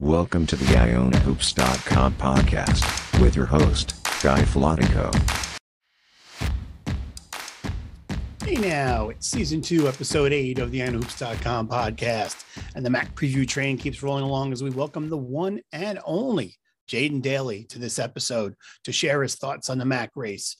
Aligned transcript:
Welcome 0.00 0.46
to 0.48 0.56
the 0.56 0.66
IonaHoops.com 0.66 2.16
podcast 2.16 3.18
with 3.18 3.34
your 3.34 3.46
host, 3.46 3.94
Guy 4.22 4.42
Flatico. 4.42 5.10
Hey 8.44 8.56
now, 8.56 9.08
it's 9.08 9.26
season 9.26 9.62
two, 9.62 9.88
episode 9.88 10.34
eight 10.34 10.58
of 10.58 10.70
the 10.70 10.80
IonaHoops.com 10.80 11.68
podcast. 11.68 12.44
And 12.74 12.84
the 12.84 12.90
Mac 12.90 13.14
preview 13.14 13.48
train 13.48 13.78
keeps 13.78 14.02
rolling 14.02 14.24
along 14.24 14.52
as 14.52 14.62
we 14.62 14.68
welcome 14.68 15.08
the 15.08 15.16
one 15.16 15.62
and 15.72 15.98
only 16.04 16.56
Jaden 16.86 17.22
Daly 17.22 17.64
to 17.64 17.78
this 17.78 17.98
episode 17.98 18.54
to 18.84 18.92
share 18.92 19.22
his 19.22 19.36
thoughts 19.36 19.70
on 19.70 19.78
the 19.78 19.86
Mac 19.86 20.10
race 20.14 20.58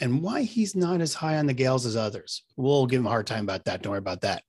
and 0.00 0.22
why 0.22 0.44
he's 0.44 0.74
not 0.74 1.02
as 1.02 1.12
high 1.12 1.36
on 1.36 1.44
the 1.44 1.52
Gaels 1.52 1.84
as 1.84 1.96
others. 1.96 2.44
We'll 2.56 2.86
give 2.86 3.00
him 3.00 3.06
a 3.06 3.10
hard 3.10 3.26
time 3.26 3.44
about 3.44 3.66
that. 3.66 3.82
Don't 3.82 3.90
worry 3.90 3.98
about 3.98 4.22
that. 4.22 4.42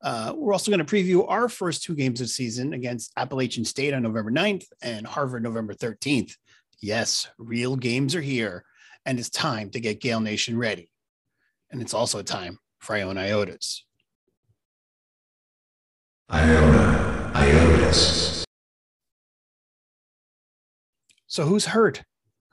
Uh, 0.00 0.32
we're 0.36 0.52
also 0.52 0.70
going 0.70 0.84
to 0.84 0.96
preview 0.96 1.28
our 1.28 1.48
first 1.48 1.82
two 1.82 1.94
games 1.94 2.20
of 2.20 2.28
season 2.28 2.72
against 2.72 3.12
Appalachian 3.16 3.64
State 3.64 3.94
on 3.94 4.02
November 4.02 4.30
9th 4.30 4.66
and 4.82 5.06
Harvard 5.06 5.42
November 5.42 5.74
13th. 5.74 6.34
Yes, 6.80 7.28
real 7.38 7.74
games 7.74 8.14
are 8.14 8.20
here, 8.20 8.64
and 9.04 9.18
it's 9.18 9.30
time 9.30 9.70
to 9.70 9.80
get 9.80 10.00
Gael 10.00 10.20
Nation 10.20 10.56
ready. 10.56 10.88
And 11.70 11.82
it's 11.82 11.94
also 11.94 12.22
time 12.22 12.58
for 12.78 12.94
Iona 12.94 13.22
Iotas. 13.22 13.80
Iona 16.30 17.32
Iotas. 17.34 18.44
So 21.26 21.44
who's 21.44 21.66
hurt? 21.66 22.04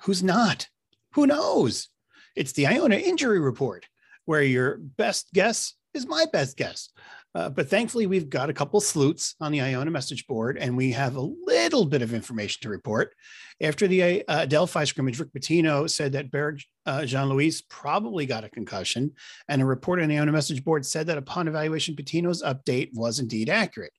Who's 0.02 0.24
not? 0.24 0.68
Who 1.14 1.28
knows? 1.28 1.90
It's 2.36 2.52
the 2.54 2.68
Iona 2.68 2.96
injury 2.96 3.40
report, 3.40 3.88
where 4.26 4.42
your 4.42 4.78
best 4.78 5.32
guess 5.34 5.76
is 5.94 6.08
my 6.08 6.26
best 6.32 6.58
guess. 6.58 6.90
Uh, 7.36 7.50
but 7.50 7.70
thankfully, 7.70 8.08
we've 8.08 8.30
got 8.30 8.50
a 8.50 8.54
couple 8.54 8.80
sleuths 8.80 9.36
on 9.42 9.52
the 9.52 9.60
Iona 9.60 9.92
message 9.92 10.26
board, 10.26 10.58
and 10.58 10.78
we 10.78 10.92
have 10.92 11.18
a 11.18 11.22
little 11.46 11.86
bit 11.86 12.02
of 12.02 12.14
information 12.14 12.62
to 12.62 12.70
report. 12.70 13.14
After 13.62 13.88
the 13.88 14.24
uh, 14.26 14.46
Delphi 14.46 14.86
scrimmage, 14.86 15.20
Rick 15.20 15.34
Pitino 15.34 15.90
said 15.90 16.14
that 16.14 16.32
Barrett 16.32 16.64
uh, 16.86 17.04
Jean 17.04 17.28
Louis 17.28 17.62
probably 17.64 18.26
got 18.26 18.46
a 18.46 18.50
concussion, 18.50 19.12
and 19.50 19.62
a 19.62 19.66
report 19.66 20.02
on 20.02 20.08
the 20.08 20.18
Iona 20.18 20.32
message 20.32 20.64
board 20.64 20.86
said 20.86 21.08
that 21.08 21.18
upon 21.18 21.50
evaluation, 21.50 21.96
Pitino's 21.96 22.42
update 22.42 22.92
was 22.94 23.20
indeed 23.20 23.50
accurate. 23.50 23.92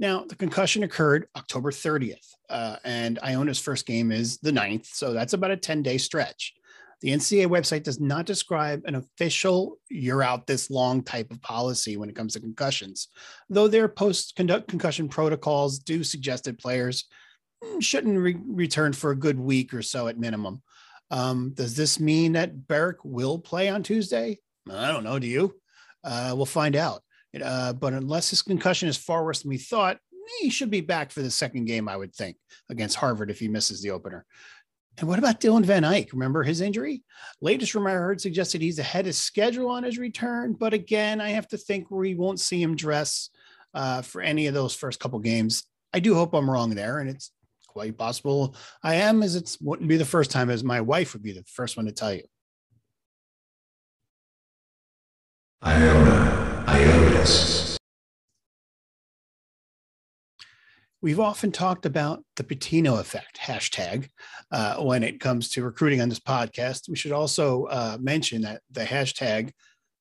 Now, 0.00 0.24
the 0.24 0.34
concussion 0.34 0.82
occurred 0.82 1.28
October 1.36 1.70
30th, 1.70 2.26
uh, 2.50 2.76
and 2.84 3.20
Iona's 3.22 3.60
first 3.60 3.86
game 3.86 4.10
is 4.10 4.38
the 4.38 4.50
9th, 4.50 4.86
so 4.86 5.12
that's 5.12 5.32
about 5.32 5.52
a 5.52 5.56
10 5.56 5.82
day 5.84 5.98
stretch. 5.98 6.54
The 7.04 7.10
NCAA 7.10 7.48
website 7.48 7.82
does 7.82 8.00
not 8.00 8.24
describe 8.24 8.84
an 8.86 8.94
official 8.94 9.76
you're 9.90 10.22
out 10.22 10.46
this 10.46 10.70
long 10.70 11.02
type 11.02 11.30
of 11.30 11.42
policy 11.42 11.98
when 11.98 12.08
it 12.08 12.16
comes 12.16 12.32
to 12.32 12.40
concussions, 12.40 13.08
though 13.50 13.68
their 13.68 13.88
post 13.88 14.34
concussion 14.36 15.10
protocols 15.10 15.78
do 15.78 16.02
suggest 16.02 16.44
that 16.44 16.58
players 16.58 17.04
mm, 17.62 17.82
shouldn't 17.82 18.18
re- 18.18 18.40
return 18.46 18.94
for 18.94 19.10
a 19.10 19.16
good 19.16 19.38
week 19.38 19.74
or 19.74 19.82
so 19.82 20.08
at 20.08 20.18
minimum. 20.18 20.62
Um, 21.10 21.52
does 21.52 21.76
this 21.76 22.00
mean 22.00 22.32
that 22.32 22.66
Berrick 22.66 23.04
will 23.04 23.38
play 23.38 23.68
on 23.68 23.82
Tuesday? 23.82 24.38
I 24.72 24.90
don't 24.90 25.04
know. 25.04 25.18
Do 25.18 25.26
you? 25.26 25.54
Uh, 26.02 26.32
we'll 26.34 26.46
find 26.46 26.74
out. 26.74 27.02
Uh, 27.38 27.74
but 27.74 27.92
unless 27.92 28.30
his 28.30 28.40
concussion 28.40 28.88
is 28.88 28.96
far 28.96 29.26
worse 29.26 29.42
than 29.42 29.50
we 29.50 29.58
thought, 29.58 29.98
he 30.40 30.48
should 30.48 30.70
be 30.70 30.80
back 30.80 31.10
for 31.10 31.20
the 31.20 31.30
second 31.30 31.66
game, 31.66 31.86
I 31.86 31.98
would 31.98 32.14
think, 32.14 32.38
against 32.70 32.96
Harvard 32.96 33.30
if 33.30 33.38
he 33.38 33.48
misses 33.48 33.82
the 33.82 33.90
opener. 33.90 34.24
And 34.98 35.08
what 35.08 35.18
about 35.18 35.40
Dylan 35.40 35.64
Van 35.64 35.84
Eyck? 35.84 36.12
Remember 36.12 36.42
his 36.42 36.60
injury? 36.60 37.02
Latest 37.40 37.74
rumor 37.74 37.90
I 37.90 37.94
heard 37.94 38.20
suggested 38.20 38.62
he's 38.62 38.78
ahead 38.78 39.06
of 39.06 39.14
schedule 39.14 39.68
on 39.70 39.82
his 39.82 39.98
return, 39.98 40.52
but 40.52 40.72
again, 40.72 41.20
I 41.20 41.30
have 41.30 41.48
to 41.48 41.58
think 41.58 41.90
we 41.90 42.14
won't 42.14 42.38
see 42.38 42.62
him 42.62 42.76
dress 42.76 43.30
uh, 43.74 44.02
for 44.02 44.20
any 44.20 44.46
of 44.46 44.54
those 44.54 44.74
first 44.74 45.00
couple 45.00 45.18
games. 45.18 45.64
I 45.92 46.00
do 46.00 46.14
hope 46.14 46.32
I'm 46.32 46.48
wrong 46.48 46.74
there, 46.74 47.00
and 47.00 47.10
it's 47.10 47.32
quite 47.66 47.98
possible 47.98 48.54
I 48.82 48.96
am, 48.96 49.22
as 49.22 49.34
it 49.34 49.56
wouldn't 49.60 49.88
be 49.88 49.96
the 49.96 50.04
first 50.04 50.30
time, 50.30 50.48
as 50.48 50.62
my 50.62 50.80
wife 50.80 51.12
would 51.12 51.22
be 51.22 51.32
the 51.32 51.44
first 51.46 51.76
one 51.76 51.86
to 51.86 51.92
tell 51.92 52.14
you. 52.14 52.22
Iona 55.64 56.64
Iotas. 56.68 57.63
We've 61.04 61.20
often 61.20 61.52
talked 61.52 61.84
about 61.84 62.24
the 62.36 62.44
Pitino 62.44 62.98
effect 62.98 63.36
hashtag 63.38 64.08
uh, 64.50 64.76
when 64.76 65.02
it 65.02 65.20
comes 65.20 65.50
to 65.50 65.62
recruiting 65.62 66.00
on 66.00 66.08
this 66.08 66.18
podcast. 66.18 66.88
We 66.88 66.96
should 66.96 67.12
also 67.12 67.64
uh, 67.64 67.98
mention 68.00 68.40
that 68.40 68.62
the 68.70 68.84
hashtag 68.84 69.50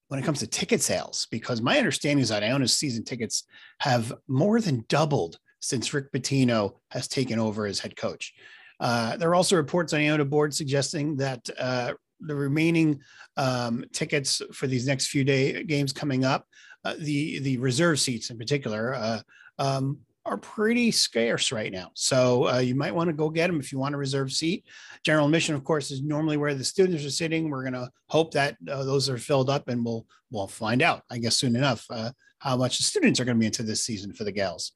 when 0.08 0.18
it 0.18 0.26
comes 0.26 0.40
to 0.40 0.48
ticket 0.48 0.82
sales, 0.82 1.28
because 1.30 1.62
my 1.62 1.78
understanding 1.78 2.24
is 2.24 2.30
that 2.30 2.42
Iona's 2.42 2.80
season 2.80 3.04
tickets 3.04 3.44
have 3.80 4.14
more 4.30 4.62
than 4.62 4.86
doubled 4.88 5.36
since 5.60 5.94
Rick 5.94 6.10
Pitino 6.14 6.76
has 6.92 7.10
taken 7.10 7.38
over 7.38 7.66
as 7.66 7.80
head 7.80 7.98
coach. 7.98 8.34
Uh, 8.80 9.18
there 9.18 9.30
are 9.30 9.36
also 9.36 9.58
reports 9.58 9.92
on 9.92 10.00
Iona 10.00 10.24
board 10.24 10.54
suggesting 10.54 11.18
that 11.18 11.50
uh, 11.60 11.92
the 12.22 12.36
remaining 12.36 13.02
um, 13.36 13.84
tickets 13.92 14.42
for 14.54 14.68
these 14.68 14.88
next 14.88 15.08
few 15.08 15.26
day 15.26 15.64
games 15.66 15.92
coming 15.92 16.24
up, 16.24 16.48
uh, 16.86 16.94
the 16.98 17.40
the 17.40 17.58
reserve 17.58 18.00
seats 18.00 18.30
in 18.30 18.38
particular, 18.38 18.94
uh, 18.94 19.20
um, 19.60 20.00
are 20.26 20.38
pretty 20.38 20.90
scarce 20.90 21.52
right 21.52 21.72
now. 21.72 21.92
So 21.96 22.48
uh, 22.50 22.60
you 22.60 22.76
might 22.76 22.96
want 22.96 23.10
to 23.10 23.14
go 23.14 23.30
get 23.30 23.48
them 23.48 23.60
if 23.60 23.72
you 23.72 23.80
want 23.80 23.96
a 23.96 23.98
reserve 23.98 24.32
seat. 24.32 24.66
General 25.04 25.26
admission, 25.26 25.54
of 25.54 25.64
course, 25.64 25.92
is 25.92 26.02
normally 26.02 26.38
where 26.38 26.54
the 26.54 26.64
students 26.64 27.06
are 27.06 27.10
sitting. 27.10 27.50
We're 27.50 27.64
going 27.64 27.74
to 27.74 27.90
hope 28.08 28.32
that 28.34 28.56
uh, 28.70 28.84
those 28.84 29.10
are 29.10 29.18
filled 29.18 29.50
up, 29.50 29.68
and 29.68 29.84
we'll 29.84 30.06
we'll 30.32 30.48
find 30.48 30.82
out, 30.82 31.04
I 31.12 31.18
guess, 31.18 31.36
soon 31.36 31.56
enough 31.56 31.86
uh, 31.90 32.12
how 32.40 32.56
much 32.58 32.78
the 32.78 32.84
students 32.84 33.20
are 33.20 33.26
going 33.26 33.38
to 33.38 33.40
be 33.40 33.48
into 33.48 33.64
this 33.64 33.84
season 33.84 34.14
for 34.14 34.24
the 34.24 34.32
gals. 34.32 34.72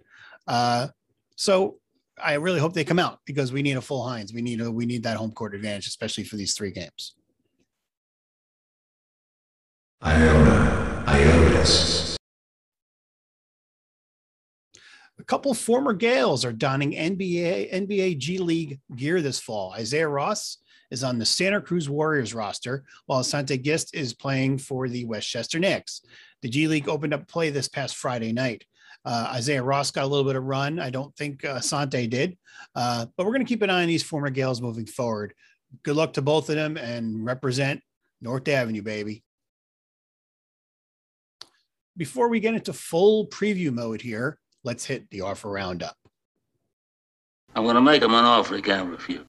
Uh, 0.47 0.88
so 1.35 1.78
I 2.22 2.34
really 2.34 2.59
hope 2.59 2.74
they 2.74 2.84
come 2.84 3.00
out 3.00 3.19
because 3.25 3.53
we 3.53 3.62
need 3.62 3.78
a 3.78 3.81
full 3.81 4.06
Hynes. 4.06 4.34
We 4.34 4.41
need 4.41 4.62
a 4.62 4.69
we 4.69 4.85
need 4.85 5.03
that 5.03 5.18
home 5.18 5.31
court 5.31 5.56
advantage, 5.56 5.88
especially 5.88 6.24
for 6.25 6.35
these 6.35 6.53
three 6.53 6.72
games. 6.72 7.16
Iona 10.03 11.03
Iotas. 11.08 12.16
A 15.19 15.23
couple 15.23 15.53
former 15.53 15.94
Gaels 15.94 16.45
are 16.45 16.53
donning 16.53 16.91
NBA 16.91 17.73
NBA 17.73 18.17
G 18.19 18.38
League 18.38 18.79
gear 18.95 19.22
this 19.22 19.39
fall. 19.39 19.73
Isaiah 19.73 20.07
Ross 20.07 20.57
is 20.91 21.03
on 21.03 21.17
the 21.17 21.25
Santa 21.25 21.59
Cruz 21.59 21.89
Warriors 21.89 22.33
roster, 22.33 22.83
while 23.07 23.22
Asante 23.22 23.61
Gist 23.61 23.95
is 23.95 24.13
playing 24.13 24.59
for 24.59 24.88
the 24.88 25.05
Westchester 25.05 25.59
Knicks. 25.59 26.01
The 26.41 26.50
G 26.50 26.67
League 26.67 26.88
opened 26.88 27.13
up 27.13 27.28
play 27.28 27.50
this 27.50 27.67
past 27.67 27.95
Friday 27.95 28.31
night. 28.31 28.63
Uh, 29.03 29.31
Isaiah 29.33 29.63
Ross 29.63 29.89
got 29.89 30.03
a 30.03 30.07
little 30.07 30.25
bit 30.25 30.35
of 30.35 30.44
run. 30.44 30.79
I 30.79 30.89
don't 30.89 31.16
think 31.16 31.44
uh, 31.44 31.59
Asante 31.59 32.09
did, 32.09 32.38
uh, 32.75 33.07
but 33.16 33.25
we're 33.25 33.34
going 33.34 33.45
to 33.45 33.49
keep 33.49 33.61
an 33.61 33.69
eye 33.69 33.81
on 33.81 33.88
these 33.88 34.03
former 34.03 34.29
Gaels 34.29 34.61
moving 34.61 34.85
forward. 34.85 35.34
Good 35.84 35.95
luck 35.95 36.13
to 36.13 36.22
both 36.22 36.49
of 36.49 36.55
them 36.55 36.78
and 36.78 37.25
represent 37.25 37.81
North 38.22 38.47
Avenue, 38.47 38.81
baby. 38.81 39.23
Before 41.95 42.29
we 42.29 42.39
get 42.39 42.53
into 42.53 42.73
full 42.73 43.28
preview 43.28 43.73
mode 43.73 44.01
here, 44.01 44.39
let's 44.67 44.85
hit 44.85 45.09
the 45.09 45.22
offer 45.22 45.50
roundup. 45.50 45.95
I'm 47.55 47.63
going 47.63 47.75
to 47.75 47.81
make 47.81 48.03
him 48.03 48.13
an 48.13 48.25
offer 48.25 48.57
he 48.57 48.61
can't 48.61 48.89
refuse. 48.89 49.25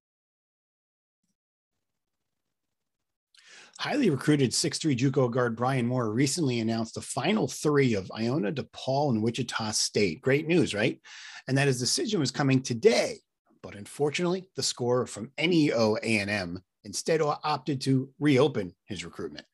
Highly 3.79 4.11
recruited 4.11 4.51
6'3 4.51 4.99
Juco 4.99 5.31
guard 5.31 5.55
Brian 5.55 5.87
Moore 5.87 6.11
recently 6.11 6.59
announced 6.59 6.97
the 6.97 7.01
final 7.01 7.47
three 7.47 7.95
of 7.95 8.11
Iona, 8.11 8.51
DePaul, 8.51 9.11
and 9.11 9.23
Wichita 9.23 9.71
State. 9.71 10.21
Great 10.21 10.49
news, 10.49 10.75
right? 10.75 11.01
And 11.47 11.57
that 11.57 11.69
his 11.69 11.79
decision 11.79 12.19
was 12.19 12.33
coming 12.33 12.61
today. 12.61 13.19
But 13.63 13.77
unfortunately, 13.77 14.49
the 14.57 14.65
scorer 14.65 15.07
from 15.07 15.31
NEO 15.39 15.97
A&M 16.03 16.61
instead 16.83 17.21
opted 17.23 17.81
to 17.83 18.11
reopen 18.19 18.75
his 18.87 19.05
recruitment. 19.05 19.47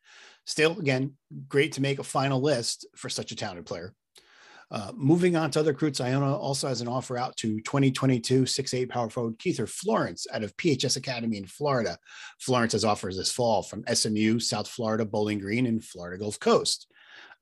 Still, 0.47 0.78
again, 0.78 1.12
great 1.49 1.72
to 1.72 1.83
make 1.83 1.99
a 1.99 2.05
final 2.05 2.41
list 2.41 2.87
for 2.97 3.11
such 3.11 3.33
a 3.33 3.37
talented 3.37 3.66
player. 3.66 3.95
Uh, 4.71 4.93
moving 4.95 5.37
on 5.37 5.51
to 5.51 5.61
other 5.61 5.72
recruits, 5.72 6.01
Iona 6.01 6.37
also 6.37 6.69
has 6.69 6.81
an 6.81 6.89
offer 6.89 7.16
out 7.16 7.37
to 7.37 7.61
2022 7.61 8.43
6'8 8.43 8.89
power 8.89 9.11
forward 9.11 9.39
Keither 9.39 9.69
Florence 9.69 10.27
out 10.33 10.43
of 10.43 10.57
PHS 10.57 10.97
Academy 10.97 11.37
in 11.37 11.47
Florida. 11.47 11.99
Florence 12.41 12.72
has 12.72 12.84
offers 12.84 13.16
this 13.16 13.31
fall 13.31 13.63
from 13.63 13.84
SMU, 13.93 14.41
South 14.41 14.69
Florida, 14.69 15.05
Bowling 15.05 15.39
Green, 15.39 15.66
and 15.66 15.84
Florida 15.84 16.19
Gulf 16.19 16.41
Coast. 16.41 16.89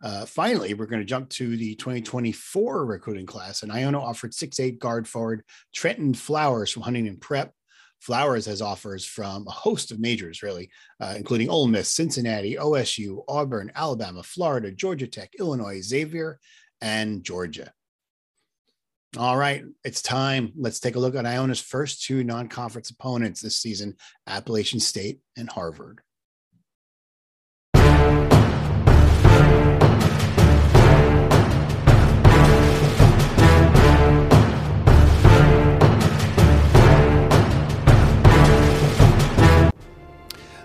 Uh, 0.03 0.27
finally, 0.27 0.75
we're 0.75 0.87
going 0.87 1.01
to 1.01 1.07
jump 1.07 1.29
to 1.31 1.57
the 1.57 1.77
2024 1.77 2.85
recruiting 2.85 3.27
class, 3.27 3.63
and 3.63 3.71
Iona 3.71 4.01
offered 4.01 4.33
6'8 4.33 4.79
guard 4.79 5.07
forward 5.07 5.45
Trenton 5.73 6.13
Flowers 6.13 6.73
from 6.73 6.83
Huntington 6.83 7.19
Prep. 7.19 7.53
Flowers 8.01 8.47
has 8.47 8.61
offers 8.61 9.07
from 9.07 9.47
a 9.47 9.53
host 9.53 9.93
of 9.93 10.01
majors, 10.01 10.43
really, 10.43 10.71
uh, 11.01 11.15
including 11.17 11.49
Ole 11.49 11.69
Miss, 11.69 11.89
Cincinnati, 11.89 12.57
OSU, 12.57 13.23
Auburn, 13.29 13.71
Alabama, 13.77 14.25
Florida, 14.25 14.73
Georgia 14.73 15.07
Tech, 15.07 15.31
Illinois, 15.39 15.81
Xavier, 15.81 16.41
and 16.83 17.25
Georgia. 17.25 17.73
All 19.17 19.37
right, 19.37 19.65
it's 19.85 20.03
time. 20.03 20.53
Let's 20.57 20.81
take 20.81 20.97
a 20.97 20.99
look 20.99 21.15
at 21.15 21.27
Iona's 21.27 21.61
first 21.61 22.05
two 22.05 22.25
non 22.25 22.49
conference 22.49 22.91
opponents 22.91 23.41
this 23.41 23.57
season 23.57 23.97
Appalachian 24.27 24.81
State 24.81 25.21
and 25.37 25.49
Harvard. 25.51 26.01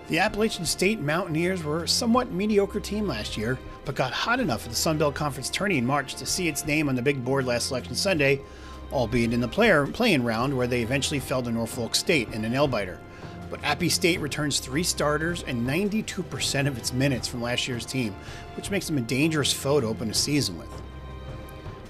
The 0.08 0.20
Appalachian 0.20 0.64
State 0.64 1.00
Mountaineers 1.00 1.62
were 1.62 1.84
a 1.84 1.88
somewhat 1.88 2.32
mediocre 2.32 2.80
team 2.80 3.06
last 3.06 3.36
year, 3.36 3.58
but 3.88 3.94
got 3.94 4.12
hot 4.12 4.38
enough 4.38 4.64
at 4.64 4.70
the 4.70 4.76
Sun 4.76 4.98
Belt 4.98 5.14
Conference 5.14 5.48
tourney 5.48 5.78
in 5.78 5.86
March 5.86 6.16
to 6.16 6.26
see 6.26 6.46
its 6.46 6.66
name 6.66 6.90
on 6.90 6.94
the 6.94 7.00
big 7.00 7.24
board 7.24 7.46
last 7.46 7.68
selection 7.68 7.94
Sunday, 7.94 8.38
albeit 8.92 9.32
in 9.32 9.40
the 9.40 9.48
player 9.48 9.86
playing 9.86 10.22
round 10.22 10.54
where 10.54 10.66
they 10.66 10.82
eventually 10.82 11.18
fell 11.18 11.42
to 11.42 11.50
Norfolk 11.50 11.94
State 11.94 12.28
in 12.34 12.44
a 12.44 12.50
nail 12.50 12.68
biter. 12.68 13.00
But 13.48 13.64
Appy 13.64 13.88
State 13.88 14.20
returns 14.20 14.60
three 14.60 14.82
starters 14.82 15.42
and 15.44 15.66
92% 15.66 16.66
of 16.66 16.76
its 16.76 16.92
minutes 16.92 17.26
from 17.26 17.40
last 17.40 17.66
year's 17.66 17.86
team, 17.86 18.14
which 18.56 18.70
makes 18.70 18.86
them 18.88 18.98
a 18.98 19.00
dangerous 19.00 19.54
foe 19.54 19.80
to 19.80 19.86
open 19.86 20.10
a 20.10 20.14
season 20.14 20.58
with. 20.58 20.82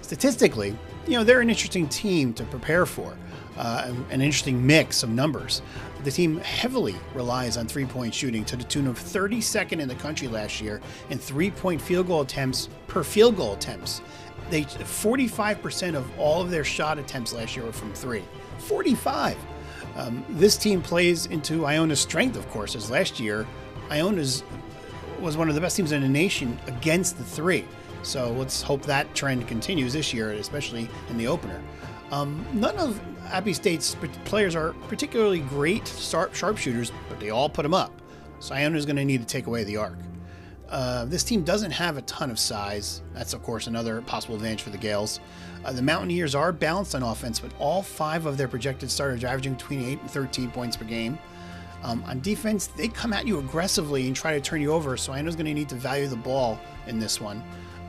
Statistically, 0.09 0.75
you 1.07 1.19
know, 1.19 1.23
they're 1.23 1.43
an 1.43 1.51
interesting 1.51 1.87
team 1.87 2.33
to 2.33 2.43
prepare 2.45 2.87
for, 2.87 3.15
uh, 3.59 3.93
an 4.09 4.23
interesting 4.23 4.67
mix 4.67 5.03
of 5.03 5.11
numbers. 5.11 5.61
The 6.03 6.11
team 6.11 6.39
heavily 6.39 6.95
relies 7.13 7.59
on 7.59 7.67
three 7.67 7.85
point 7.85 8.15
shooting 8.15 8.43
to 8.47 8.57
the 8.57 8.65
tune 8.65 8.87
of 8.87 8.99
32nd 8.99 9.81
in 9.81 9.87
the 9.87 9.95
country 9.97 10.27
last 10.27 10.63
year 10.63 10.81
in 11.11 11.19
three 11.19 11.51
point 11.51 11.79
field 11.79 12.07
goal 12.07 12.23
attempts 12.23 12.71
per 12.87 13.05
field 13.05 13.37
goal 13.37 13.53
attempts. 13.53 14.01
They 14.49 14.63
45% 14.63 15.95
of 15.95 16.11
all 16.19 16.41
of 16.41 16.51
their 16.51 16.65
shot 16.65 16.99
attempts 16.99 17.35
last 17.35 17.55
year 17.55 17.67
were 17.67 17.73
from 17.73 17.93
three. 17.93 18.25
45. 18.61 19.37
Um, 19.95 20.25
this 20.31 20.57
team 20.57 20.81
plays 20.81 21.27
into 21.27 21.67
Iona's 21.67 22.01
strength, 22.01 22.39
of 22.39 22.49
course, 22.49 22.75
as 22.75 22.91
last 22.91 23.21
year 23.21 23.47
Iona's 23.91 24.43
was 25.21 25.37
one 25.37 25.51
of 25.51 25.55
the 25.55 25.61
best 25.61 25.77
teams 25.77 25.93
in 25.93 26.01
the 26.01 26.09
nation 26.09 26.59
against 26.67 27.19
the 27.19 27.25
three. 27.25 27.67
So 28.03 28.33
let's 28.33 28.63
hope 28.63 28.83
that 28.83 29.15
trend 29.15 29.47
continues 29.49 29.93
this 29.93 30.15
year, 30.15 30.33
especially 30.33 30.89
in 31.11 31.19
the 31.19 31.27
opener. 31.27 31.63
Um, 32.11 32.45
none 32.53 32.77
of 32.77 33.01
Appy 33.27 33.53
State's 33.53 33.97
players 34.25 34.57
are 34.57 34.73
particularly 34.89 35.41
great 35.41 35.85
sharpshooters, 35.85 36.93
but 37.09 37.21
they 37.21 37.31
all 37.31 37.49
put 37.49 37.63
them 37.63 37.75
up. 37.75 37.93
So 38.41 38.55
Iona 38.55 38.77
is 38.77 38.87
going 38.87 38.97
to 38.97 39.05
need 39.05 39.21
to 39.21 39.27
take 39.27 39.47
away 39.47 39.65
the 39.65 39.77
arc. 39.77 39.99
Uh, 40.69 41.07
this 41.07 41.25
team 41.25 41.43
doesn't 41.45 41.71
have 41.71 41.97
a 41.97 42.03
ton 42.03 42.31
of 42.31 42.39
size. 42.39 43.03
That's, 43.15 43.33
of 43.33 43.43
course, 43.43 43.67
another 43.67 44.03
possible 44.03 44.35
advantage 44.35 44.63
for 44.63 44.71
the 44.71 44.79
Gaels. 44.79 45.21
Uh, 45.65 45.73
the 45.73 45.83
Mountaineers 45.83 46.35
are 46.35 46.53
balanced 46.53 46.95
on 46.95 47.03
offense, 47.03 47.41
but 47.41 47.53
all 47.59 47.83
five 47.83 48.27
of 48.27 48.37
their 48.37 48.49
projected 48.49 48.91
starters 48.91 49.25
averaging 49.25 49.55
between 49.55 49.83
8 49.83 50.01
and 50.01 50.11
13 50.11 50.51
points 50.51 50.77
per 50.77 50.85
game. 50.85 51.19
Um, 51.83 52.03
on 52.07 52.21
defense, 52.21 52.67
they 52.67 52.89
come 52.89 53.13
at 53.13 53.27
you 53.27 53.39
aggressively 53.39 54.07
and 54.07 54.15
try 54.15 54.35
to 54.35 54.41
turn 54.41 54.61
you 54.61 54.73
over, 54.73 54.97
so 54.97 55.13
Iona's 55.13 55.37
going 55.37 55.47
to 55.47 55.55
need 55.55 55.69
to 55.71 55.75
value 55.75 56.07
the 56.07 56.17
ball 56.17 56.59
in 56.87 56.99
this 56.99 57.21
one. 57.21 57.43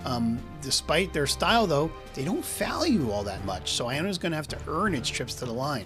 Um, 0.06 0.40
despite 0.62 1.13
their 1.13 1.28
style, 1.28 1.68
though, 1.68 1.92
they 2.13 2.24
don't 2.24 2.46
value 2.46 3.12
all 3.12 3.24
that 3.24 3.44
much, 3.46 3.74
so 3.74 3.88
Iona's 3.88 4.18
going 4.18 4.31
to 4.31 4.38
have 4.38 4.48
to 4.50 4.57
earn 4.68 4.96
its 4.96 5.10
trips 5.10 5.36
to 5.36 5.46
the 5.46 5.54
line. 5.54 5.86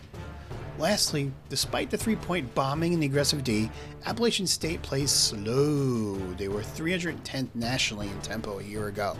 Lastly, 0.80 1.31
despite 1.50 1.92
the 1.92 1.98
three 1.98 2.15
point 2.15 2.54
bombing 2.56 2.94
and 2.94 3.01
the 3.01 3.07
aggressive 3.07 3.44
D, 3.44 3.69
Appalachian 4.06 4.48
State 4.48 4.81
plays 4.81 5.12
slow. 5.12 6.15
They 6.36 6.48
were 6.48 6.62
310th 6.62 7.50
nationally 7.54 8.10
in 8.10 8.19
tempo 8.21 8.60
a 8.60 8.63
year 8.63 8.88
ago. 8.88 9.15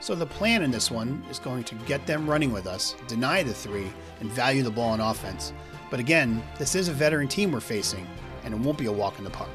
So 0.00 0.14
the 0.14 0.26
plan 0.26 0.62
in 0.62 0.70
this 0.70 0.92
one 0.92 1.24
is 1.28 1.40
going 1.40 1.64
to 1.64 1.74
get 1.86 2.06
them 2.06 2.30
running 2.30 2.52
with 2.52 2.68
us, 2.68 2.94
deny 3.08 3.42
the 3.42 3.52
three, 3.52 3.90
and 4.20 4.30
value 4.30 4.62
the 4.62 4.70
ball 4.70 4.90
on 4.90 5.00
offense. 5.00 5.52
But 5.90 5.98
again, 5.98 6.42
this 6.56 6.76
is 6.76 6.86
a 6.88 6.92
veteran 6.92 7.26
team 7.26 7.50
we're 7.50 7.60
facing, 7.60 8.06
and 8.44 8.54
it 8.54 8.60
won't 8.60 8.78
be 8.78 8.86
a 8.86 8.92
walk 8.92 9.18
in 9.18 9.24
the 9.24 9.30
park. 9.30 9.50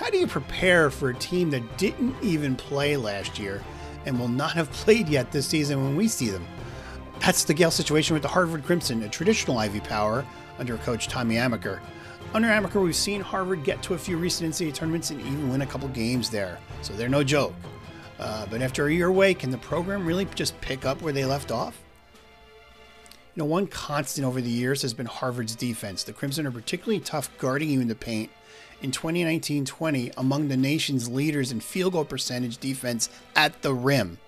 How 0.00 0.08
do 0.08 0.16
you 0.16 0.26
prepare 0.26 0.88
for 0.88 1.10
a 1.10 1.14
team 1.14 1.50
that 1.50 1.76
didn't 1.76 2.16
even 2.22 2.56
play 2.56 2.96
last 2.96 3.38
year 3.38 3.62
and 4.06 4.18
will 4.18 4.28
not 4.28 4.52
have 4.52 4.72
played 4.72 5.10
yet 5.10 5.30
this 5.30 5.46
season 5.46 5.84
when 5.84 5.94
we 5.94 6.08
see 6.08 6.30
them? 6.30 6.46
That's 7.18 7.44
the 7.44 7.52
Gael 7.52 7.70
situation 7.70 8.14
with 8.14 8.22
the 8.22 8.28
Harvard 8.28 8.64
Crimson, 8.64 9.02
a 9.02 9.10
traditional 9.10 9.58
Ivy 9.58 9.80
power 9.80 10.24
under 10.58 10.78
coach 10.78 11.08
Tommy 11.08 11.34
Amaker. 11.34 11.80
Under 12.32 12.48
Amaker, 12.48 12.82
we've 12.82 12.96
seen 12.96 13.20
Harvard 13.20 13.62
get 13.62 13.82
to 13.82 13.92
a 13.92 13.98
few 13.98 14.16
recent 14.16 14.54
NCAA 14.54 14.72
tournaments 14.72 15.10
and 15.10 15.20
even 15.20 15.50
win 15.50 15.60
a 15.60 15.66
couple 15.66 15.86
games 15.90 16.30
there, 16.30 16.58
so 16.80 16.94
they're 16.94 17.10
no 17.10 17.22
joke. 17.22 17.52
Uh, 18.18 18.46
but 18.46 18.62
after 18.62 18.86
a 18.86 18.92
year 18.92 19.08
away, 19.08 19.34
can 19.34 19.50
the 19.50 19.58
program 19.58 20.06
really 20.06 20.24
just 20.34 20.58
pick 20.62 20.86
up 20.86 21.02
where 21.02 21.12
they 21.12 21.26
left 21.26 21.52
off? 21.52 21.78
You 23.34 23.42
know, 23.42 23.44
one 23.44 23.66
constant 23.66 24.26
over 24.26 24.40
the 24.40 24.48
years 24.48 24.80
has 24.80 24.94
been 24.94 25.04
Harvard's 25.04 25.54
defense. 25.54 26.04
The 26.04 26.14
Crimson 26.14 26.46
are 26.46 26.50
particularly 26.50 27.00
tough 27.00 27.30
guarding 27.36 27.68
you 27.68 27.82
in 27.82 27.88
the 27.88 27.94
paint 27.94 28.30
in 28.82 28.90
2019 28.90 29.64
20 29.64 30.12
among 30.16 30.48
the 30.48 30.56
nation's 30.56 31.08
leaders 31.08 31.52
in 31.52 31.60
field 31.60 31.92
goal 31.92 32.04
percentage 32.04 32.58
defense 32.58 33.08
at 33.36 33.62
the 33.62 33.74
rim. 33.74 34.18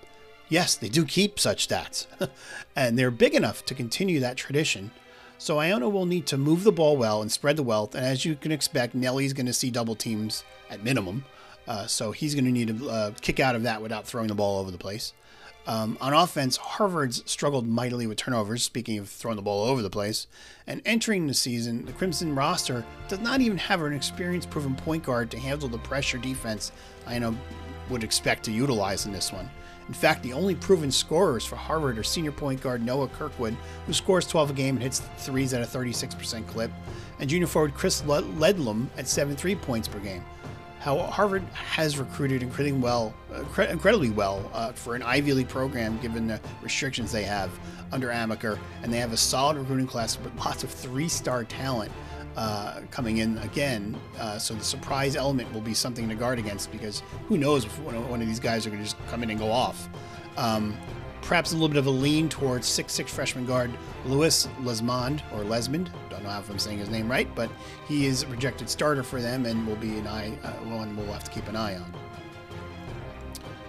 Yes, 0.49 0.75
they 0.75 0.89
do 0.89 1.05
keep 1.05 1.39
such 1.39 1.67
stats, 1.67 2.05
and 2.75 2.97
they're 2.97 3.11
big 3.11 3.33
enough 3.33 3.65
to 3.65 3.73
continue 3.73 4.19
that 4.19 4.37
tradition. 4.37 4.91
So 5.37 5.59
Iona 5.59 5.89
will 5.89 6.05
need 6.05 6.25
to 6.27 6.37
move 6.37 6.63
the 6.63 6.71
ball 6.71 6.95
well 6.95 7.21
and 7.21 7.31
spread 7.31 7.57
the 7.57 7.63
wealth. 7.63 7.95
And 7.95 8.05
as 8.05 8.23
you 8.23 8.35
can 8.35 8.51
expect, 8.51 8.95
Nelly's 8.95 9.33
going 9.33 9.45
to 9.47 9.53
see 9.53 9.71
double 9.71 9.95
teams 9.95 10.43
at 10.69 10.83
minimum. 10.83 11.25
Uh, 11.67 11.85
so 11.85 12.11
he's 12.11 12.35
going 12.35 12.45
to 12.45 12.51
need 12.51 12.77
to 12.77 12.89
uh, 12.89 13.11
kick 13.21 13.39
out 13.39 13.55
of 13.55 13.63
that 13.63 13.81
without 13.81 14.05
throwing 14.05 14.27
the 14.27 14.35
ball 14.35 14.59
over 14.59 14.71
the 14.71 14.77
place. 14.77 15.13
Um, 15.65 15.97
on 16.01 16.13
offense, 16.13 16.57
Harvard's 16.57 17.23
struggled 17.25 17.65
mightily 17.65 18.05
with 18.05 18.17
turnovers, 18.17 18.63
speaking 18.63 18.97
of 18.97 19.07
throwing 19.07 19.37
the 19.37 19.41
ball 19.41 19.63
over 19.65 19.81
the 19.81 19.89
place. 19.89 20.27
And 20.67 20.81
entering 20.85 21.27
the 21.27 21.33
season, 21.33 21.85
the 21.85 21.93
Crimson 21.93 22.35
roster 22.35 22.85
does 23.07 23.19
not 23.19 23.39
even 23.39 23.57
have 23.57 23.81
an 23.81 23.93
experienced 23.93 24.49
proven 24.49 24.75
point 24.75 25.03
guard 25.03 25.31
to 25.31 25.39
handle 25.39 25.69
the 25.69 25.77
pressure 25.77 26.17
defense 26.17 26.71
Iona 27.07 27.33
would 27.89 28.03
expect 28.03 28.43
to 28.45 28.51
utilize 28.51 29.05
in 29.05 29.13
this 29.13 29.31
one. 29.31 29.49
In 29.87 29.93
fact, 29.93 30.23
the 30.23 30.33
only 30.33 30.55
proven 30.55 30.91
scorers 30.91 31.45
for 31.45 31.55
Harvard 31.57 31.97
are 31.97 32.03
senior 32.03 32.31
point 32.31 32.61
guard 32.61 32.85
Noah 32.85 33.09
Kirkwood, 33.09 33.55
who 33.85 33.93
scores 33.93 34.27
12 34.27 34.51
a 34.51 34.53
game 34.53 34.75
and 34.75 34.83
hits 34.83 35.01
threes 35.17 35.53
at 35.53 35.61
a 35.61 35.65
36% 35.65 36.47
clip, 36.47 36.71
and 37.19 37.29
junior 37.29 37.47
forward 37.47 37.73
Chris 37.73 38.01
Ledlum 38.01 38.87
at 38.97 39.07
7 39.07 39.35
3 39.35 39.55
points 39.55 39.87
per 39.87 39.99
game 39.99 40.23
how 40.83 40.97
Harvard 40.97 41.43
has 41.53 41.97
recruited 41.97 42.43
incredibly 42.43 42.77
well, 42.77 43.13
incredibly 43.69 44.09
well 44.09 44.51
uh, 44.53 44.73
for 44.73 44.95
an 44.95 45.01
Ivy 45.01 45.31
League 45.31 45.47
program, 45.47 45.97
given 45.99 46.27
the 46.27 46.41
restrictions 46.61 47.09
they 47.09 47.23
have 47.23 47.49
under 47.93 48.09
Amaker, 48.09 48.59
and 48.81 48.91
they 48.91 48.97
have 48.97 49.13
a 49.13 49.17
solid 49.17 49.55
recruiting 49.55 49.87
class 49.87 50.19
with 50.19 50.35
lots 50.35 50.61
of 50.65 50.69
three-star 50.69 51.45
talent 51.45 51.89
uh, 52.35 52.81
coming 52.91 53.19
in 53.19 53.37
again. 53.37 53.97
Uh, 54.19 54.37
so 54.37 54.55
the 54.55 54.63
surprise 54.63 55.15
element 55.15 55.51
will 55.53 55.61
be 55.61 55.73
something 55.73 56.09
to 56.09 56.15
guard 56.15 56.37
against 56.37 56.69
because 56.69 57.01
who 57.29 57.37
knows 57.37 57.63
if 57.63 57.79
one 57.79 58.21
of 58.21 58.27
these 58.27 58.41
guys 58.41 58.67
are 58.67 58.69
going 58.69 58.81
to 58.81 58.85
just 58.85 58.97
come 59.07 59.23
in 59.23 59.29
and 59.29 59.39
go 59.39 59.49
off. 59.49 59.87
Um, 60.35 60.75
perhaps 61.23 61.51
a 61.51 61.55
little 61.55 61.69
bit 61.69 61.77
of 61.77 61.87
a 61.87 61.89
lean 61.89 62.29
towards 62.29 62.67
six-six 62.67 63.11
freshman 63.11 63.45
guard 63.45 63.71
Louis 64.05 64.47
Lesmond 64.61 65.21
or 65.33 65.43
Lesmond. 65.43 65.89
Don't 66.09 66.23
know 66.23 66.37
if 66.37 66.49
I'm 66.49 66.59
saying 66.59 66.77
his 66.77 66.89
name 66.89 67.09
right, 67.09 67.33
but 67.33 67.49
he 67.87 68.05
is 68.05 68.23
a 68.23 68.27
projected 68.27 68.69
starter 68.69 69.03
for 69.03 69.21
them 69.21 69.45
and 69.45 69.65
will 69.65 69.77
be 69.77 69.97
an 69.97 70.07
eye 70.07 70.37
uh, 70.43 70.51
one 70.65 70.95
we'll 70.95 71.07
have 71.07 71.23
to 71.23 71.31
keep 71.31 71.47
an 71.47 71.55
eye 71.55 71.75
on. 71.75 71.93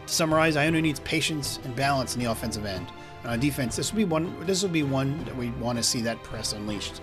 To 0.07 0.13
summarize, 0.13 0.57
Iona 0.57 0.83
needs 0.83 1.01
patience 1.01 1.59
and 1.65 1.75
balance 1.75 2.15
in 2.15 2.23
the 2.23 2.31
offensive 2.31 2.67
end. 2.67 2.89
And 3.23 3.33
on 3.33 3.41
defense, 3.41 3.77
this 3.77 3.93
will 3.93 3.99
be 3.99 4.05
one. 4.05 4.45
This 4.45 4.63
will 4.63 4.69
be 4.69 4.83
one 4.83 5.25
that 5.25 5.35
we 5.35 5.51
want 5.53 5.79
to 5.79 5.83
see 5.83 6.03
that 6.03 6.23
press 6.23 6.53
unleashed. 6.53 7.01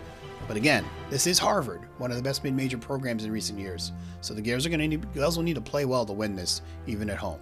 But 0.48 0.58
again, 0.58 0.86
this 1.10 1.28
is 1.28 1.40
Harvard, 1.40 1.82
one 1.98 2.12
of 2.12 2.18
the 2.18 2.24
best 2.24 2.44
mid-major 2.44 2.78
programs 2.78 3.24
in 3.24 3.32
recent 3.32 3.58
years. 3.58 3.94
So 4.20 4.34
the 4.34 4.42
Gaels 4.42 4.66
are 4.66 4.70
going 4.70 4.82
to 4.82 4.88
need, 4.88 5.14
Gaels 5.14 5.38
will 5.38 5.44
need 5.44 5.56
to 5.56 5.62
play 5.62 5.86
well 5.86 6.06
to 6.06 6.14
win 6.14 6.36
this, 6.36 6.62
even 6.86 7.10
at 7.10 7.18
home. 7.18 7.40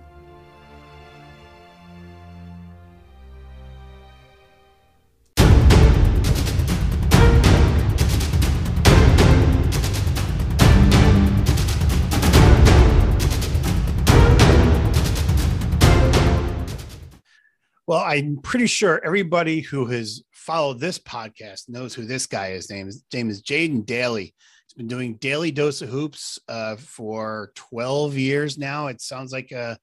Well, 17.89 18.03
I'm 18.05 18.37
pretty 18.43 18.67
sure 18.67 19.03
everybody 19.03 19.61
who 19.61 19.87
has 19.87 20.21
followed 20.31 20.79
this 20.79 20.99
podcast 20.99 21.69
knows 21.69 21.95
who 21.95 22.05
this 22.05 22.27
guy 22.27 22.49
is. 22.49 22.69
Name 22.69 22.87
is 22.87 23.03
name 23.11 23.31
is 23.31 23.41
Jaden 23.41 23.83
Daly. 23.83 24.35
He's 24.67 24.73
been 24.77 24.85
doing 24.85 25.15
Daly 25.15 25.49
dose 25.49 25.81
of 25.81 25.89
hoops 25.89 26.37
uh, 26.47 26.75
for 26.75 27.51
12 27.55 28.15
years 28.15 28.59
now. 28.59 28.85
It 28.85 29.01
sounds 29.01 29.31
like 29.31 29.51
a, 29.51 29.79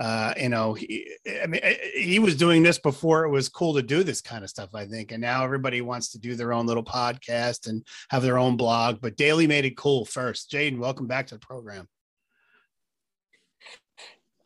uh, 0.00 0.32
you 0.40 0.48
know, 0.48 0.72
he, 0.72 1.06
I 1.42 1.46
mean, 1.48 1.60
he 1.94 2.18
was 2.18 2.34
doing 2.34 2.62
this 2.62 2.78
before 2.78 3.26
it 3.26 3.30
was 3.30 3.50
cool 3.50 3.74
to 3.74 3.82
do 3.82 4.04
this 4.04 4.22
kind 4.22 4.42
of 4.42 4.48
stuff, 4.48 4.70
I 4.74 4.86
think. 4.86 5.12
And 5.12 5.20
now 5.20 5.44
everybody 5.44 5.82
wants 5.82 6.12
to 6.12 6.18
do 6.18 6.36
their 6.36 6.54
own 6.54 6.66
little 6.66 6.82
podcast 6.82 7.68
and 7.68 7.86
have 8.08 8.22
their 8.22 8.38
own 8.38 8.56
blog. 8.56 9.02
But 9.02 9.18
Daly 9.18 9.46
made 9.46 9.66
it 9.66 9.76
cool 9.76 10.06
first. 10.06 10.50
Jaden, 10.50 10.78
welcome 10.78 11.08
back 11.08 11.26
to 11.26 11.34
the 11.34 11.40
program. 11.40 11.86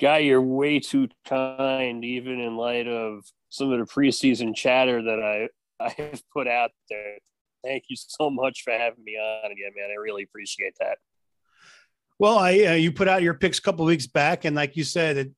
Guy, 0.00 0.18
you're 0.18 0.42
way 0.42 0.80
too 0.80 1.08
kind, 1.26 2.04
even 2.04 2.40
in 2.40 2.56
light 2.56 2.88
of 2.88 3.24
some 3.48 3.72
of 3.72 3.78
the 3.78 3.84
preseason 3.84 4.54
chatter 4.54 5.02
that 5.02 5.20
I 5.22 5.48
I 5.84 5.94
have 5.98 6.22
put 6.32 6.48
out 6.48 6.70
there. 6.88 7.18
Thank 7.64 7.84
you 7.88 7.96
so 7.96 8.30
much 8.30 8.62
for 8.62 8.72
having 8.72 9.02
me 9.04 9.12
on 9.16 9.50
again, 9.50 9.72
man. 9.76 9.90
I 9.90 10.00
really 10.00 10.22
appreciate 10.22 10.74
that. 10.80 10.98
Well, 12.18 12.38
I 12.38 12.52
uh, 12.64 12.72
you 12.74 12.92
put 12.92 13.08
out 13.08 13.22
your 13.22 13.34
picks 13.34 13.58
a 13.58 13.62
couple 13.62 13.84
weeks 13.84 14.06
back, 14.06 14.44
and 14.44 14.54
like 14.54 14.76
you 14.76 14.84
said, 14.84 15.16
it 15.16 15.32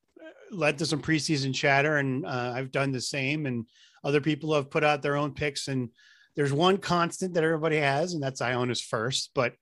led 0.51 0.77
to 0.77 0.85
some 0.85 1.01
preseason 1.01 1.53
chatter, 1.53 1.97
and 1.97 2.25
uh, 2.25 2.53
I've 2.55 2.71
done 2.71 2.91
the 2.91 3.01
same. 3.01 3.45
And 3.45 3.65
other 4.03 4.21
people 4.21 4.53
have 4.53 4.69
put 4.69 4.83
out 4.83 5.01
their 5.01 5.17
own 5.17 5.33
picks, 5.33 5.67
and 5.67 5.89
there's 6.35 6.53
one 6.53 6.77
constant 6.77 7.33
that 7.33 7.43
everybody 7.43 7.77
has, 7.77 8.13
and 8.13 8.21
that's 8.21 8.41
Iona's 8.41 8.81
first. 8.81 9.31
But 9.33 9.53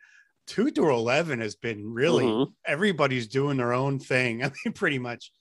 two 0.47 0.69
through 0.71 0.93
eleven 0.93 1.41
has 1.41 1.55
been 1.55 1.91
really 1.93 2.25
Mhm. 2.25 2.53
everybody's 2.65 3.27
doing 3.27 3.57
their 3.57 3.73
own 3.73 3.99
thing. 3.99 4.43
I 4.43 4.51
mean, 4.65 4.73
pretty 4.73 4.99
much. 4.99 5.31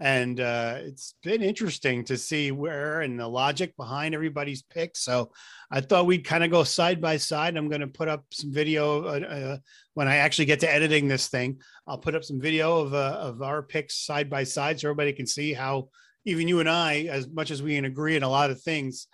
And 0.00 0.40
uh, 0.40 0.78
it's 0.80 1.14
been 1.22 1.40
interesting 1.40 2.04
to 2.06 2.18
see 2.18 2.50
where 2.50 3.00
and 3.02 3.18
the 3.18 3.28
logic 3.28 3.76
behind 3.76 4.12
everybody's 4.12 4.60
picks. 4.62 5.00
So 5.04 5.30
I 5.70 5.80
thought 5.80 6.06
we'd 6.06 6.24
kind 6.24 6.42
of 6.42 6.50
go 6.50 6.64
side 6.64 7.00
by 7.00 7.16
side. 7.16 7.56
I'm 7.56 7.68
going 7.68 7.80
to 7.80 7.86
put 7.86 8.08
up 8.08 8.24
some 8.32 8.52
video 8.52 9.04
uh, 9.04 9.20
uh, 9.20 9.56
when 9.94 10.08
I 10.08 10.16
actually 10.16 10.46
get 10.46 10.58
to 10.60 10.72
editing 10.72 11.06
this 11.06 11.28
thing. 11.28 11.60
I'll 11.86 11.98
put 11.98 12.16
up 12.16 12.24
some 12.24 12.40
video 12.40 12.80
of 12.80 12.92
uh, 12.92 13.18
of 13.20 13.40
our 13.40 13.62
picks 13.62 13.94
side 14.04 14.28
by 14.28 14.42
side 14.42 14.80
so 14.80 14.88
everybody 14.88 15.12
can 15.12 15.28
see 15.28 15.52
how 15.52 15.90
even 16.24 16.48
you 16.48 16.58
and 16.58 16.68
I, 16.68 17.02
as 17.02 17.28
much 17.28 17.52
as 17.52 17.62
we 17.62 17.76
agree 17.76 18.16
in 18.16 18.24
a 18.24 18.28
lot 18.28 18.50
of 18.50 18.60
things, 18.60 19.06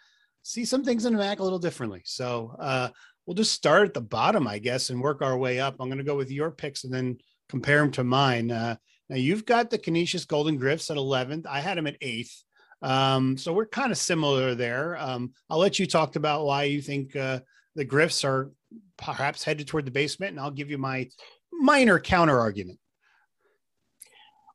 see 0.42 0.64
some 0.64 0.82
things 0.82 1.04
in 1.04 1.12
the 1.12 1.18
MAC 1.18 1.40
a 1.40 1.44
little 1.44 1.58
differently. 1.58 2.00
So 2.06 2.56
uh, 2.58 2.88
we'll 3.30 3.36
just 3.36 3.52
start 3.52 3.86
at 3.86 3.94
the 3.94 4.00
bottom, 4.00 4.48
I 4.48 4.58
guess, 4.58 4.90
and 4.90 5.00
work 5.00 5.22
our 5.22 5.38
way 5.38 5.60
up. 5.60 5.76
I'm 5.78 5.86
going 5.86 5.98
to 5.98 6.04
go 6.04 6.16
with 6.16 6.32
your 6.32 6.50
picks 6.50 6.82
and 6.82 6.92
then 6.92 7.16
compare 7.48 7.78
them 7.78 7.92
to 7.92 8.02
mine. 8.02 8.50
Uh, 8.50 8.74
now 9.08 9.14
you've 9.14 9.46
got 9.46 9.70
the 9.70 9.78
Canisius 9.78 10.24
Golden 10.24 10.56
Griffs 10.56 10.90
at 10.90 10.96
11th. 10.96 11.46
I 11.46 11.60
had 11.60 11.78
them 11.78 11.86
at 11.86 11.96
eighth. 12.00 12.42
Um, 12.82 13.36
so 13.36 13.52
we're 13.52 13.66
kind 13.66 13.92
of 13.92 13.98
similar 13.98 14.56
there. 14.56 14.96
Um, 14.98 15.30
I'll 15.48 15.60
let 15.60 15.78
you 15.78 15.86
talk 15.86 16.16
about 16.16 16.44
why 16.44 16.64
you 16.64 16.82
think 16.82 17.14
uh, 17.14 17.38
the 17.76 17.84
Griffs 17.84 18.24
are 18.24 18.50
perhaps 18.96 19.44
headed 19.44 19.68
toward 19.68 19.84
the 19.84 19.92
basement, 19.92 20.32
and 20.32 20.40
I'll 20.40 20.50
give 20.50 20.68
you 20.68 20.78
my 20.78 21.08
minor 21.52 22.00
counter 22.00 22.36
argument. 22.36 22.80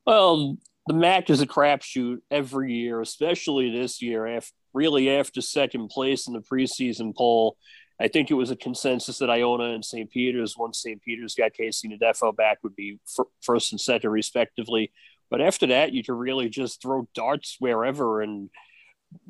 Well, 0.04 0.58
the 0.86 0.92
MAC 0.92 1.30
is 1.30 1.40
a 1.40 1.46
crapshoot 1.46 2.18
every 2.30 2.74
year, 2.74 3.00
especially 3.00 3.70
this 3.70 4.02
year. 4.02 4.26
After, 4.26 4.52
really, 4.74 5.08
after 5.08 5.40
second 5.40 5.88
place 5.88 6.26
in 6.28 6.34
the 6.34 6.40
preseason 6.40 7.16
poll, 7.16 7.56
I 7.98 8.08
think 8.08 8.30
it 8.30 8.34
was 8.34 8.50
a 8.50 8.56
consensus 8.56 9.18
that 9.18 9.30
Iona 9.30 9.70
and 9.70 9.84
St. 9.84 10.10
Peter's, 10.10 10.56
once 10.56 10.82
St. 10.82 11.00
Peter's 11.02 11.34
got 11.34 11.52
KC 11.52 11.98
Ndefo 11.98 12.36
back, 12.36 12.58
would 12.62 12.76
be 12.76 12.98
first 13.40 13.72
and 13.72 13.80
second, 13.80 14.10
respectively. 14.10 14.92
But 15.30 15.40
after 15.40 15.66
that, 15.68 15.92
you 15.92 16.04
can 16.04 16.14
really 16.14 16.48
just 16.48 16.82
throw 16.82 17.08
darts 17.14 17.56
wherever 17.58 18.20
and 18.20 18.50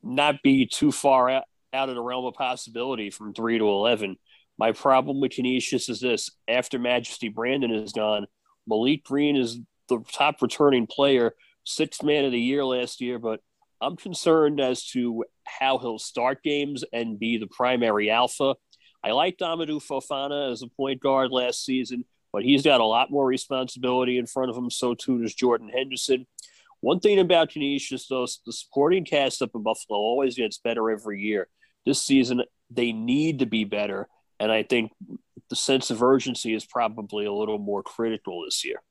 not 0.02 0.42
be 0.42 0.66
too 0.66 0.90
far 0.90 1.30
out, 1.30 1.44
out 1.72 1.88
of 1.88 1.94
the 1.94 2.02
realm 2.02 2.26
of 2.26 2.34
possibility 2.34 3.10
from 3.10 3.32
three 3.32 3.58
to 3.58 3.68
11. 3.68 4.16
My 4.58 4.72
problem 4.72 5.20
with 5.20 5.32
Canisius 5.32 5.88
is 5.88 6.00
this 6.00 6.30
after 6.48 6.78
Majesty 6.78 7.28
Brandon 7.28 7.72
is 7.72 7.92
gone, 7.92 8.26
Malek 8.66 9.04
Green 9.04 9.36
is 9.36 9.58
the 9.88 10.02
top 10.12 10.42
returning 10.42 10.86
player, 10.86 11.34
sixth 11.64 12.02
man 12.02 12.24
of 12.24 12.32
the 12.32 12.40
year 12.40 12.64
last 12.64 13.00
year, 13.00 13.18
but 13.18 13.40
I'm 13.80 13.96
concerned 13.96 14.60
as 14.60 14.86
to 14.88 15.24
how 15.44 15.78
he'll 15.78 15.98
start 15.98 16.42
games 16.42 16.84
and 16.92 17.18
be 17.18 17.38
the 17.38 17.46
primary 17.46 18.10
alpha. 18.10 18.54
I 19.04 19.12
liked 19.12 19.40
Amadou 19.40 19.82
Fofana 19.84 20.50
as 20.50 20.62
a 20.62 20.68
point 20.68 21.00
guard 21.00 21.30
last 21.30 21.64
season, 21.64 22.04
but 22.32 22.42
he's 22.42 22.62
got 22.62 22.80
a 22.80 22.86
lot 22.86 23.10
more 23.10 23.26
responsibility 23.26 24.18
in 24.18 24.26
front 24.26 24.50
of 24.50 24.56
him. 24.56 24.70
So 24.70 24.94
too 24.94 25.22
does 25.22 25.34
Jordan 25.34 25.68
Henderson. 25.68 26.26
One 26.80 27.00
thing 27.00 27.18
about 27.18 27.50
Canisius, 27.50 28.06
though, 28.08 28.26
the 28.44 28.52
supporting 28.52 29.04
cast 29.04 29.42
up 29.42 29.50
in 29.54 29.62
Buffalo 29.62 29.98
always 29.98 30.36
gets 30.36 30.58
better 30.58 30.90
every 30.90 31.20
year. 31.20 31.48
This 31.84 32.02
season, 32.02 32.42
they 32.70 32.92
need 32.92 33.40
to 33.40 33.46
be 33.46 33.64
better. 33.64 34.08
And 34.38 34.52
I 34.52 34.62
think 34.62 34.92
the 35.48 35.56
sense 35.56 35.90
of 35.90 36.02
urgency 36.02 36.54
is 36.54 36.64
probably 36.64 37.26
a 37.26 37.32
little 37.32 37.58
more 37.58 37.82
critical 37.82 38.44
this 38.44 38.64
year. 38.64 38.82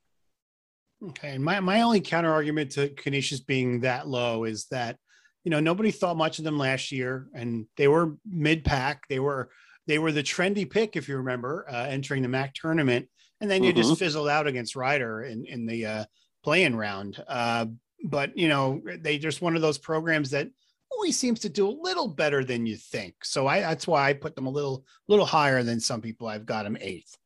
Okay. 1.03 1.35
And 1.35 1.43
my, 1.43 1.59
my 1.59 1.81
only 1.81 2.01
counter 2.01 2.31
argument 2.31 2.71
to 2.71 2.89
Canisius 2.89 3.41
being 3.41 3.81
that 3.81 4.07
low 4.07 4.45
is 4.45 4.65
that, 4.71 4.97
you 5.43 5.51
know, 5.51 5.59
nobody 5.59 5.91
thought 5.91 6.17
much 6.17 6.39
of 6.39 6.45
them 6.45 6.57
last 6.57 6.91
year 6.91 7.27
and 7.33 7.67
they 7.77 7.87
were 7.87 8.17
mid 8.25 8.63
pack. 8.63 9.03
They 9.09 9.19
were, 9.19 9.49
they 9.87 9.99
were 9.99 10.11
the 10.11 10.23
trendy 10.23 10.69
pick, 10.69 10.95
if 10.95 11.07
you 11.07 11.17
remember, 11.17 11.65
uh, 11.69 11.85
entering 11.87 12.23
the 12.23 12.27
MAC 12.29 12.53
tournament. 12.55 13.07
And 13.41 13.51
then 13.51 13.63
you 13.63 13.73
Mhm. 13.73 13.77
just 13.77 13.99
fizzled 13.99 14.29
out 14.29 14.47
against 14.47 14.75
Rider 14.75 15.23
in, 15.23 15.45
in 15.45 15.65
the 15.65 15.85
uh, 15.85 16.05
playing 16.43 16.75
round. 16.75 17.23
Uh, 17.27 17.67
but, 18.05 18.35
you 18.37 18.47
know, 18.47 18.81
they 18.99 19.17
just 19.17 19.41
one 19.41 19.55
of 19.55 19.61
those 19.61 19.77
programs 19.77 20.31
that 20.31 20.47
always 20.91 21.19
seems 21.19 21.41
to 21.41 21.49
do 21.49 21.67
a 21.67 21.81
little 21.81 22.07
better 22.07 22.43
than 22.43 22.65
you 22.65 22.77
think. 22.77 23.13
So 23.23 23.45
I, 23.45 23.59
that's 23.59 23.85
why 23.85 24.07
I 24.09 24.13
put 24.13 24.35
them 24.35 24.45
a 24.47 24.51
little, 24.51 24.85
little 25.07 25.25
higher 25.25 25.61
than 25.61 25.79
some 25.79 26.01
people. 26.01 26.27
I've 26.27 26.45
got 26.45 26.63
them 26.63 26.77
eighth. 26.79 27.17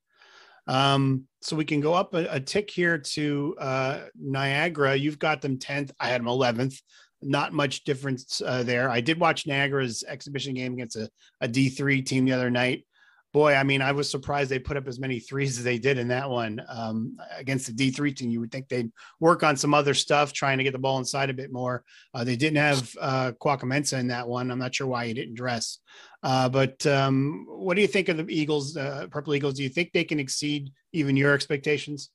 Um, 0.69 1.23
so 1.41 1.55
we 1.55 1.65
can 1.65 1.81
go 1.81 1.95
up 1.95 2.13
a, 2.13 2.27
a 2.35 2.39
tick 2.39 2.69
here 2.69 2.99
to 2.99 3.55
uh, 3.59 3.99
Niagara. 4.15 4.95
You've 4.95 5.17
got 5.17 5.41
them 5.41 5.57
10th. 5.57 5.91
I 5.99 6.09
had 6.09 6.21
them 6.21 6.27
11th. 6.27 6.79
Not 7.23 7.53
much 7.53 7.83
difference 7.83 8.39
uh, 8.45 8.61
there. 8.63 8.89
I 8.89 9.01
did 9.01 9.19
watch 9.19 9.47
Niagara's 9.47 10.03
exhibition 10.07 10.53
game 10.53 10.73
against 10.73 10.95
a, 10.95 11.09
a 11.41 11.47
D3 11.47 12.05
team 12.05 12.25
the 12.25 12.33
other 12.33 12.51
night. 12.51 12.85
Boy, 13.31 13.53
I 13.53 13.61
mean, 13.61 13.81
I 13.81 13.91
was 13.91 14.09
surprised 14.09 14.49
they 14.49 14.57
put 14.57 14.75
up 14.75 14.87
as 14.87 14.99
many 14.99 15.19
threes 15.19 15.59
as 15.59 15.63
they 15.63 15.77
did 15.77 15.99
in 15.99 16.07
that 16.07 16.27
one 16.27 16.61
um, 16.67 17.15
against 17.37 17.67
the 17.67 17.91
D3 17.91 18.15
team. 18.15 18.31
You 18.31 18.39
would 18.39 18.51
think 18.51 18.67
they'd 18.67 18.91
work 19.19 19.43
on 19.43 19.55
some 19.55 19.75
other 19.75 19.93
stuff, 19.93 20.33
trying 20.33 20.57
to 20.57 20.63
get 20.63 20.73
the 20.73 20.79
ball 20.79 20.97
inside 20.97 21.29
a 21.29 21.33
bit 21.33 21.51
more. 21.51 21.83
Uh, 22.13 22.23
they 22.23 22.35
didn't 22.35 22.57
have 22.57 22.95
uh, 22.99 23.31
Kuakumensah 23.39 23.99
in 23.99 24.07
that 24.07 24.27
one. 24.27 24.49
I'm 24.49 24.57
not 24.57 24.73
sure 24.73 24.87
why 24.87 25.05
he 25.05 25.13
didn't 25.13 25.35
dress. 25.35 25.77
Uh, 26.23 26.49
but 26.49 26.83
um, 26.87 27.45
what 27.47 27.75
do 27.75 27.81
you 27.81 27.87
think 27.87 28.09
of 28.09 28.17
the 28.17 28.25
Eagles, 28.29 28.75
uh, 28.75 29.05
Purple 29.11 29.35
Eagles? 29.35 29.53
Do 29.53 29.63
you 29.63 29.69
think 29.69 29.91
they 29.91 30.03
can 30.03 30.19
exceed 30.19 30.71
even 30.91 31.15
your 31.15 31.33
expectations? 31.35 32.09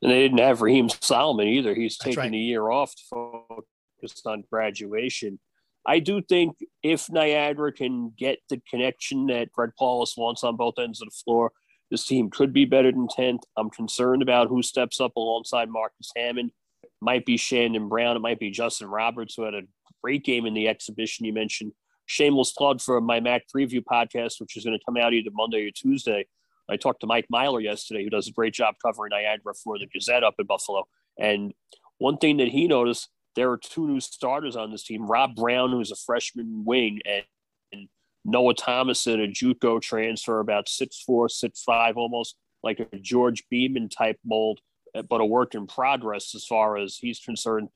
And 0.00 0.10
they 0.10 0.22
didn't 0.22 0.38
have 0.38 0.62
Raheem 0.62 0.88
Solomon 0.88 1.48
either. 1.48 1.74
He's 1.74 1.96
That's 1.96 2.16
taking 2.16 2.20
right. 2.20 2.30
the 2.32 2.38
year 2.38 2.70
off 2.70 2.94
to 2.94 3.02
focus 3.10 4.22
on 4.24 4.44
graduation. 4.50 5.40
I 5.86 5.98
do 5.98 6.22
think 6.22 6.56
if 6.82 7.10
Niagara 7.10 7.72
can 7.72 8.12
get 8.16 8.38
the 8.48 8.60
connection 8.70 9.26
that 9.26 9.52
Greg 9.52 9.70
Paulus 9.78 10.14
wants 10.16 10.44
on 10.44 10.56
both 10.56 10.78
ends 10.78 11.02
of 11.02 11.08
the 11.08 11.16
floor, 11.24 11.50
this 11.90 12.06
team 12.06 12.30
could 12.30 12.52
be 12.52 12.64
better 12.64 12.90
than 12.90 13.08
10th. 13.08 13.42
I'm 13.56 13.70
concerned 13.70 14.22
about 14.22 14.48
who 14.48 14.62
steps 14.62 15.00
up 15.00 15.16
alongside 15.16 15.68
Marcus 15.68 16.10
Hammond. 16.16 16.52
It 16.82 16.90
might 17.00 17.26
be 17.26 17.36
Shandon 17.36 17.88
Brown. 17.88 18.16
It 18.16 18.20
might 18.20 18.38
be 18.38 18.50
Justin 18.50 18.88
Roberts, 18.88 19.34
who 19.34 19.42
had 19.42 19.54
a 19.54 19.62
great 20.02 20.24
game 20.24 20.46
in 20.46 20.54
the 20.54 20.68
exhibition 20.68 21.26
you 21.26 21.32
mentioned. 21.32 21.72
Shameless 22.06 22.52
plug 22.52 22.80
for 22.80 23.00
my 23.00 23.20
Mac 23.20 23.42
preview 23.54 23.82
podcast, 23.82 24.40
which 24.40 24.56
is 24.56 24.64
going 24.64 24.78
to 24.78 24.84
come 24.84 24.96
out 24.96 25.12
either 25.12 25.30
Monday 25.32 25.66
or 25.66 25.70
Tuesday. 25.70 26.26
I 26.68 26.76
talked 26.76 27.00
to 27.00 27.06
Mike 27.06 27.26
Myler 27.28 27.60
yesterday, 27.60 28.04
who 28.04 28.10
does 28.10 28.28
a 28.28 28.32
great 28.32 28.54
job 28.54 28.76
covering 28.84 29.10
Niagara 29.10 29.52
for 29.62 29.78
the 29.78 29.86
Gazette 29.86 30.24
up 30.24 30.36
in 30.38 30.46
Buffalo. 30.46 30.84
And 31.18 31.52
one 31.98 32.16
thing 32.16 32.38
that 32.38 32.48
he 32.48 32.68
noticed, 32.68 33.08
there 33.36 33.50
are 33.50 33.56
two 33.56 33.86
new 33.86 34.00
starters 34.00 34.56
on 34.56 34.70
this 34.70 34.84
team. 34.84 35.06
Rob 35.06 35.34
Brown, 35.34 35.70
who's 35.70 35.90
a 35.90 35.96
freshman 35.96 36.64
wing, 36.64 37.00
and, 37.04 37.24
and 37.72 37.88
Noah 38.24 38.54
Thomason, 38.54 39.20
a 39.20 39.28
JUCO 39.28 39.80
transfer, 39.80 40.40
about 40.40 40.68
six 40.68 41.02
four, 41.02 41.28
six 41.28 41.62
five, 41.62 41.96
almost 41.96 42.36
like 42.62 42.80
a 42.80 42.98
George 42.98 43.44
Beamon 43.52 43.90
type 43.90 44.18
mold, 44.24 44.60
but 45.08 45.20
a 45.20 45.24
work 45.24 45.54
in 45.54 45.66
progress 45.66 46.34
as 46.34 46.44
far 46.44 46.76
as 46.76 46.96
he's 46.96 47.20
concerned, 47.20 47.68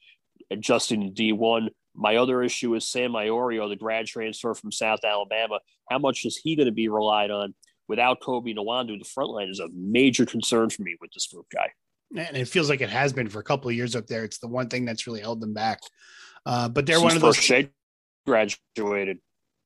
adjusting 0.51 1.01
to 1.01 1.23
D1. 1.23 1.69
My 1.95 2.17
other 2.17 2.43
issue 2.43 2.75
is 2.75 2.87
Sam 2.87 3.13
Iorio, 3.13 3.69
the 3.69 3.77
grad 3.77 4.07
transfer 4.07 4.55
from 4.55 4.71
South 4.71 5.01
Alabama. 5.05 5.61
How 5.91 5.99
much 5.99 6.25
is 6.25 6.37
he 6.37 6.55
going 6.57 6.67
to 6.67 6.73
be 6.73 6.89
relied 6.89 7.31
on? 7.31 7.55
Without 7.89 8.21
Kobi 8.21 8.55
Nwandu, 8.55 8.99
the 8.99 9.05
front 9.05 9.31
line 9.31 9.49
is 9.49 9.61
a 9.61 9.69
major 9.73 10.27
concern 10.27 10.71
for 10.71 10.83
me 10.83 10.97
with 11.01 11.11
this 11.13 11.27
group 11.29 11.47
guy. 11.53 11.71
And 12.11 12.37
it 12.37 12.49
feels 12.49 12.69
like 12.69 12.81
it 12.81 12.91
has 12.91 13.13
been 13.13 13.29
for 13.29 13.41
a 13.41 13.45
couple 13.45 13.69
of 13.69 13.75
years 13.75 13.97
up 13.97 14.07
there. 14.07 14.25
It's 14.25 14.39
the 14.39 14.49
one 14.49 14.69
thing 14.69 14.85
that's 14.85 15.07
really 15.07 15.21
held 15.21 15.41
them 15.41 15.55
back. 15.55 15.81
Uh, 16.45 16.69
but 16.69 16.87
they're 16.87 16.97
Since 16.97 17.05
one 17.05 17.17
of 17.17 17.23
those. 17.23 17.37
first 17.37 17.47
Shea 17.47 17.71
graduated. 18.27 19.19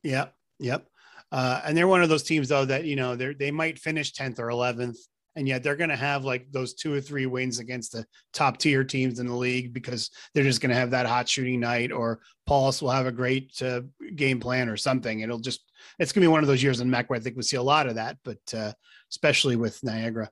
Yep. 0.03 0.35
Yep. 0.59 0.87
Uh, 1.33 1.61
and 1.65 1.77
they're 1.77 1.89
one 1.89 2.03
of 2.03 2.09
those 2.09 2.23
teams 2.23 2.49
though 2.49 2.65
that 2.65 2.85
you 2.85 2.97
know 2.97 3.15
they 3.15 3.35
they 3.35 3.51
might 3.51 3.79
finish 3.79 4.13
tenth 4.13 4.41
or 4.41 4.51
eleventh, 4.51 4.99
and 5.37 5.47
yet 5.47 5.63
they're 5.63 5.77
going 5.77 5.91
to 5.91 5.97
have 5.97 6.25
like 6.25 6.51
those 6.51 6.75
two 6.75 6.93
or 6.93 7.01
three 7.01 7.27
wins 7.27 7.61
against 7.61 7.93
the 7.93 8.05
top 8.33 8.59
tier 8.59 8.83
teams 8.83 9.21
in 9.21 9.27
the 9.27 9.35
league 9.35 9.73
because 9.73 10.11
they're 10.35 10.45
just 10.45 10.61
going 10.61 10.71
to 10.71 10.77
have 10.77 10.91
that 10.91 11.07
hot 11.07 11.29
shooting 11.29 11.61
night, 11.61 11.93
or 11.93 12.21
Paulus 12.47 12.83
will 12.83 12.91
have 12.91 13.07
a 13.07 13.13
great 13.13 13.53
uh, 13.63 13.83
game 14.17 14.41
plan 14.41 14.69
or 14.69 14.77
something. 14.77 15.21
It'll 15.21 15.39
just 15.39 15.71
it's 15.99 16.13
going 16.13 16.23
to 16.23 16.29
be 16.29 16.33
one 16.33 16.43
of 16.43 16.49
those 16.49 16.63
years 16.63 16.81
in 16.81 16.91
MAC 16.91 17.09
where 17.09 17.19
I 17.19 17.23
think 17.23 17.37
we 17.37 17.43
see 17.43 17.57
a 17.57 17.63
lot 17.63 17.87
of 17.87 17.95
that, 17.95 18.17
but 18.25 18.39
uh, 18.55 18.73
especially 19.11 19.57
with 19.57 19.83
Niagara. 19.85 20.31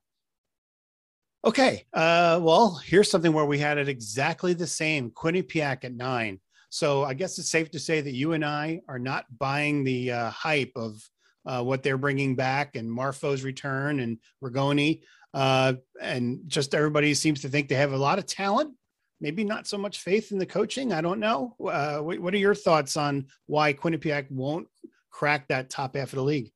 Okay, 1.48 1.86
uh, 1.94 2.38
well, 2.42 2.74
here's 2.84 3.10
something 3.10 3.32
where 3.32 3.46
we 3.46 3.58
had 3.58 3.78
it 3.78 3.88
exactly 3.88 4.52
the 4.52 4.66
same. 4.66 5.10
Quinnipiac 5.10 5.82
at 5.82 5.94
nine. 5.94 6.40
So 6.68 7.04
I 7.04 7.14
guess 7.14 7.38
it's 7.38 7.48
safe 7.48 7.70
to 7.70 7.78
say 7.78 8.02
that 8.02 8.12
you 8.12 8.34
and 8.34 8.44
I 8.44 8.82
are 8.86 8.98
not 8.98 9.24
buying 9.38 9.82
the 9.82 10.12
uh, 10.12 10.28
hype 10.28 10.72
of 10.76 11.02
uh, 11.46 11.62
what 11.62 11.82
they're 11.82 11.96
bringing 11.96 12.36
back 12.36 12.76
and 12.76 12.86
Marfo's 12.86 13.44
return 13.44 14.00
and 14.00 14.18
Rigoni. 14.44 15.00
Uh, 15.32 15.72
and 16.02 16.40
just 16.48 16.74
everybody 16.74 17.14
seems 17.14 17.40
to 17.40 17.48
think 17.48 17.68
they 17.68 17.76
have 17.76 17.94
a 17.94 17.96
lot 17.96 18.18
of 18.18 18.26
talent, 18.26 18.74
maybe 19.18 19.42
not 19.42 19.66
so 19.66 19.78
much 19.78 20.00
faith 20.00 20.32
in 20.32 20.38
the 20.38 20.44
coaching. 20.44 20.92
I 20.92 21.00
don't 21.00 21.18
know. 21.18 21.56
Uh, 21.58 22.00
what, 22.00 22.18
what 22.18 22.34
are 22.34 22.36
your 22.36 22.54
thoughts 22.54 22.94
on 22.98 23.26
why 23.46 23.72
Quinnipiac 23.72 24.30
won't 24.30 24.68
crack 25.10 25.48
that 25.48 25.70
top 25.70 25.96
half 25.96 26.12
of 26.12 26.16
the 26.16 26.24
league? 26.24 26.52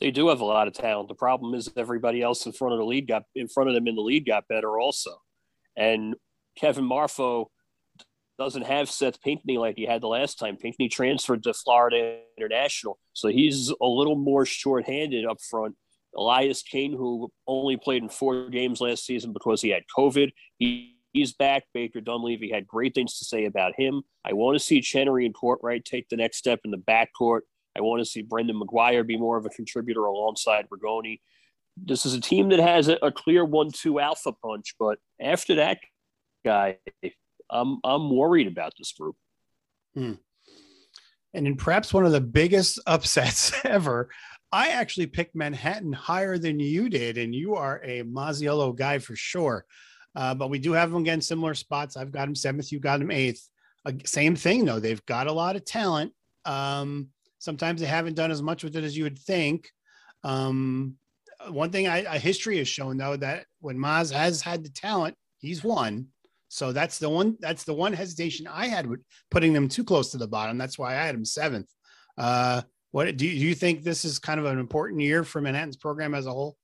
They 0.00 0.10
do 0.10 0.28
have 0.28 0.40
a 0.40 0.44
lot 0.44 0.68
of 0.68 0.74
talent. 0.74 1.08
The 1.08 1.14
problem 1.14 1.54
is 1.54 1.70
everybody 1.76 2.22
else 2.22 2.46
in 2.46 2.52
front 2.52 2.72
of 2.72 2.78
the 2.78 2.84
lead 2.84 3.08
got 3.08 3.24
in 3.34 3.48
front 3.48 3.68
of 3.68 3.74
them 3.74 3.88
in 3.88 3.96
the 3.96 4.02
lead 4.02 4.26
got 4.26 4.46
better 4.48 4.78
also. 4.78 5.20
And 5.76 6.14
Kevin 6.56 6.84
Marfo 6.84 7.46
doesn't 8.38 8.66
have 8.66 8.88
Seth 8.88 9.20
Pinckney 9.20 9.58
like 9.58 9.74
he 9.76 9.84
had 9.84 10.00
the 10.00 10.08
last 10.08 10.38
time. 10.38 10.56
Pinckney 10.56 10.88
transferred 10.88 11.42
to 11.42 11.52
Florida 11.52 12.20
International, 12.36 12.98
so 13.12 13.28
he's 13.28 13.70
a 13.70 13.86
little 13.86 14.14
more 14.14 14.46
short-handed 14.46 15.26
up 15.26 15.38
front. 15.40 15.74
Elias 16.16 16.62
Kane, 16.62 16.92
who 16.92 17.30
only 17.46 17.76
played 17.76 18.02
in 18.02 18.08
four 18.08 18.48
games 18.48 18.80
last 18.80 19.04
season 19.04 19.32
because 19.32 19.60
he 19.60 19.70
had 19.70 19.82
COVID, 19.96 20.30
he, 20.56 20.96
he's 21.12 21.32
back. 21.32 21.64
Baker 21.74 22.00
Dunleavy 22.00 22.50
had 22.50 22.66
great 22.66 22.94
things 22.94 23.18
to 23.18 23.24
say 23.24 23.44
about 23.44 23.72
him. 23.76 24.02
I 24.24 24.32
want 24.32 24.54
to 24.54 24.64
see 24.64 24.80
Chenery 24.80 25.26
and 25.26 25.34
Kortright 25.34 25.84
take 25.84 26.08
the 26.08 26.16
next 26.16 26.38
step 26.38 26.60
in 26.64 26.70
the 26.70 26.78
backcourt. 26.78 27.40
I 27.76 27.80
want 27.80 28.00
to 28.00 28.04
see 28.04 28.22
Brendan 28.22 28.60
McGuire 28.60 29.06
be 29.06 29.16
more 29.16 29.36
of 29.36 29.46
a 29.46 29.50
contributor 29.50 30.04
alongside 30.04 30.68
Rigoni. 30.68 31.20
This 31.76 32.04
is 32.04 32.14
a 32.14 32.20
team 32.20 32.48
that 32.48 32.58
has 32.58 32.88
a, 32.88 32.98
a 33.02 33.12
clear 33.12 33.44
one-two 33.44 34.00
alpha 34.00 34.32
punch, 34.32 34.74
but 34.78 34.98
after 35.20 35.56
that 35.56 35.78
guy, 36.44 36.78
I'm 37.50 37.78
I'm 37.84 38.14
worried 38.14 38.46
about 38.46 38.72
this 38.78 38.92
group. 38.92 39.16
Hmm. 39.94 40.14
And 41.34 41.46
in 41.46 41.56
perhaps 41.56 41.92
one 41.92 42.06
of 42.06 42.12
the 42.12 42.20
biggest 42.20 42.80
upsets 42.86 43.52
ever, 43.64 44.10
I 44.50 44.68
actually 44.68 45.06
picked 45.06 45.36
Manhattan 45.36 45.92
higher 45.92 46.38
than 46.38 46.58
you 46.58 46.88
did, 46.88 47.18
and 47.18 47.34
you 47.34 47.54
are 47.54 47.80
a 47.84 48.02
Masiello 48.02 48.74
guy 48.74 48.98
for 48.98 49.14
sure. 49.14 49.64
Uh, 50.16 50.34
but 50.34 50.50
we 50.50 50.58
do 50.58 50.72
have 50.72 50.90
them 50.90 51.02
again 51.02 51.20
similar 51.20 51.54
spots. 51.54 51.96
I've 51.96 52.12
got 52.12 52.28
him 52.28 52.34
seventh, 52.34 52.72
you 52.72 52.80
got 52.80 53.00
him 53.00 53.10
eighth. 53.10 53.48
Uh, 53.84 53.92
same 54.04 54.34
thing 54.34 54.64
though; 54.64 54.80
they've 54.80 55.04
got 55.06 55.26
a 55.26 55.32
lot 55.32 55.56
of 55.56 55.64
talent. 55.64 56.12
Um, 56.44 57.08
sometimes 57.38 57.80
they 57.80 57.86
haven't 57.86 58.14
done 58.14 58.30
as 58.30 58.42
much 58.42 58.64
with 58.64 58.76
it 58.76 58.84
as 58.84 58.96
you 58.96 59.04
would 59.04 59.18
think. 59.18 59.70
Um, 60.24 60.96
one 61.48 61.70
thing 61.70 61.86
I, 61.86 62.14
I 62.14 62.18
history 62.18 62.58
has 62.58 62.68
shown 62.68 62.96
though 62.96 63.16
that 63.16 63.46
when 63.60 63.78
Maz 63.78 64.12
has 64.12 64.42
had 64.42 64.64
the 64.64 64.70
talent, 64.70 65.14
he's 65.38 65.62
won. 65.62 66.08
So 66.48 66.72
that's 66.72 66.98
the 66.98 67.10
one. 67.10 67.36
That's 67.40 67.64
the 67.64 67.74
one 67.74 67.92
hesitation 67.92 68.46
I 68.46 68.66
had 68.66 68.86
with 68.86 69.00
putting 69.30 69.52
them 69.52 69.68
too 69.68 69.84
close 69.84 70.10
to 70.12 70.18
the 70.18 70.26
bottom. 70.26 70.56
That's 70.58 70.78
why 70.78 70.92
I 70.92 71.04
had 71.04 71.14
them 71.14 71.24
seventh. 71.24 71.68
Uh, 72.16 72.62
what 72.90 73.16
do 73.16 73.26
you, 73.26 73.38
do 73.38 73.46
you 73.46 73.54
think 73.54 73.82
this 73.82 74.04
is 74.04 74.18
kind 74.18 74.40
of 74.40 74.46
an 74.46 74.58
important 74.58 75.02
year 75.02 75.24
for 75.24 75.40
Manhattan's 75.40 75.76
program 75.76 76.14
as 76.14 76.26
a 76.26 76.32
whole? 76.32 76.56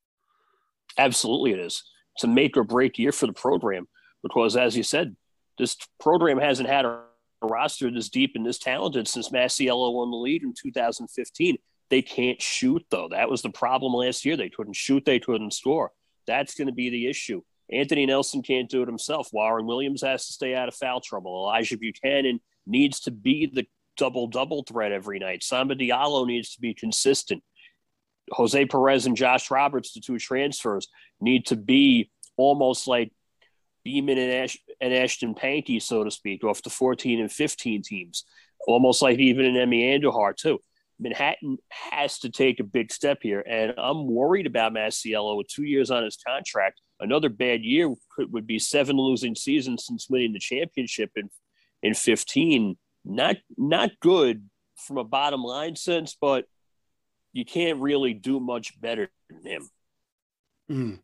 Absolutely, 0.97 1.53
it 1.53 1.59
is. 1.59 1.85
It's 2.17 2.25
a 2.25 2.29
make 2.29 2.57
or 2.57 2.65
break 2.65 2.99
year 2.99 3.13
for 3.13 3.27
the 3.27 3.33
program 3.33 3.87
because, 4.23 4.57
as 4.57 4.77
you 4.77 4.83
said, 4.83 5.15
this 5.59 5.77
program 6.01 6.39
hasn't 6.39 6.69
had 6.69 6.87
a 6.87 7.03
roster 7.47 7.91
this 7.91 8.09
deep 8.09 8.33
and 8.35 8.45
this 8.45 8.59
talented 8.59 9.09
since 9.09 9.31
Masiello 9.31 9.93
won 9.93 10.11
the 10.11 10.17
lead 10.17 10.43
in 10.43 10.55
2015. 10.57 11.57
They 11.91 12.03
can't 12.03 12.41
shoot 12.41 12.85
though. 12.91 13.09
That 13.09 13.31
was 13.31 13.43
the 13.43 13.51
problem 13.51 13.93
last 13.93 14.25
year. 14.25 14.37
They 14.37 14.49
couldn't 14.49 14.77
shoot. 14.77 15.05
They 15.05 15.21
couldn't 15.21 15.53
score. 15.53 15.93
That's 16.27 16.55
going 16.55 16.69
to 16.69 16.73
be 16.73 16.91
the 16.91 17.07
issue. 17.07 17.43
Anthony 17.71 18.07
Nelson 18.07 18.43
can't 18.43 18.69
do 18.69 18.83
it 18.83 18.89
himself. 18.89 19.29
Warren 19.33 19.67
Williams 19.67 20.03
has 20.03 20.27
to 20.27 20.33
stay 20.33 20.55
out 20.55 20.69
of 20.69 20.75
foul 20.75 21.01
trouble. 21.01 21.35
Elijah 21.35 21.79
Buchanan 21.79 22.41
needs 22.67 23.01
to 23.01 23.11
be 23.11 23.51
the 23.53 23.67
double 23.97 24.27
double 24.27 24.63
threat 24.63 24.93
every 24.93 25.19
night. 25.19 25.43
Samba 25.43 25.75
Diallo 25.75 26.27
needs 26.27 26.55
to 26.55 26.61
be 26.61 26.75
consistent. 26.75 27.43
Jose 28.31 28.65
Perez 28.67 29.07
and 29.07 29.17
Josh 29.17 29.51
Roberts, 29.51 29.93
the 29.93 30.01
two 30.01 30.19
transfers, 30.19 30.89
need 31.21 31.47
to 31.47 31.57
be 31.57 32.11
almost 32.37 32.87
like 32.89 33.13
Beamon 33.87 34.13
and, 34.13 34.33
Ash- 34.33 34.59
and 34.85 34.93
Ashton 34.93 35.35
Pankey, 35.35 35.81
so 35.81 36.05
to 36.05 36.11
speak, 36.11 36.45
off 36.45 36.63
the 36.63 36.69
14 36.69 37.21
and 37.21 37.33
15 37.33 37.83
teams. 37.83 38.25
Almost 38.67 39.01
like 39.01 39.19
even 39.19 39.47
an 39.47 39.57
Emmy 39.57 39.83
Andujar, 39.83 40.37
too. 40.37 40.59
Manhattan 41.01 41.57
has 41.71 42.19
to 42.21 42.31
take 42.31 42.61
a 42.61 42.65
big 42.65 42.93
step 42.93 43.19
here, 43.23 43.41
and 43.41 43.73
I'm 43.79 44.07
worried 44.07 44.47
about 44.47 44.75
Masiello 44.75 45.39
with 45.39 45.49
two 45.49 45.65
years 45.65 45.91
on 45.91 46.05
his 46.05 46.19
contract. 46.25 46.81
Another 47.01 47.31
bad 47.31 47.63
year 47.63 47.93
could, 48.15 48.33
would 48.33 48.47
be 48.47 48.59
seven 48.59 48.97
losing 48.97 49.35
seasons 49.35 49.87
since 49.87 50.09
winning 50.09 50.33
the 50.33 50.39
championship 50.39 51.11
in 51.17 51.31
in 51.83 51.95
15 51.95 52.77
not 53.05 53.37
not 53.57 53.91
good 54.01 54.49
from 54.77 54.99
a 54.99 55.05
bottom 55.05 55.43
line 55.43 55.77
sense, 55.77 56.17
but 56.19 56.47
you 57.33 57.45
can't 57.45 57.81
really 57.81 58.15
do 58.15 58.39
much 58.39 58.81
better 58.81 59.11
than 59.29 59.45
him. 59.45 59.69
Mm. 60.71 60.99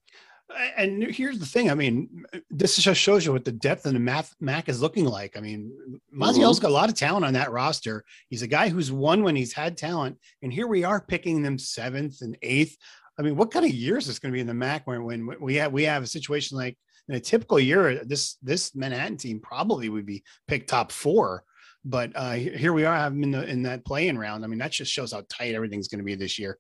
And 0.77 1.03
here's 1.03 1.39
the 1.39 1.47
thing. 1.47 1.71
I 1.71 1.75
mean, 1.75 2.25
this 2.51 2.77
just 2.77 3.01
shows 3.01 3.25
you 3.25 3.33
what 3.33 3.45
the 3.45 3.53
depth 3.53 3.87
of 3.87 3.93
the 3.93 3.99
math 3.99 4.35
Mac 4.41 4.69
is 4.69 4.83
looking 4.83 5.05
like. 5.05 5.37
I 5.37 5.41
mean, 5.41 5.73
Mazzio's 6.15 6.57
mm-hmm. 6.57 6.63
got 6.63 6.71
a 6.71 6.75
lot 6.75 6.89
of 6.89 6.97
talent 6.97 7.25
on 7.25 7.35
that 7.35 7.53
roster. 7.53 8.05
He's 8.29 8.43
a 8.43 8.49
guy 8.49 8.69
who's 8.69 8.91
won 8.91 9.23
when 9.23 9.37
he's 9.37 9.53
had 9.53 9.77
talent. 9.77 10.19
And 10.43 10.53
here 10.53 10.67
we 10.67 10.83
are 10.83 11.01
picking 11.01 11.43
them 11.43 11.59
seventh 11.59 12.23
and 12.23 12.37
eighth. 12.43 12.77
I 13.19 13.23
mean, 13.23 13.37
what 13.37 13.51
kind 13.51 13.65
of 13.65 13.71
year 13.71 13.99
is 13.99 14.07
this 14.07 14.19
going 14.19 14.33
to 14.33 14.37
be 14.37 14.41
in 14.41 14.47
the 14.47 14.55
MAC 14.55 14.87
when, 14.87 15.05
when 15.05 15.37
we 15.41 15.55
have 15.57 15.73
we 15.73 15.85
have 15.85 16.03
a 16.03 16.07
situation 16.07 16.57
like 16.57 16.77
in 17.09 17.15
a 17.15 17.21
typical 17.21 17.61
year, 17.61 18.05
this 18.05 18.37
this 18.43 18.75
Manhattan 18.75 19.17
team 19.17 19.41
probably 19.41 19.89
would 19.89 20.07
be 20.07 20.25
picked 20.49 20.71
top 20.71 20.91
four. 20.91 21.45
But 21.85 22.13
uh, 22.15 22.33
here 22.33 22.73
we 22.73 22.85
are 22.85 22.97
having 22.97 23.23
in 23.23 23.31
the 23.31 23.47
in 23.47 23.63
that 23.63 23.85
playing 23.85 24.19
round. 24.19 24.45
I 24.45 24.49
mean, 24.49 24.59
that 24.59 24.73
just 24.73 24.93
shows 24.93 25.13
how 25.13 25.23
tight 25.29 25.55
everything's 25.55 25.89
going 25.89 25.99
to 25.99 26.05
be 26.05 26.15
this 26.15 26.39
year. 26.39 26.59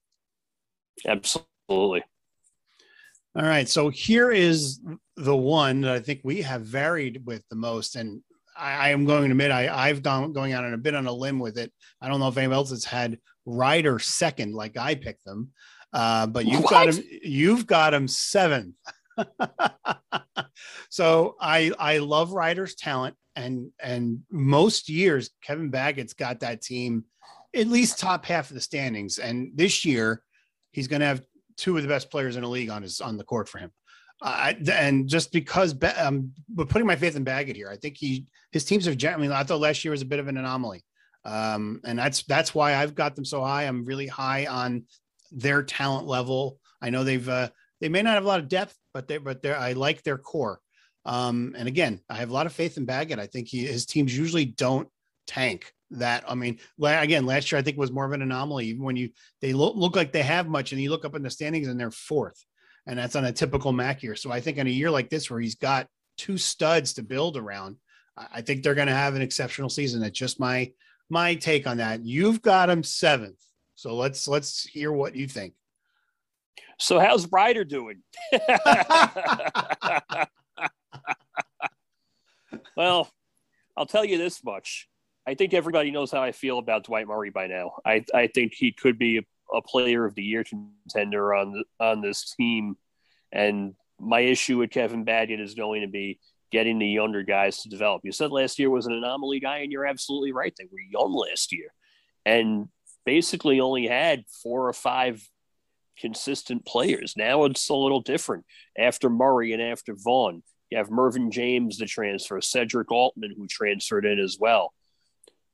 Absolutely. 1.07 2.03
All 3.37 3.45
right. 3.45 3.69
So 3.69 3.91
here 3.91 4.31
is 4.33 4.81
the 5.17 5.37
one 5.37 5.83
that 5.83 5.93
I 5.93 6.01
think 6.01 6.21
we 6.25 6.43
have 6.43 6.63
varied 6.63 7.25
with 7.25 7.45
the 7.49 7.57
most. 7.57 7.95
And 7.95 8.23
I, 8.57 8.73
I 8.73 8.89
am 8.91 9.05
going 9.05 9.25
to 9.27 9.31
admit 9.31 9.53
I, 9.53 9.69
I've 9.69 10.03
gone 10.03 10.33
going 10.33 10.53
out 10.53 10.65
on 10.65 10.75
a 10.75 10.79
bit 10.79 10.95
on 10.95 11.07
a 11.07 11.13
limb 11.13 11.39
with 11.39 11.57
it. 11.57 11.73
I 12.01 12.09
don't 12.09 12.19
know 12.19 12.29
if 12.29 12.37
anyone 12.37 12.57
else 12.57 12.71
has 12.71 12.85
had 12.85 13.19
Rider 13.47 13.99
second 13.99 14.55
like 14.55 14.77
I 14.77 14.95
picked 14.97 15.25
them. 15.25 15.51
Uh, 15.93 16.27
but 16.27 16.47
you've 16.47 16.63
what? 16.63 16.71
got 16.71 16.89
him 16.89 17.05
you've 17.23 17.67
got 17.67 17.95
him 17.95 18.09
seventh. 18.09 18.75
so 20.89 21.37
I 21.41 21.73
I 21.79 21.99
love 21.99 22.33
Rider's 22.33 22.75
talent 22.75 23.17
and 23.37 23.71
and 23.81 24.21
most 24.31 24.89
years 24.89 25.31
Kevin 25.43 25.71
Baggett's 25.71 26.15
got 26.15 26.41
that 26.41 26.63
team 26.63 27.05
at 27.55 27.67
least 27.67 27.99
top 27.99 28.25
half 28.25 28.51
of 28.51 28.55
the 28.55 28.61
standings. 28.61 29.19
And 29.19 29.51
this 29.55 29.85
year 29.85 30.23
he's 30.73 30.89
going 30.89 31.01
to 31.01 31.07
have 31.07 31.23
two 31.61 31.77
of 31.77 31.83
the 31.83 31.89
best 31.89 32.11
players 32.11 32.37
in 32.37 32.43
the 32.43 32.49
league 32.49 32.71
on 32.71 32.83
his 32.83 33.01
on 33.01 33.17
the 33.17 33.25
court 33.25 33.49
for 33.49 33.59
him. 33.59 33.71
Uh, 34.23 34.53
and 34.71 35.09
just 35.09 35.33
because 35.33 35.75
um, 35.97 36.33
but 36.49 36.69
putting 36.69 36.87
my 36.87 36.97
faith 36.97 37.17
in 37.17 37.25
Baggett 37.25 37.57
here, 37.57 37.71
I 37.71 37.77
think 37.77 37.97
he 37.97 38.27
his 38.53 38.65
teams 38.65 38.85
have 38.87 38.97
generally. 38.97 39.33
I 39.33 39.45
thought 39.45 39.61
last 39.61 39.85
year 39.85 39.93
was 39.93 40.03
a 40.03 40.07
bit 40.07 40.19
of 40.19 40.29
an 40.29 40.37
anomaly, 40.37 40.83
um, 41.25 41.81
and 41.85 41.99
that's 41.99 42.23
that's 42.25 42.55
why 42.55 42.75
I've 42.75 42.95
got 42.95 43.15
them 43.15 43.25
so 43.25 43.43
high. 43.43 43.65
I'm 43.65 43.85
really 43.85 44.07
high 44.07 44.47
on 44.47 44.85
their 45.33 45.63
talent 45.63 46.07
level. 46.07 46.59
I 46.83 46.91
know 46.91 47.05
they've 47.05 47.29
uh, 47.29 47.49
they 47.81 47.89
may 47.89 48.03
not 48.03 48.15
have 48.15 48.25
a 48.25 48.29
lot 48.29 48.41
of 48.41 48.49
depth, 48.49 48.77
but 48.93 49.09
they 49.09 49.19
but 49.19 49.43
they 49.43 49.53
I 49.53 49.73
like 49.73 50.03
their 50.03 50.19
core. 50.19 50.61
Um, 51.07 51.55
and 51.57 51.67
again, 51.67 52.01
I 52.11 52.17
have 52.17 52.31
a 52.31 52.35
lot 52.35 52.47
of 52.47 52.53
faith 52.53 52.77
in 52.77 52.85
Baggett. 52.85 53.19
I 53.19 53.27
think 53.27 53.49
he, 53.49 53.65
his 53.65 53.87
teams 53.87 54.17
usually 54.17 54.45
don't 54.45 54.89
tank 55.27 55.73
that. 55.93 56.25
I 56.29 56.35
mean, 56.35 56.59
again, 56.83 57.27
last 57.27 57.51
year 57.51 57.59
I 57.59 57.63
think 57.63 57.77
was 57.77 57.93
more 57.93 58.05
of 58.05 58.13
an 58.13 58.23
anomaly. 58.23 58.67
Even 58.67 58.83
when 58.83 58.97
you 58.97 59.11
they 59.41 59.53
look, 59.53 59.77
look 59.77 59.97
like 59.97 60.13
they 60.13 60.23
have 60.23 60.49
much, 60.49 60.73
and 60.73 60.81
you 60.81 60.91
look 60.91 61.05
up 61.05 61.15
in 61.15 61.23
the 61.23 61.31
standings 61.31 61.69
and 61.69 61.79
they're 61.79 61.91
fourth, 61.91 62.45
and 62.87 62.99
that's 62.99 63.17
on 63.17 63.25
a 63.25 63.33
typical 63.33 63.73
Mac 63.73 64.03
year. 64.03 64.17
So 64.17 64.31
I 64.31 64.41
think 64.41 64.59
in 64.59 64.67
a 64.67 64.71
year 64.71 64.91
like 64.91 65.11
this 65.11 65.31
where 65.31 65.41
he's 65.41 65.57
got 65.57 65.87
two 66.17 66.39
studs 66.39 66.95
to 66.95 67.03
build 67.03 67.37
around, 67.37 67.77
I 68.17 68.43
think 68.43 68.63
they're 68.63 68.75
going 68.75 68.89
to 68.89 68.95
have 68.95 69.15
an 69.15 69.23
exceptional 69.23 69.71
season. 69.71 70.01
That's 70.01 70.19
just 70.19 70.41
my 70.41 70.73
my 71.09 71.35
take 71.35 71.67
on 71.67 71.79
that. 71.79 72.05
You've 72.05 72.43
got 72.43 72.71
him 72.71 72.83
seventh, 72.83 73.41
so 73.75 73.97
let's 73.97 74.29
let's 74.29 74.65
hear 74.65 74.93
what 74.93 75.17
you 75.17 75.27
think. 75.27 75.55
So 76.79 76.99
how's 76.99 77.31
Rider 77.31 77.65
doing? 77.65 78.03
well, 82.77 83.11
I'll 83.77 83.87
tell 83.87 84.05
you 84.05 84.19
this 84.19 84.45
much. 84.45 84.89
I 85.31 85.35
think 85.35 85.55
everybody 85.55 85.93
knows 85.93 86.11
how 86.11 86.25
I 86.25 86.33
feel 86.33 86.59
about 86.59 86.87
Dwight 86.87 87.07
Murray 87.07 87.31
by 87.31 87.47
now. 87.47 87.75
I, 87.87 88.05
I 88.13 88.27
think 88.27 88.53
he 88.53 88.73
could 88.73 88.99
be 88.99 89.19
a, 89.19 89.63
player 89.63 90.05
of 90.05 90.17
the 90.17 90.25
year 90.25 90.45
contender 90.45 91.35
on 91.35 91.63
on 91.79 92.01
this 92.01 92.35
team. 92.35 92.77
And 93.31 93.75
my 94.01 94.21
issue 94.21 94.59
with 94.59 94.71
Kevin 94.71 95.05
Baggett 95.05 95.39
is 95.39 95.55
going 95.55 95.83
to 95.83 95.89
be 95.89 96.19
getting 96.51 96.81
the 96.81 96.89
younger 96.89 97.23
guys 97.23 97.63
to 97.63 97.69
develop. 97.69 98.03
You 98.05 98.11
said 98.11 98.33
last 98.33 98.59
year 98.59 98.71
was 98.71 98.87
an 98.87 98.93
anomaly 98.93 99.39
guy, 99.39 99.59
and 99.59 99.71
you're 99.71 99.87
absolutely 99.87 100.33
right. 100.33 100.53
They 100.59 100.65
were 100.65 100.81
young 100.81 101.13
last 101.13 101.53
year 101.53 101.73
and 102.27 102.69
basically 103.07 103.61
only 103.61 103.87
had 103.87 104.25
four 104.43 104.69
or 104.69 104.73
five 104.73 105.25
consistent 105.97 106.67
players. 106.67 107.15
Now 107.17 107.45
it's 107.45 107.69
a 107.69 107.75
little 107.75 108.01
different 108.01 108.45
after 108.77 109.09
Murray 109.09 109.53
and 109.53 109.63
after 109.63 109.95
Vaughn. 109.95 110.43
You 110.71 110.79
have 110.79 110.91
Mervyn 110.91 111.31
James, 111.31 111.79
the 111.79 111.87
transfer, 111.87 112.41
Cedric 112.41 112.91
Altman, 112.91 113.35
who 113.37 113.47
transferred 113.47 114.07
in 114.07 114.19
as 114.19 114.37
well. 114.41 114.73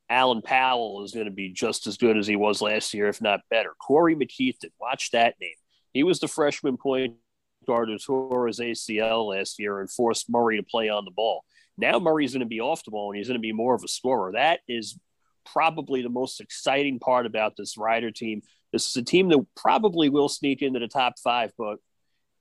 Alan 0.09 0.43
Powell 0.43 1.05
is 1.05 1.13
going 1.13 1.27
to 1.27 1.33
be 1.33 1.53
just 1.53 1.87
as 1.87 1.97
good 1.97 2.17
as 2.17 2.27
he 2.27 2.37
was 2.37 2.63
last 2.63 2.95
year, 2.95 3.09
if 3.09 3.21
not 3.21 3.41
better. 3.51 3.75
Corey 3.81 4.15
McKeithen, 4.15 4.71
watch 4.81 5.11
that 5.11 5.35
name. 5.41 5.57
He 5.93 6.03
was 6.03 6.21
the 6.21 6.29
freshman 6.29 6.77
point 6.77 7.15
guard 7.67 7.89
who 7.89 7.99
tore 7.99 8.47
his 8.47 8.61
ACL 8.61 9.31
last 9.31 9.59
year 9.59 9.81
and 9.81 9.91
forced 9.91 10.31
Murray 10.31 10.57
to 10.57 10.63
play 10.63 10.89
on 10.89 11.05
the 11.05 11.11
ball. 11.11 11.45
Now 11.77 11.99
Murray's 11.99 12.33
going 12.33 12.41
to 12.41 12.47
be 12.47 12.61
off 12.61 12.85
the 12.85 12.91
ball 12.91 13.11
and 13.11 13.19
he's 13.19 13.29
going 13.29 13.39
to 13.39 13.41
be 13.41 13.53
more 13.53 13.75
of 13.75 13.83
a 13.83 13.89
scorer. 13.89 14.33
That 14.33 14.61
is 14.69 14.99
probably 15.45 16.03
the 16.03 16.09
most 16.09 16.41
exciting 16.41 16.99
part 16.99 17.27
about 17.27 17.57
this 17.57 17.77
Rider 17.77 18.11
team. 18.11 18.43
This 18.73 18.89
is 18.89 18.97
a 18.97 19.03
team 19.03 19.29
that 19.29 19.45
probably 19.57 20.09
will 20.09 20.29
sneak 20.29 20.63
into 20.63 20.81
the 20.81 20.89
top 20.89 21.15
five, 21.19 21.53
but 21.59 21.79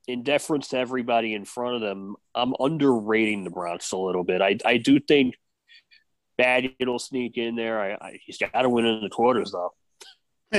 in 0.06 0.22
deference 0.22 0.68
to 0.68 0.78
everybody 0.78 1.34
in 1.34 1.44
front 1.44 1.76
of 1.76 1.80
them, 1.80 2.16
I'm 2.34 2.54
underrating 2.60 3.44
the 3.44 3.50
Broncs 3.50 3.92
a 3.92 3.96
little 3.96 4.24
bit. 4.24 4.40
I, 4.40 4.58
I 4.64 4.76
do 4.76 5.00
think 5.00 5.34
Batty 6.38 6.76
will 6.80 6.98
sneak 6.98 7.38
in 7.38 7.56
there. 7.56 7.80
I, 7.80 7.92
I 7.94 8.18
he's 8.24 8.38
got 8.38 8.62
to 8.62 8.68
win 8.68 8.84
in 8.84 9.02
the 9.02 9.10
quarters 9.10 9.52
though. 9.52 9.72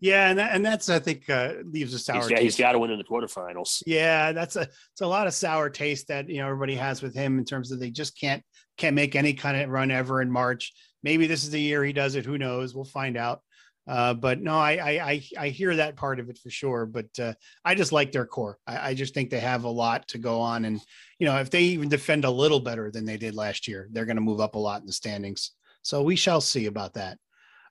yeah, 0.00 0.30
and 0.30 0.38
that, 0.38 0.54
and 0.54 0.66
that's 0.66 0.88
I 0.88 0.98
think 0.98 1.30
uh, 1.30 1.54
leaves 1.64 1.94
a 1.94 1.98
sour. 1.98 2.16
He's 2.16 2.28
taste. 2.28 2.42
he's 2.42 2.56
got 2.56 2.72
to 2.72 2.78
win 2.78 2.90
in 2.90 2.98
the 2.98 3.04
quarterfinals. 3.04 3.82
Yeah, 3.86 4.32
that's 4.32 4.56
a 4.56 4.62
it's 4.62 5.00
a 5.00 5.06
lot 5.06 5.26
of 5.26 5.34
sour 5.34 5.70
taste 5.70 6.08
that 6.08 6.28
you 6.28 6.38
know 6.38 6.46
everybody 6.46 6.74
has 6.74 7.02
with 7.02 7.14
him 7.14 7.38
in 7.38 7.44
terms 7.44 7.70
of 7.70 7.78
they 7.78 7.90
just 7.90 8.18
can't 8.18 8.42
can't 8.76 8.96
make 8.96 9.14
any 9.14 9.32
kind 9.32 9.56
of 9.56 9.70
run 9.70 9.90
ever 9.90 10.20
in 10.22 10.30
March. 10.30 10.72
Maybe 11.02 11.26
this 11.26 11.44
is 11.44 11.50
the 11.50 11.60
year 11.60 11.84
he 11.84 11.92
does 11.92 12.16
it. 12.16 12.26
Who 12.26 12.36
knows? 12.36 12.74
We'll 12.74 12.84
find 12.84 13.16
out. 13.16 13.42
Uh, 13.86 14.14
but 14.14 14.40
no, 14.40 14.58
I, 14.58 15.10
I, 15.10 15.22
I 15.38 15.48
hear 15.48 15.76
that 15.76 15.96
part 15.96 16.18
of 16.18 16.28
it 16.28 16.38
for 16.38 16.50
sure. 16.50 16.86
But 16.86 17.06
uh, 17.18 17.34
I 17.64 17.74
just 17.74 17.92
like 17.92 18.10
their 18.10 18.26
core. 18.26 18.58
I, 18.66 18.90
I 18.90 18.94
just 18.94 19.14
think 19.14 19.30
they 19.30 19.40
have 19.40 19.64
a 19.64 19.68
lot 19.68 20.08
to 20.08 20.18
go 20.18 20.40
on, 20.40 20.64
and 20.64 20.80
you 21.18 21.26
know 21.26 21.36
if 21.38 21.50
they 21.50 21.62
even 21.62 21.88
defend 21.88 22.24
a 22.24 22.30
little 22.30 22.60
better 22.60 22.90
than 22.90 23.04
they 23.04 23.16
did 23.16 23.34
last 23.34 23.68
year, 23.68 23.88
they're 23.92 24.06
going 24.06 24.16
to 24.16 24.22
move 24.22 24.40
up 24.40 24.54
a 24.54 24.58
lot 24.58 24.80
in 24.80 24.86
the 24.86 24.92
standings. 24.92 25.52
So 25.82 26.02
we 26.02 26.16
shall 26.16 26.40
see 26.40 26.66
about 26.66 26.94
that. 26.94 27.18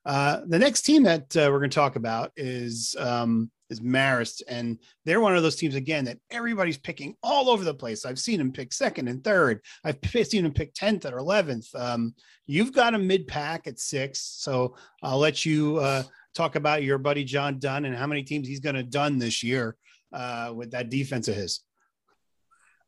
Uh, 0.06 0.42
the 0.48 0.60
next 0.60 0.84
team 0.84 1.04
that 1.04 1.36
uh, 1.36 1.50
we're 1.52 1.60
going 1.60 1.72
to 1.72 1.76
talk 1.76 1.96
about 1.96 2.32
is 2.38 2.96
um, 3.00 3.50
is 3.70 3.82
Marist, 3.82 4.42
and 4.48 4.80
they're 5.06 5.22
one 5.22 5.36
of 5.36 5.44
those 5.44 5.56
teams 5.56 5.76
again 5.76 6.06
that 6.06 6.20
everybody's 6.32 6.78
picking 6.78 7.16
all 7.24 7.50
over 7.50 7.64
the 7.64 7.74
place. 7.74 8.06
I've 8.06 8.20
seen 8.20 8.38
them 8.38 8.52
pick 8.52 8.74
second 8.74 9.08
and 9.08 9.24
third. 9.24 9.62
I've 9.84 9.98
seen 10.28 10.44
them 10.44 10.54
pick 10.54 10.74
tenth 10.74 11.06
or 11.06 11.18
eleventh. 11.18 11.74
Um, 11.76 12.14
you've 12.46 12.74
got 12.74 12.94
a 12.94 13.00
mid 13.00 13.28
pack 13.28 13.68
at 13.68 13.80
six, 13.80 14.20
so 14.20 14.76
I'll 15.02 15.20
let 15.20 15.46
you 15.46 15.78
uh, 15.78 16.04
talk 16.34 16.56
about 16.56 16.84
your 16.84 16.98
buddy 16.98 17.24
John 17.24 17.60
Dunn 17.60 17.86
and 17.86 17.96
how 17.96 18.08
many 18.08 18.24
teams 18.24 18.48
he's 18.48 18.60
going 18.60 18.76
to 18.76 18.84
done 18.84 19.18
this 19.18 19.44
year 19.44 19.76
uh, 20.14 20.52
with 20.56 20.72
that 20.72 20.90
defense 20.90 21.28
of 21.28 21.36
his. 21.36 21.62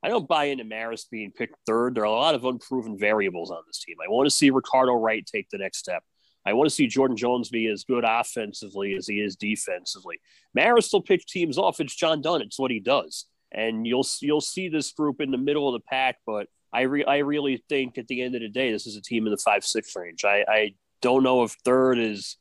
I 0.04 0.10
don't 0.10 0.28
buy 0.28 0.46
into 0.46 0.64
Marist 0.64 1.10
being 1.10 1.32
picked 1.32 1.56
third. 1.66 1.96
There 1.96 2.04
are 2.04 2.06
a 2.06 2.12
lot 2.12 2.36
of 2.36 2.46
unproven 2.46 2.98
variables 2.98 3.50
on 3.50 3.64
this 3.66 3.84
team. 3.84 3.96
I 4.02 4.10
want 4.12 4.28
to 4.28 4.36
see 4.36 4.52
Ricardo 4.52 4.94
Wright 4.94 5.26
take 5.26 5.50
the 5.50 5.58
next 5.58 5.80
step. 5.80 6.04
I 6.48 6.54
want 6.54 6.70
to 6.70 6.74
see 6.74 6.88
Jordan 6.88 7.18
Jones 7.18 7.50
be 7.50 7.68
as 7.68 7.84
good 7.84 8.06
offensively 8.08 8.96
as 8.96 9.06
he 9.06 9.20
is 9.20 9.36
defensively. 9.36 10.22
Marist 10.58 10.94
will 10.94 11.02
pick 11.02 11.26
teams 11.26 11.58
off. 11.58 11.82
It's 11.82 11.94
John 11.94 12.22
Dunn. 12.22 12.42
It's 12.42 12.58
what 12.58 12.72
he 12.72 12.80
does, 12.80 13.26
and 13.52 13.86
you'll 13.86 14.08
you'll 14.22 14.40
see 14.40 14.70
this 14.70 14.94
group 14.94 15.20
in 15.20 15.32
the 15.32 15.38
middle 15.38 15.68
of 15.68 15.74
the 15.74 15.86
pack. 15.86 16.20
But 16.26 16.48
I 16.72 16.82
re- 16.84 17.04
I 17.04 17.18
really 17.18 17.62
think 17.68 17.98
at 17.98 18.08
the 18.08 18.22
end 18.22 18.36
of 18.36 18.42
the 18.42 18.48
day, 18.48 18.72
this 18.72 18.88
is 18.88 18.96
a 18.96 19.02
team 19.02 19.28
in 19.28 19.32
the 19.32 19.38
five 19.38 19.66
six 19.66 19.94
range. 19.94 20.24
I, 20.24 20.46
I 20.48 20.76
don't 21.02 21.24
know 21.24 21.44
if 21.44 21.52
third 21.66 22.00
is 22.00 22.38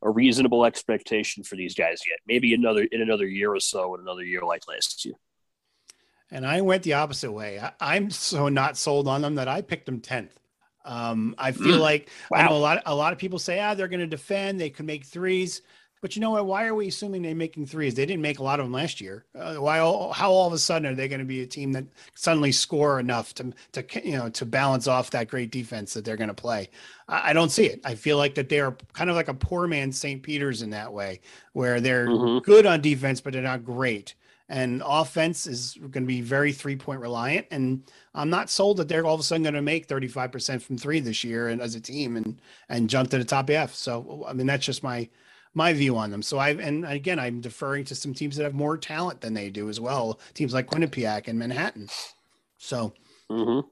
a 0.00 0.10
reasonable 0.10 0.64
expectation 0.64 1.44
for 1.44 1.56
these 1.56 1.74
guys 1.74 2.00
yet. 2.08 2.20
Maybe 2.26 2.54
another 2.54 2.86
in 2.90 3.02
another 3.02 3.26
year 3.26 3.54
or 3.54 3.60
so, 3.60 3.94
in 3.94 4.00
another 4.00 4.24
year 4.24 4.40
like 4.40 4.66
last 4.66 5.04
year. 5.04 5.16
And 6.30 6.46
I 6.46 6.62
went 6.62 6.82
the 6.82 6.94
opposite 6.94 7.30
way. 7.30 7.60
I, 7.78 7.96
am 7.96 8.10
so 8.10 8.48
not 8.48 8.78
sold 8.78 9.06
on 9.06 9.20
them 9.20 9.34
that 9.34 9.48
I 9.48 9.60
picked 9.60 9.84
them 9.84 10.00
tenth. 10.00 10.40
Um, 10.84 11.34
I 11.38 11.52
feel 11.52 11.78
mm. 11.78 11.80
like 11.80 12.10
wow. 12.30 12.38
I 12.38 12.48
know 12.48 12.56
a 12.56 12.58
lot. 12.58 12.82
A 12.86 12.94
lot 12.94 13.12
of 13.12 13.18
people 13.18 13.38
say, 13.38 13.60
"Ah, 13.60 13.74
they're 13.74 13.88
going 13.88 14.00
to 14.00 14.06
defend. 14.06 14.60
They 14.60 14.70
could 14.70 14.86
make 14.86 15.04
threes. 15.04 15.62
But 16.04 16.14
you 16.14 16.20
know 16.20 16.32
what? 16.32 16.44
Why 16.44 16.66
are 16.66 16.74
we 16.74 16.88
assuming 16.88 17.22
they're 17.22 17.34
making 17.34 17.64
threes? 17.64 17.94
They 17.94 18.04
didn't 18.04 18.20
make 18.20 18.38
a 18.38 18.42
lot 18.42 18.60
of 18.60 18.66
them 18.66 18.74
last 18.74 19.00
year. 19.00 19.24
Uh, 19.34 19.54
why? 19.54 19.78
All, 19.78 20.12
how 20.12 20.30
all 20.30 20.46
of 20.46 20.52
a 20.52 20.58
sudden 20.58 20.92
are 20.92 20.94
they 20.94 21.08
going 21.08 21.20
to 21.20 21.24
be 21.24 21.40
a 21.40 21.46
team 21.46 21.72
that 21.72 21.86
suddenly 22.12 22.52
score 22.52 23.00
enough 23.00 23.34
to 23.36 23.54
to 23.72 23.86
you 24.06 24.18
know 24.18 24.28
to 24.28 24.44
balance 24.44 24.86
off 24.86 25.12
that 25.12 25.28
great 25.28 25.50
defense 25.50 25.94
that 25.94 26.04
they're 26.04 26.18
going 26.18 26.28
to 26.28 26.34
play? 26.34 26.68
I, 27.08 27.30
I, 27.30 27.32
don't 27.32 27.48
see 27.48 27.64
it. 27.64 27.80
I 27.86 27.94
feel 27.94 28.18
like 28.18 28.34
that 28.34 28.50
they 28.50 28.60
are 28.60 28.76
kind 28.92 29.08
of 29.08 29.16
like 29.16 29.28
a 29.28 29.34
poor 29.34 29.66
man 29.66 29.92
St. 29.92 30.22
Peter's 30.22 30.60
in 30.60 30.68
that 30.70 30.92
way, 30.92 31.22
where 31.54 31.80
they're 31.80 32.08
mm-hmm. 32.08 32.44
good 32.44 32.66
on 32.66 32.82
defense, 32.82 33.22
but 33.22 33.32
they're 33.32 33.40
not 33.40 33.64
great 33.64 34.14
and 34.48 34.82
offense 34.84 35.46
is 35.46 35.74
going 35.74 36.04
to 36.04 36.06
be 36.06 36.20
very 36.20 36.52
three 36.52 36.76
point 36.76 37.00
reliant. 37.00 37.46
And 37.50 37.82
I'm 38.14 38.30
not 38.30 38.50
sold 38.50 38.76
that 38.76 38.88
they're 38.88 39.04
all 39.06 39.14
of 39.14 39.20
a 39.20 39.22
sudden 39.22 39.42
going 39.42 39.54
to 39.54 39.62
make 39.62 39.88
35% 39.88 40.60
from 40.60 40.76
three 40.76 41.00
this 41.00 41.24
year 41.24 41.48
and 41.48 41.60
as 41.60 41.74
a 41.74 41.80
team 41.80 42.16
and 42.16 42.40
and 42.68 42.90
jump 42.90 43.10
to 43.10 43.18
the 43.18 43.24
top 43.24 43.48
F. 43.50 43.74
So 43.74 44.24
I 44.28 44.32
mean 44.32 44.46
that's 44.46 44.66
just 44.66 44.82
my 44.82 45.08
my 45.54 45.72
view 45.72 45.96
on 45.96 46.10
them. 46.10 46.22
So 46.22 46.38
I 46.38 46.50
and 46.50 46.84
again 46.84 47.18
I'm 47.18 47.40
deferring 47.40 47.84
to 47.86 47.94
some 47.94 48.12
teams 48.12 48.36
that 48.36 48.44
have 48.44 48.54
more 48.54 48.76
talent 48.76 49.20
than 49.20 49.32
they 49.32 49.48
do 49.48 49.70
as 49.70 49.80
well. 49.80 50.20
Teams 50.34 50.52
like 50.52 50.68
Quinnipiac 50.68 51.28
and 51.28 51.38
Manhattan. 51.38 51.88
So. 52.58 52.92
Mm-hmm. 53.30 53.66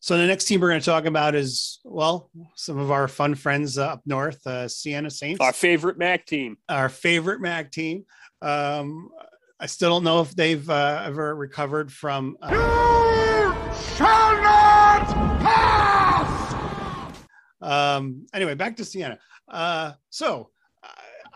So 0.00 0.16
the 0.16 0.28
next 0.28 0.44
team 0.44 0.60
we're 0.60 0.68
going 0.68 0.80
to 0.80 0.86
talk 0.86 1.06
about 1.06 1.34
is 1.34 1.80
well, 1.82 2.30
some 2.54 2.78
of 2.78 2.92
our 2.92 3.08
fun 3.08 3.34
friends 3.34 3.78
up 3.78 4.00
north, 4.06 4.46
uh, 4.46 4.68
Siena 4.68 5.10
Saints, 5.10 5.40
our 5.40 5.52
favorite 5.52 5.98
MAC 5.98 6.24
team, 6.24 6.56
our 6.68 6.88
favorite 6.88 7.40
MAC 7.40 7.72
team. 7.72 8.04
Um, 8.40 9.10
I 9.60 9.66
still 9.66 9.90
don't 9.90 10.04
know 10.04 10.20
if 10.20 10.34
they've 10.34 10.68
uh, 10.68 11.02
ever 11.06 11.34
recovered 11.34 11.92
from. 11.92 12.36
Uh... 12.40 12.50
You 12.50 13.52
shall 13.96 14.42
not 14.42 15.06
pass. 15.40 17.24
Um. 17.60 18.26
Anyway, 18.32 18.54
back 18.54 18.76
to 18.76 18.84
Siena. 18.84 19.18
Uh. 19.48 19.92
So. 20.10 20.50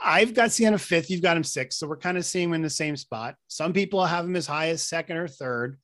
I've 0.04 0.34
got 0.34 0.50
Siena 0.50 0.78
fifth. 0.78 1.10
You've 1.10 1.22
got 1.22 1.36
him 1.36 1.44
sixth. 1.44 1.78
So 1.78 1.86
we're 1.86 1.96
kind 1.96 2.18
of 2.18 2.24
seeing 2.24 2.48
him 2.48 2.54
in 2.54 2.62
the 2.62 2.68
same 2.70 2.96
spot. 2.96 3.36
Some 3.46 3.72
people 3.72 4.04
have 4.04 4.24
him 4.24 4.34
as 4.34 4.48
high 4.48 4.70
as 4.70 4.82
second 4.82 5.16
or 5.16 5.28
third. 5.28 5.78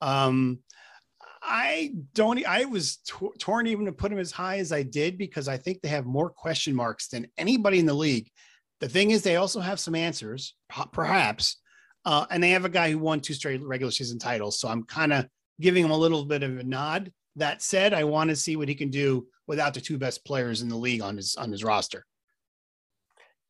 Um, 0.00 0.58
I 1.40 1.92
don't. 2.14 2.44
I 2.46 2.64
was 2.64 2.96
t- 2.96 3.28
torn 3.38 3.68
even 3.68 3.86
to 3.86 3.92
put 3.92 4.10
him 4.10 4.18
as 4.18 4.32
high 4.32 4.58
as 4.58 4.72
I 4.72 4.82
did 4.82 5.18
because 5.18 5.46
I 5.46 5.56
think 5.56 5.80
they 5.80 5.88
have 5.88 6.04
more 6.04 6.30
question 6.30 6.74
marks 6.74 7.06
than 7.08 7.28
anybody 7.38 7.78
in 7.78 7.86
the 7.86 7.94
league. 7.94 8.28
The 8.80 8.88
thing 8.88 9.12
is, 9.12 9.22
they 9.22 9.36
also 9.36 9.60
have 9.60 9.78
some 9.78 9.94
answers, 9.94 10.56
perhaps, 10.92 11.58
uh, 12.04 12.26
and 12.30 12.42
they 12.42 12.50
have 12.50 12.64
a 12.64 12.70
guy 12.70 12.90
who 12.90 12.98
won 12.98 13.20
two 13.20 13.34
straight 13.34 13.62
regular 13.62 13.90
season 13.90 14.18
titles. 14.18 14.58
So 14.58 14.68
I'm 14.68 14.84
kind 14.84 15.12
of 15.12 15.26
giving 15.60 15.84
him 15.84 15.90
a 15.90 15.98
little 15.98 16.24
bit 16.24 16.42
of 16.42 16.58
a 16.58 16.64
nod. 16.64 17.12
That 17.36 17.62
said, 17.62 17.94
I 17.94 18.04
want 18.04 18.30
to 18.30 18.36
see 18.36 18.56
what 18.56 18.68
he 18.68 18.74
can 18.74 18.90
do 18.90 19.26
without 19.46 19.74
the 19.74 19.80
two 19.80 19.98
best 19.98 20.24
players 20.24 20.62
in 20.62 20.68
the 20.68 20.76
league 20.76 21.00
on 21.00 21.16
his 21.16 21.36
on 21.36 21.50
his 21.50 21.62
roster. 21.62 22.04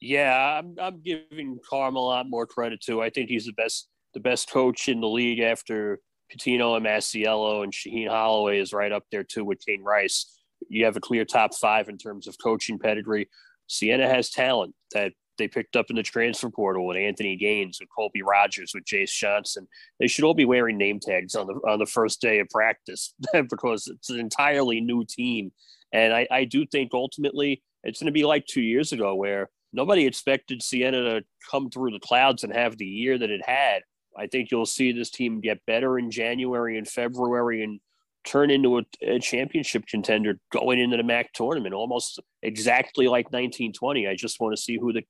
Yeah, 0.00 0.58
I'm, 0.58 0.74
I'm 0.80 1.00
giving 1.02 1.58
Carm 1.68 1.96
a 1.96 2.00
lot 2.00 2.28
more 2.28 2.46
credit 2.46 2.80
too. 2.80 3.02
I 3.02 3.10
think 3.10 3.28
he's 3.28 3.46
the 3.46 3.52
best 3.52 3.88
the 4.14 4.20
best 4.20 4.50
coach 4.50 4.88
in 4.88 5.00
the 5.00 5.08
league 5.08 5.40
after 5.40 6.00
Pitino 6.32 6.76
and 6.76 6.86
Masiello 6.86 7.62
and 7.62 7.72
Shaheen 7.72 8.08
Holloway 8.08 8.58
is 8.58 8.72
right 8.72 8.92
up 8.92 9.04
there 9.10 9.24
too 9.24 9.44
with 9.44 9.64
King 9.64 9.82
Rice. 9.82 10.38
You 10.68 10.84
have 10.84 10.96
a 10.96 11.00
clear 11.00 11.24
top 11.24 11.54
five 11.54 11.88
in 11.88 11.96
terms 11.96 12.26
of 12.26 12.36
coaching 12.42 12.78
pedigree. 12.78 13.28
Siena 13.66 14.08
has 14.08 14.30
talent 14.30 14.74
that 14.92 15.12
they 15.40 15.48
picked 15.48 15.74
up 15.74 15.90
in 15.90 15.96
the 15.96 16.02
transfer 16.02 16.50
portal 16.50 16.86
with 16.86 16.96
Anthony 16.96 17.36
Gaines, 17.36 17.78
with 17.80 17.88
Colby 17.94 18.22
Rogers, 18.22 18.72
with 18.74 18.84
Jayce 18.84 19.10
Johnson. 19.10 19.66
They 19.98 20.06
should 20.06 20.24
all 20.24 20.34
be 20.34 20.44
wearing 20.44 20.78
name 20.78 21.00
tags 21.00 21.34
on 21.34 21.48
the 21.48 21.54
on 21.68 21.78
the 21.80 21.86
first 21.86 22.20
day 22.20 22.38
of 22.38 22.48
practice 22.48 23.14
because 23.32 23.88
it's 23.88 24.10
an 24.10 24.20
entirely 24.20 24.80
new 24.80 25.04
team. 25.04 25.50
And 25.92 26.12
I, 26.12 26.28
I 26.30 26.44
do 26.44 26.64
think 26.66 26.90
ultimately 26.94 27.62
it's 27.82 28.00
going 28.00 28.06
to 28.06 28.12
be 28.12 28.24
like 28.24 28.46
two 28.46 28.60
years 28.60 28.92
ago 28.92 29.14
where 29.14 29.50
nobody 29.72 30.06
expected 30.06 30.62
Siena 30.62 31.02
to 31.02 31.24
come 31.50 31.70
through 31.70 31.90
the 31.90 32.00
clouds 32.00 32.44
and 32.44 32.52
have 32.52 32.76
the 32.76 32.86
year 32.86 33.18
that 33.18 33.30
it 33.30 33.40
had. 33.44 33.82
I 34.16 34.26
think 34.26 34.50
you'll 34.50 34.66
see 34.66 34.92
this 34.92 35.10
team 35.10 35.40
get 35.40 35.64
better 35.66 35.98
in 35.98 36.10
January 36.10 36.76
and 36.76 36.86
February 36.86 37.62
and 37.62 37.80
turn 38.24 38.50
into 38.50 38.78
a, 38.78 38.82
a, 39.02 39.18
championship 39.18 39.86
contender 39.86 40.38
going 40.52 40.78
into 40.78 40.96
the 40.96 41.02
MAC 41.02 41.32
tournament, 41.32 41.74
almost 41.74 42.20
exactly 42.42 43.06
like 43.06 43.26
1920. 43.26 44.06
I 44.06 44.14
just 44.14 44.40
want 44.40 44.54
to 44.54 44.60
see 44.60 44.78
who 44.78 44.92
the 44.92 45.02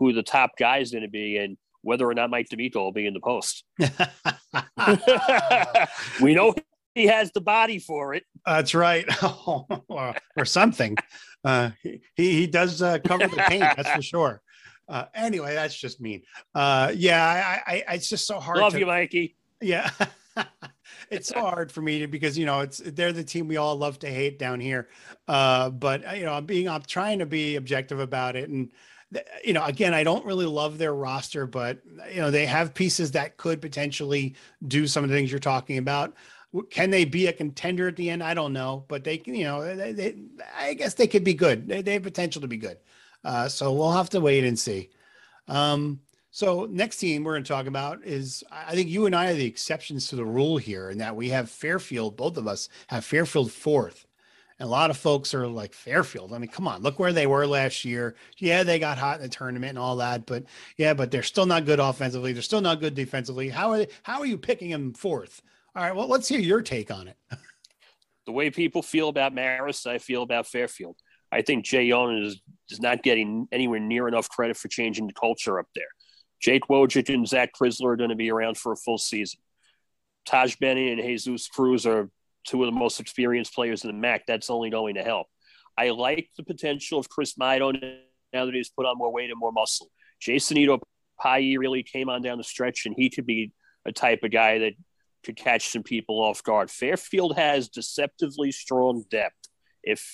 who 0.00 0.12
the 0.12 0.24
top 0.24 0.50
guy 0.58 0.78
is 0.78 0.90
going 0.90 1.04
to 1.04 1.10
be 1.10 1.36
and 1.36 1.56
whether 1.82 2.08
or 2.08 2.14
not 2.14 2.30
Mike 2.30 2.48
D'Amico 2.48 2.82
will 2.82 2.92
be 2.92 3.06
in 3.06 3.14
the 3.14 3.20
post. 3.20 3.64
we 6.20 6.34
know 6.34 6.54
he 6.94 7.06
has 7.06 7.30
the 7.32 7.40
body 7.40 7.78
for 7.78 8.14
it. 8.14 8.24
That's 8.44 8.74
right, 8.74 9.06
or, 9.46 9.66
or, 10.36 10.44
something. 10.44 10.96
Uh, 11.44 11.70
he 11.82 12.00
he 12.16 12.46
does 12.46 12.82
uh, 12.82 12.98
cover 13.06 13.28
the 13.28 13.44
paint. 13.48 13.64
That's 13.76 13.90
for 13.90 14.02
sure. 14.02 14.42
Uh, 14.88 15.04
anyway, 15.14 15.54
that's 15.54 15.78
just 15.78 16.00
mean. 16.00 16.22
Uh, 16.54 16.92
yeah, 16.94 17.60
I, 17.66 17.84
I, 17.88 17.94
it's 17.94 18.08
just 18.08 18.26
so 18.26 18.40
hard. 18.40 18.58
Love 18.58 18.72
to, 18.72 18.80
you, 18.80 18.86
Mikey. 18.86 19.36
Yeah. 19.60 19.90
it's 21.10 21.28
so 21.28 21.40
hard 21.40 21.70
for 21.70 21.82
me 21.82 22.00
to 22.00 22.08
because 22.08 22.36
you 22.36 22.46
know 22.46 22.60
it's 22.60 22.78
they're 22.78 23.12
the 23.12 23.22
team 23.22 23.46
we 23.46 23.56
all 23.56 23.76
love 23.76 23.98
to 23.98 24.08
hate 24.08 24.38
down 24.38 24.60
here 24.60 24.88
uh 25.28 25.68
but 25.68 26.16
you 26.16 26.24
know 26.24 26.32
i'm 26.32 26.46
being 26.46 26.68
i'm 26.68 26.82
trying 26.82 27.18
to 27.18 27.26
be 27.26 27.56
objective 27.56 27.98
about 27.98 28.36
it 28.36 28.48
and 28.48 28.70
you 29.44 29.52
know, 29.52 29.64
again, 29.64 29.94
I 29.94 30.04
don't 30.04 30.24
really 30.24 30.46
love 30.46 30.78
their 30.78 30.94
roster, 30.94 31.46
but 31.46 31.80
you 32.12 32.20
know, 32.20 32.30
they 32.30 32.46
have 32.46 32.74
pieces 32.74 33.12
that 33.12 33.36
could 33.36 33.60
potentially 33.60 34.34
do 34.66 34.86
some 34.86 35.04
of 35.04 35.10
the 35.10 35.16
things 35.16 35.30
you're 35.30 35.40
talking 35.40 35.78
about. 35.78 36.14
Can 36.70 36.90
they 36.90 37.04
be 37.04 37.26
a 37.26 37.32
contender 37.32 37.88
at 37.88 37.96
the 37.96 38.10
end? 38.10 38.22
I 38.22 38.34
don't 38.34 38.52
know, 38.52 38.84
but 38.88 39.04
they 39.04 39.18
can, 39.18 39.34
you 39.34 39.44
know, 39.44 39.76
they, 39.76 39.92
they, 39.92 40.16
I 40.56 40.74
guess 40.74 40.94
they 40.94 41.06
could 41.06 41.24
be 41.24 41.34
good. 41.34 41.68
They, 41.68 41.82
they 41.82 41.92
have 41.94 42.02
potential 42.02 42.40
to 42.42 42.48
be 42.48 42.56
good. 42.56 42.78
Uh, 43.24 43.48
so 43.48 43.72
we'll 43.72 43.92
have 43.92 44.10
to 44.10 44.20
wait 44.20 44.44
and 44.44 44.58
see. 44.58 44.90
Um, 45.46 46.00
so 46.32 46.66
next 46.70 46.98
team 46.98 47.24
we're 47.24 47.34
going 47.34 47.44
to 47.44 47.48
talk 47.48 47.66
about 47.66 48.04
is 48.04 48.44
I 48.50 48.74
think 48.74 48.88
you 48.88 49.06
and 49.06 49.14
I 49.14 49.30
are 49.30 49.34
the 49.34 49.46
exceptions 49.46 50.08
to 50.08 50.16
the 50.16 50.24
rule 50.24 50.56
here, 50.56 50.90
in 50.90 50.98
that 50.98 51.16
we 51.16 51.28
have 51.30 51.50
Fairfield. 51.50 52.16
Both 52.16 52.36
of 52.36 52.46
us 52.46 52.68
have 52.88 53.04
Fairfield 53.04 53.50
fourth. 53.50 54.06
And 54.60 54.66
a 54.66 54.70
lot 54.70 54.90
of 54.90 54.98
folks 54.98 55.32
are 55.32 55.46
like 55.46 55.72
Fairfield. 55.72 56.34
I 56.34 56.38
mean, 56.38 56.50
come 56.50 56.68
on, 56.68 56.82
look 56.82 56.98
where 56.98 57.14
they 57.14 57.26
were 57.26 57.46
last 57.46 57.82
year. 57.82 58.14
Yeah, 58.36 58.62
they 58.62 58.78
got 58.78 58.98
hot 58.98 59.16
in 59.16 59.22
the 59.22 59.28
tournament 59.30 59.70
and 59.70 59.78
all 59.78 59.96
that, 59.96 60.26
but 60.26 60.44
yeah, 60.76 60.92
but 60.92 61.10
they're 61.10 61.22
still 61.22 61.46
not 61.46 61.64
good 61.64 61.80
offensively. 61.80 62.34
They're 62.34 62.42
still 62.42 62.60
not 62.60 62.78
good 62.78 62.94
defensively. 62.94 63.48
How 63.48 63.70
are 63.70 63.78
they, 63.78 63.88
how 64.02 64.20
are 64.20 64.26
you 64.26 64.36
picking 64.36 64.70
them 64.70 64.92
fourth? 64.92 65.40
All 65.74 65.82
right, 65.82 65.96
well, 65.96 66.08
let's 66.08 66.28
hear 66.28 66.38
your 66.38 66.60
take 66.60 66.90
on 66.90 67.08
it. 67.08 67.16
the 68.26 68.32
way 68.32 68.50
people 68.50 68.82
feel 68.82 69.08
about 69.08 69.34
Maris, 69.34 69.86
I 69.86 69.96
feel 69.96 70.22
about 70.22 70.46
Fairfield. 70.46 70.96
I 71.32 71.40
think 71.40 71.64
Jay 71.64 71.84
Young 71.84 72.22
is, 72.22 72.38
is 72.68 72.80
not 72.80 73.02
getting 73.02 73.48
anywhere 73.50 73.80
near 73.80 74.08
enough 74.08 74.28
credit 74.28 74.58
for 74.58 74.68
changing 74.68 75.06
the 75.06 75.14
culture 75.14 75.58
up 75.58 75.68
there. 75.74 75.88
Jake 76.38 76.64
Wojcik 76.68 77.12
and 77.12 77.26
Zach 77.26 77.52
Crisler 77.58 77.92
are 77.92 77.96
going 77.96 78.10
to 78.10 78.16
be 78.16 78.30
around 78.30 78.58
for 78.58 78.72
a 78.72 78.76
full 78.76 78.98
season. 78.98 79.40
Taj 80.26 80.56
Benny 80.56 80.92
and 80.92 81.00
Jesus 81.00 81.48
Cruz 81.48 81.86
are 81.86 82.10
two 82.44 82.62
of 82.62 82.72
the 82.72 82.78
most 82.78 83.00
experienced 83.00 83.54
players 83.54 83.84
in 83.84 83.88
the 83.88 83.96
MAC. 83.96 84.26
That's 84.26 84.50
only 84.50 84.70
going 84.70 84.94
to 84.94 85.02
help. 85.02 85.26
I 85.76 85.90
like 85.90 86.28
the 86.36 86.42
potential 86.42 86.98
of 86.98 87.08
Chris 87.08 87.34
Maidoh 87.34 87.72
now 88.32 88.44
that 88.44 88.54
he's 88.54 88.70
put 88.70 88.86
on 88.86 88.98
more 88.98 89.12
weight 89.12 89.30
and 89.30 89.38
more 89.38 89.52
muscle. 89.52 89.88
Jason 90.20 90.56
Ito 90.56 90.80
Pai 91.20 91.56
really 91.56 91.82
came 91.82 92.08
on 92.08 92.22
down 92.22 92.38
the 92.38 92.44
stretch, 92.44 92.86
and 92.86 92.94
he 92.96 93.10
could 93.10 93.26
be 93.26 93.52
a 93.86 93.92
type 93.92 94.20
of 94.22 94.30
guy 94.30 94.58
that 94.58 94.72
could 95.24 95.36
catch 95.36 95.68
some 95.68 95.82
people 95.82 96.20
off 96.20 96.42
guard. 96.42 96.70
Fairfield 96.70 97.36
has 97.36 97.68
deceptively 97.68 98.52
strong 98.52 99.04
depth. 99.10 99.34
If 99.82 100.06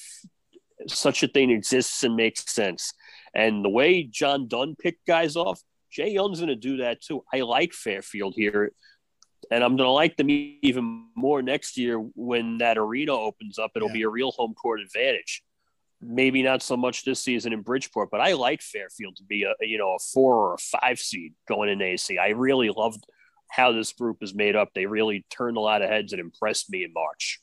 such 0.89 1.23
a 1.23 1.29
thing 1.29 1.51
exists 1.51 2.03
and 2.05 2.17
makes 2.17 2.53
sense. 2.53 2.93
And 3.35 3.65
the 3.65 3.71
way 3.71 4.03
John 4.03 4.49
Dunn 4.49 4.77
picked 4.79 5.07
guys 5.07 5.37
off, 5.37 5.61
Jay 5.91 6.11
Young's 6.11 6.41
going 6.41 6.49
to 6.49 6.57
do 6.57 6.79
that 6.79 7.01
too. 7.01 7.25
I 7.33 7.41
like 7.41 7.73
Fairfield 7.73 8.35
here, 8.37 8.73
and 9.51 9.63
I'm 9.63 9.77
going 9.77 9.87
to 9.87 9.93
like 9.93 10.17
them 10.17 10.29
even 10.31 11.07
more 11.15 11.43
next 11.43 11.77
year 11.77 11.99
when 11.99 12.59
that 12.59 12.79
arena 12.79 13.13
opens 13.13 13.59
up. 13.59 13.73
It'll 13.77 13.89
yeah. 13.89 13.95
be 13.95 14.03
a 14.03 14.09
real 14.09 14.33
home 14.33 14.55
court 14.55 14.81
advantage. 14.81 15.43
Maybe 16.01 16.43
not 16.43 16.63
so 16.63 16.77
much 16.77 17.05
this 17.05 17.21
season 17.21 17.53
in 17.53 17.63
Bridgeport, 17.63 18.11
but 18.11 18.21
I 18.21 18.33
like 18.33 18.61
Fairfield 18.61 19.17
to 19.17 19.25
be 19.25 19.45
a 19.45 19.55
you 19.61 19.79
know 19.79 19.95
a 19.95 19.99
four 19.99 20.35
or 20.35 20.55
a 20.55 20.59
five 20.59 20.99
seed 20.99 21.35
going 21.49 21.71
in 21.71 21.81
AC. 21.81 22.19
I 22.19 22.29
really 22.29 22.71
loved 22.71 23.05
how 23.51 23.73
this 23.73 23.93
group 23.93 24.19
is 24.23 24.35
made 24.35 24.57
up. 24.57 24.71
They 24.75 24.87
really 24.87 25.25
turned 25.31 25.57
a 25.57 25.61
lot 25.61 25.83
of 25.83 25.89
heads 25.89 26.13
and 26.13 26.21
impressed 26.21 26.71
me 26.71 26.85
in 26.85 26.93
March. 26.93 27.41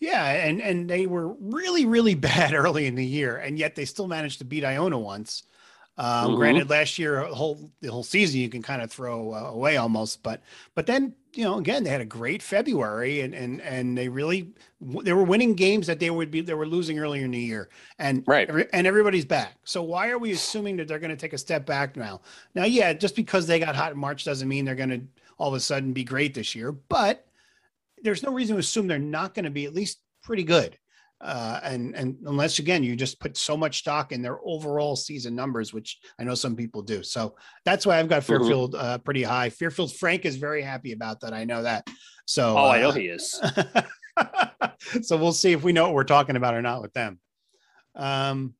Yeah, 0.00 0.24
and 0.24 0.62
and 0.62 0.88
they 0.88 1.06
were 1.06 1.34
really 1.38 1.84
really 1.84 2.14
bad 2.32 2.54
early 2.54 2.86
in 2.86 2.94
the 2.94 3.06
year, 3.06 3.36
and 3.36 3.58
yet 3.58 3.74
they 3.74 3.84
still 3.84 4.08
managed 4.08 4.38
to 4.38 4.44
beat 4.44 4.64
Iona 4.64 4.98
once. 4.98 5.42
Um, 5.98 6.06
mm-hmm. 6.06 6.36
Granted, 6.36 6.70
last 6.70 6.98
year 6.98 7.20
the 7.28 7.34
whole 7.34 7.70
the 7.80 7.90
whole 7.90 8.02
season 8.02 8.40
you 8.40 8.48
can 8.48 8.62
kind 8.62 8.80
of 8.80 8.90
throw 8.90 9.34
uh, 9.34 9.50
away 9.50 9.76
almost, 9.76 10.22
but 10.22 10.42
but 10.74 10.86
then 10.86 11.14
you 11.34 11.44
know 11.44 11.58
again 11.58 11.84
they 11.84 11.90
had 11.90 12.00
a 12.00 12.06
great 12.06 12.42
February 12.42 13.20
and 13.20 13.34
and 13.34 13.60
and 13.60 13.96
they 13.96 14.08
really 14.08 14.54
they 14.80 15.12
were 15.12 15.22
winning 15.22 15.54
games 15.54 15.86
that 15.86 15.98
they 15.98 16.08
would 16.08 16.30
be 16.30 16.40
they 16.40 16.54
were 16.54 16.66
losing 16.66 16.98
earlier 16.98 17.26
in 17.26 17.30
the 17.32 17.38
year 17.38 17.68
and 17.98 18.24
right 18.26 18.50
and 18.72 18.86
everybody's 18.86 19.26
back. 19.26 19.56
So 19.64 19.82
why 19.82 20.08
are 20.08 20.18
we 20.18 20.32
assuming 20.32 20.78
that 20.78 20.88
they're 20.88 20.98
going 20.98 21.10
to 21.10 21.16
take 21.16 21.34
a 21.34 21.38
step 21.38 21.66
back 21.66 21.94
now? 21.94 22.22
Now, 22.54 22.64
yeah, 22.64 22.94
just 22.94 23.14
because 23.14 23.46
they 23.46 23.58
got 23.58 23.76
hot 23.76 23.92
in 23.92 23.98
March 23.98 24.24
doesn't 24.24 24.48
mean 24.48 24.64
they're 24.64 24.74
going 24.74 24.90
to 24.90 25.02
all 25.36 25.48
of 25.48 25.54
a 25.54 25.60
sudden 25.60 25.92
be 25.92 26.04
great 26.04 26.32
this 26.32 26.54
year, 26.54 26.72
but 26.72 27.26
there's 28.02 28.22
no 28.22 28.32
reason 28.32 28.56
to 28.56 28.60
assume 28.60 28.86
they're 28.86 28.98
not 28.98 29.34
going 29.34 29.44
to 29.44 29.50
be 29.50 29.66
at 29.66 29.74
least 29.74 29.98
pretty 30.22 30.44
good. 30.44 30.78
Uh, 31.22 31.60
and 31.62 31.94
and 31.94 32.16
unless 32.26 32.58
again 32.58 32.82
you 32.82 32.96
just 32.96 33.20
put 33.20 33.36
so 33.36 33.56
much 33.56 33.78
stock 33.78 34.10
in 34.10 34.22
their 34.22 34.38
overall 34.44 34.96
season 34.96 35.36
numbers, 35.36 35.72
which 35.72 35.98
I 36.18 36.24
know 36.24 36.34
some 36.34 36.56
people 36.56 36.82
do. 36.82 37.02
So 37.04 37.36
that's 37.64 37.86
why 37.86 37.98
I've 37.98 38.08
got 38.08 38.22
mm-hmm. 38.22 38.38
Fairfield 38.38 38.74
uh, 38.74 38.98
pretty 38.98 39.22
high. 39.22 39.50
Fairfield 39.50 39.94
Frank 39.94 40.24
is 40.24 40.36
very 40.36 40.62
happy 40.62 40.92
about 40.92 41.20
that. 41.20 41.32
I 41.32 41.44
know 41.44 41.62
that. 41.62 41.88
So 42.26 42.56
oh, 42.56 42.66
uh, 42.66 42.70
I 42.70 42.80
know 42.80 42.90
he 42.90 43.06
is. 43.06 43.40
so 45.02 45.16
we'll 45.16 45.32
see 45.32 45.52
if 45.52 45.62
we 45.62 45.72
know 45.72 45.84
what 45.84 45.94
we're 45.94 46.04
talking 46.04 46.36
about 46.36 46.54
or 46.54 46.62
not 46.62 46.82
with 46.82 46.92
them. 46.92 47.20
Um, 47.94 48.54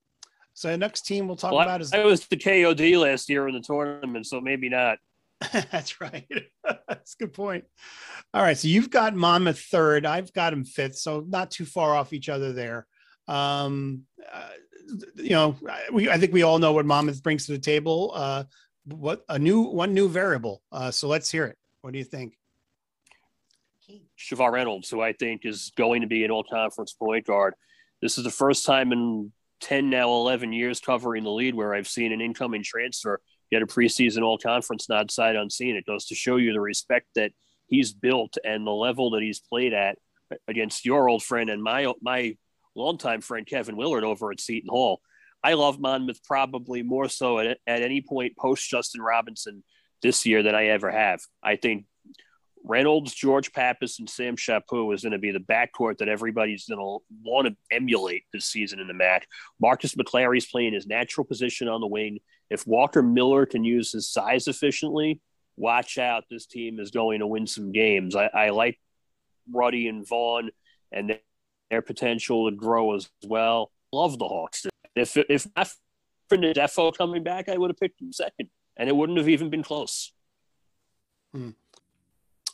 so 0.55 0.69
the 0.69 0.77
next 0.77 1.03
team 1.03 1.27
we'll 1.27 1.37
talk 1.37 1.53
well, 1.53 1.63
about 1.63 1.81
is 1.81 1.93
I 1.93 2.05
was 2.05 2.27
the 2.27 2.37
KOD 2.37 2.99
last 3.01 3.29
year 3.29 3.49
in 3.49 3.55
the 3.55 3.61
tournament, 3.61 4.27
so 4.27 4.41
maybe 4.41 4.69
not. 4.69 4.99
That's 5.71 6.01
right. 6.01 6.27
That's 6.89 7.15
a 7.15 7.19
good 7.19 7.33
point. 7.33 7.65
All 8.35 8.43
right. 8.43 8.57
So 8.57 8.69
you've 8.69 8.91
got 8.91 9.15
Monmouth 9.15 9.61
third. 9.61 10.07
I've 10.07 10.33
got 10.33 10.53
him 10.53 10.65
fifth. 10.65 10.97
So 10.97 11.25
not 11.29 11.51
too 11.51 11.65
far 11.65 11.95
off 11.95 12.13
each 12.13 12.29
other 12.29 12.53
there. 12.53 12.87
Um, 13.29 14.03
uh, 14.33 14.49
you 15.17 15.31
know, 15.31 15.57
we, 15.93 16.11
I 16.11 16.19
think 16.19 16.33
we 16.33 16.43
all 16.43 16.59
know 16.59 16.73
what 16.73 16.87
Monmouth 16.87 17.23
brings 17.23 17.47
to 17.47 17.53
the 17.53 17.59
table. 17.59 18.13
Uh, 18.15 18.45
what 18.85 19.25
a 19.29 19.39
new 19.39 19.63
one 19.63 19.95
new 19.95 20.09
variable. 20.09 20.63
Uh, 20.73 20.91
so 20.91 21.09
let's 21.09 21.31
hear 21.31 21.45
it. 21.45 21.57
What 21.83 21.93
do 21.93 21.99
you 21.99 22.05
think? 22.05 22.37
Shavar 24.19 24.53
Reynolds, 24.53 24.89
who 24.89 25.01
I 25.01 25.13
think 25.13 25.45
is 25.45 25.73
going 25.77 26.03
to 26.03 26.07
be 26.07 26.25
an 26.25 26.31
all 26.31 26.45
conference 26.45 26.93
point 26.93 27.27
guard. 27.27 27.55
This 28.01 28.19
is 28.19 28.25
the 28.25 28.31
first 28.31 28.65
time 28.65 28.93
in 28.93 29.33
10, 29.61 29.91
now 29.91 30.11
11 30.11 30.53
years 30.53 30.81
covering 30.81 31.25
the 31.25 31.31
lead 31.31 31.55
where 31.55 31.75
I've 31.75 31.89
seen 31.89 32.13
an 32.13 32.21
incoming 32.21 32.63
transfer 32.63 33.21
get 33.53 33.63
a 33.63 33.67
preseason 33.67 34.23
all 34.23 34.39
conference 34.39 34.89
nod 34.89 35.11
sight 35.11 35.37
unseen. 35.37 35.77
It 35.77 35.87
goes 35.87 36.07
to 36.07 36.15
show 36.15 36.37
you 36.37 36.53
the 36.53 36.61
respect 36.61 37.07
that 37.15 37.33
he's 37.67 37.93
built 37.93 38.39
and 38.45 38.67
the 38.67 38.73
level 38.73 39.11
that 39.11 39.23
he's 39.23 39.41
played 39.41 39.75
at 39.75 39.99
against 40.49 40.87
your 40.87 41.09
old 41.09 41.23
friend 41.23 41.51
and 41.51 41.63
my 41.63 41.93
my 42.01 42.37
longtime 42.75 43.21
friend 43.21 43.47
Kevin 43.47 43.77
Willard 43.77 44.05
over 44.05 44.33
at 44.33 44.41
Seton 44.41 44.71
Hall. 44.71 45.01
I 45.45 45.55
love 45.55 45.79
Monmouth 45.79 46.25
probably 46.25 46.83
more 46.83 47.09
so 47.09 47.39
at, 47.39 47.59
at 47.67 47.83
any 47.83 48.01
point 48.01 48.37
post 48.37 48.69
Justin 48.69 49.03
Robinson 49.03 49.63
this 50.01 50.25
year 50.25 50.43
than 50.43 50.55
I 50.55 50.67
ever 50.67 50.91
have. 50.91 51.21
I 51.43 51.57
think 51.57 51.85
Reynolds, 52.65 53.13
George 53.13 53.53
Pappas, 53.53 53.99
and 53.99 54.09
Sam 54.09 54.37
Chaput 54.37 54.95
is 54.95 55.03
going 55.03 55.13
to 55.13 55.19
be 55.19 55.33
the 55.33 55.41
backcourt 55.41 55.99
that 55.99 56.09
everybody's 56.09 56.67
going 56.67 56.79
to 56.79 57.05
want 57.25 57.49
to 57.49 57.57
emulate 57.71 58.25
this 58.33 58.47
season 58.47 58.79
in 58.79 58.87
the 58.87 58.95
MAC. 58.95 59.27
Marcus 59.61 59.95
McClary's 59.95 60.47
playing 60.47 60.73
his 60.73 60.87
natural 60.87 61.25
position 61.25 61.69
on 61.69 61.81
the 61.81 61.87
wing. 61.87 62.21
If 62.53 62.67
Walker 62.67 63.03
Miller 63.03 63.47
can 63.47 63.65
use 63.65 63.93
his 63.93 64.09
size 64.09 64.47
efficiently, 64.47 65.21
watch 65.57 65.97
out. 65.97 66.25
This 66.31 66.45
team 66.45 66.79
is 66.79 66.91
going 66.91 67.21
to 67.21 67.27
win 67.27 67.47
some 67.47 67.73
games. 67.73 68.15
I, 68.15 68.27
I 68.27 68.51
like 68.51 68.79
Ruddy 69.51 69.89
and 69.89 70.07
Vaughn 70.07 70.51
and 70.93 71.19
their 71.71 71.83
potential 71.83 72.51
to 72.51 72.55
grow 72.55 72.95
as 72.95 73.09
well. 73.25 73.73
Love 73.91 74.19
the 74.19 74.29
Hawks. 74.29 74.67
If 74.95 75.17
if 75.17 75.47
not 75.57 75.73
for 76.29 76.37
Ndefo 76.37 76.95
coming 76.95 77.23
back, 77.23 77.49
I 77.49 77.57
would 77.57 77.71
have 77.71 77.79
picked 77.79 78.03
him 78.03 78.13
second, 78.13 78.51
and 78.77 78.89
it 78.89 78.95
wouldn't 78.95 79.19
have 79.19 79.31
even 79.31 79.49
been 79.49 79.63
close. 79.63 80.13
Hmm. 81.33 81.51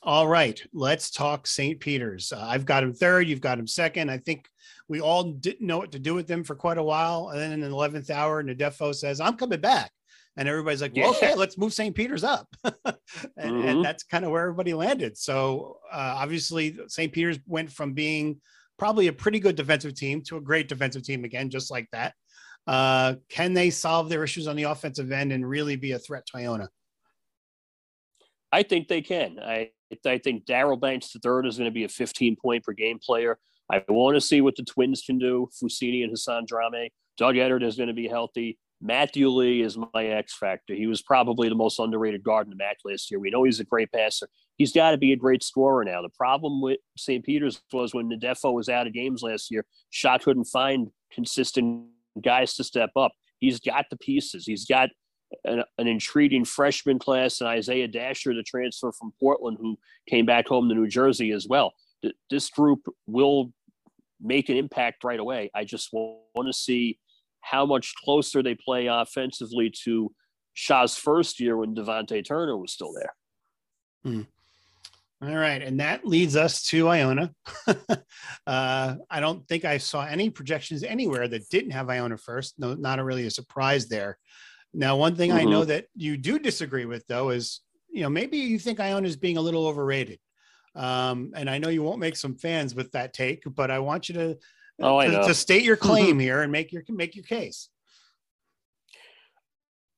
All 0.04 0.28
right, 0.28 0.62
let's 0.72 1.10
talk 1.10 1.48
St. 1.48 1.80
Peter's. 1.80 2.32
Uh, 2.32 2.40
I've 2.40 2.64
got 2.64 2.84
him 2.84 2.94
third. 2.94 3.26
You've 3.26 3.40
got 3.40 3.58
him 3.58 3.66
second. 3.66 4.10
I 4.10 4.18
think 4.18 4.48
we 4.88 5.00
all 5.00 5.24
didn't 5.24 5.66
know 5.66 5.78
what 5.78 5.92
to 5.92 5.98
do 5.98 6.14
with 6.14 6.26
them 6.26 6.44
for 6.44 6.54
quite 6.54 6.78
a 6.78 6.82
while. 6.82 7.28
And 7.28 7.40
then 7.40 7.52
in 7.52 7.60
the 7.60 7.68
11th 7.68 8.10
hour, 8.10 8.42
Ndefo 8.42 8.94
says, 8.94 9.20
I'm 9.20 9.36
coming 9.36 9.60
back. 9.60 9.90
And 10.36 10.48
everybody's 10.48 10.80
like, 10.80 10.94
well, 10.94 11.10
okay, 11.10 11.34
let's 11.34 11.58
move 11.58 11.74
St. 11.74 11.94
Peter's 11.94 12.22
up. 12.22 12.46
and, 12.64 12.74
mm-hmm. 13.36 13.68
and, 13.68 13.84
that's 13.84 14.04
kind 14.04 14.24
of 14.24 14.30
where 14.30 14.42
everybody 14.42 14.72
landed. 14.72 15.18
So 15.18 15.78
uh, 15.92 16.14
obviously, 16.16 16.78
St. 16.86 17.12
Peter's 17.12 17.40
went 17.46 17.72
from 17.72 17.92
being 17.92 18.40
probably 18.78 19.08
a 19.08 19.12
pretty 19.12 19.40
good 19.40 19.56
defensive 19.56 19.94
team 19.94 20.22
to 20.22 20.36
a 20.36 20.40
great 20.40 20.68
defensive 20.68 21.02
team 21.02 21.24
again, 21.24 21.50
just 21.50 21.72
like 21.72 21.88
that. 21.90 22.14
Uh, 22.68 23.14
can 23.28 23.52
they 23.52 23.70
solve 23.70 24.08
their 24.08 24.22
issues 24.22 24.46
on 24.46 24.54
the 24.54 24.62
offensive 24.62 25.10
end 25.10 25.32
and 25.32 25.48
really 25.48 25.74
be 25.74 25.92
a 25.92 25.98
threat 25.98 26.24
to 26.26 26.38
Iona? 26.38 26.68
I 28.52 28.62
think 28.62 28.88
they 28.88 29.02
can. 29.02 29.38
I 29.40 29.70
I 30.06 30.18
think 30.18 30.44
Daryl 30.44 30.80
Banks 30.80 31.14
III 31.14 31.48
is 31.48 31.56
going 31.56 31.68
to 31.68 31.70
be 31.70 31.84
a 31.84 31.88
15 31.88 32.36
point 32.36 32.64
per 32.64 32.72
game 32.72 32.98
player. 33.02 33.38
I 33.70 33.84
want 33.88 34.16
to 34.16 34.20
see 34.20 34.40
what 34.40 34.56
the 34.56 34.62
Twins 34.62 35.02
can 35.02 35.18
do. 35.18 35.48
Fousseyni 35.60 36.02
and 36.02 36.10
Hassan 36.10 36.46
Drame. 36.46 36.88
Doug 37.16 37.34
Edert 37.34 37.62
is 37.62 37.76
going 37.76 37.88
to 37.88 37.94
be 37.94 38.08
healthy. 38.08 38.58
Matthew 38.80 39.28
Lee 39.28 39.62
is 39.62 39.76
my 39.76 40.04
X 40.04 40.36
factor. 40.36 40.74
He 40.74 40.86
was 40.86 41.02
probably 41.02 41.48
the 41.48 41.54
most 41.54 41.80
underrated 41.80 42.22
guard 42.22 42.46
in 42.46 42.50
the 42.50 42.56
match 42.56 42.78
last 42.84 43.10
year. 43.10 43.18
We 43.18 43.30
know 43.30 43.42
he's 43.42 43.60
a 43.60 43.64
great 43.64 43.90
passer. 43.90 44.28
He's 44.56 44.72
got 44.72 44.92
to 44.92 44.98
be 44.98 45.12
a 45.12 45.16
great 45.16 45.42
scorer 45.42 45.84
now. 45.84 46.00
The 46.00 46.10
problem 46.10 46.62
with 46.62 46.78
St. 46.96 47.24
Peter's 47.24 47.60
was 47.72 47.92
when 47.92 48.08
Ndefo 48.08 48.52
was 48.52 48.68
out 48.68 48.86
of 48.86 48.92
games 48.92 49.22
last 49.22 49.50
year, 49.50 49.64
Shot 49.90 50.22
couldn't 50.22 50.44
find 50.44 50.90
consistent 51.12 51.86
guys 52.22 52.54
to 52.54 52.64
step 52.64 52.90
up. 52.96 53.12
He's 53.40 53.58
got 53.58 53.86
the 53.90 53.96
pieces. 53.96 54.46
He's 54.46 54.64
got 54.64 54.90
an, 55.44 55.64
an, 55.78 55.86
intriguing 55.86 56.44
freshman 56.44 56.98
class 56.98 57.40
and 57.40 57.48
Isaiah 57.48 57.88
Dasher, 57.88 58.34
the 58.34 58.42
transfer 58.42 58.92
from 58.92 59.12
Portland, 59.20 59.58
who 59.60 59.76
came 60.08 60.26
back 60.26 60.48
home 60.48 60.68
to 60.68 60.74
New 60.74 60.88
Jersey 60.88 61.32
as 61.32 61.46
well. 61.48 61.72
This 62.30 62.48
group 62.48 62.80
will 63.06 63.52
make 64.20 64.48
an 64.48 64.56
impact 64.56 65.04
right 65.04 65.20
away. 65.20 65.50
I 65.54 65.64
just 65.64 65.90
want 65.92 66.46
to 66.46 66.52
see 66.52 66.98
how 67.40 67.64
much 67.66 67.94
closer 68.04 68.42
they 68.42 68.54
play 68.54 68.86
offensively 68.86 69.72
to 69.84 70.12
Shaw's 70.54 70.96
first 70.96 71.40
year 71.40 71.56
when 71.56 71.74
Devontae 71.74 72.26
Turner 72.26 72.56
was 72.56 72.72
still 72.72 72.92
there. 72.92 73.14
Hmm. 74.04 74.22
All 75.20 75.36
right. 75.36 75.60
And 75.60 75.80
that 75.80 76.06
leads 76.06 76.36
us 76.36 76.62
to 76.68 76.88
Iona. 76.88 77.32
uh, 78.46 78.94
I 79.10 79.20
don't 79.20 79.46
think 79.48 79.64
I 79.64 79.78
saw 79.78 80.04
any 80.04 80.30
projections 80.30 80.84
anywhere 80.84 81.26
that 81.26 81.48
didn't 81.48 81.72
have 81.72 81.90
Iona 81.90 82.16
first. 82.16 82.54
No, 82.58 82.74
not 82.74 83.00
a 83.00 83.04
really 83.04 83.26
a 83.26 83.30
surprise 83.30 83.88
there. 83.88 84.16
Now, 84.72 84.96
one 84.96 85.16
thing 85.16 85.30
mm-hmm. 85.30 85.48
I 85.48 85.50
know 85.50 85.64
that 85.64 85.86
you 85.96 86.16
do 86.16 86.38
disagree 86.38 86.84
with, 86.84 87.04
though, 87.08 87.30
is 87.30 87.60
you 87.90 88.02
know 88.02 88.10
maybe 88.10 88.36
you 88.36 88.58
think 88.58 88.80
Iona 88.80 89.08
is 89.08 89.16
being 89.16 89.38
a 89.38 89.40
little 89.40 89.66
overrated. 89.66 90.20
Um, 90.74 91.32
and 91.34 91.48
I 91.48 91.58
know 91.58 91.68
you 91.68 91.82
won't 91.82 91.98
make 91.98 92.16
some 92.16 92.34
fans 92.34 92.74
with 92.74 92.92
that 92.92 93.12
take, 93.12 93.42
but 93.46 93.70
I 93.70 93.78
want 93.78 94.08
you 94.08 94.14
to 94.14 94.38
oh, 94.80 95.02
to, 95.02 95.22
to 95.28 95.34
state 95.34 95.64
your 95.64 95.76
claim 95.76 96.18
here 96.18 96.42
and 96.42 96.52
make 96.52 96.72
your 96.72 96.82
make 96.88 97.16
your 97.16 97.24
case. 97.24 97.68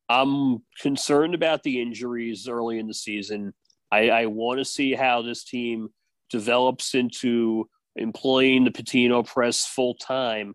I'm 0.09 0.63
concerned 0.81 1.35
about 1.35 1.63
the 1.63 1.81
injuries 1.81 2.49
early 2.49 2.79
in 2.79 2.89
the 2.89 2.95
season. 2.95 3.55
I, 3.93 4.11
I 4.11 4.27
want 4.27 4.59
to 4.59 4.65
see 4.65 4.93
how 4.95 5.23
this 5.23 5.45
team 5.45 5.91
develops 6.31 6.95
into 6.95 7.69
employing 7.97 8.65
the 8.65 8.71
Pitino 8.71 9.27
press 9.27 9.67
full 9.67 9.95
time 9.95 10.55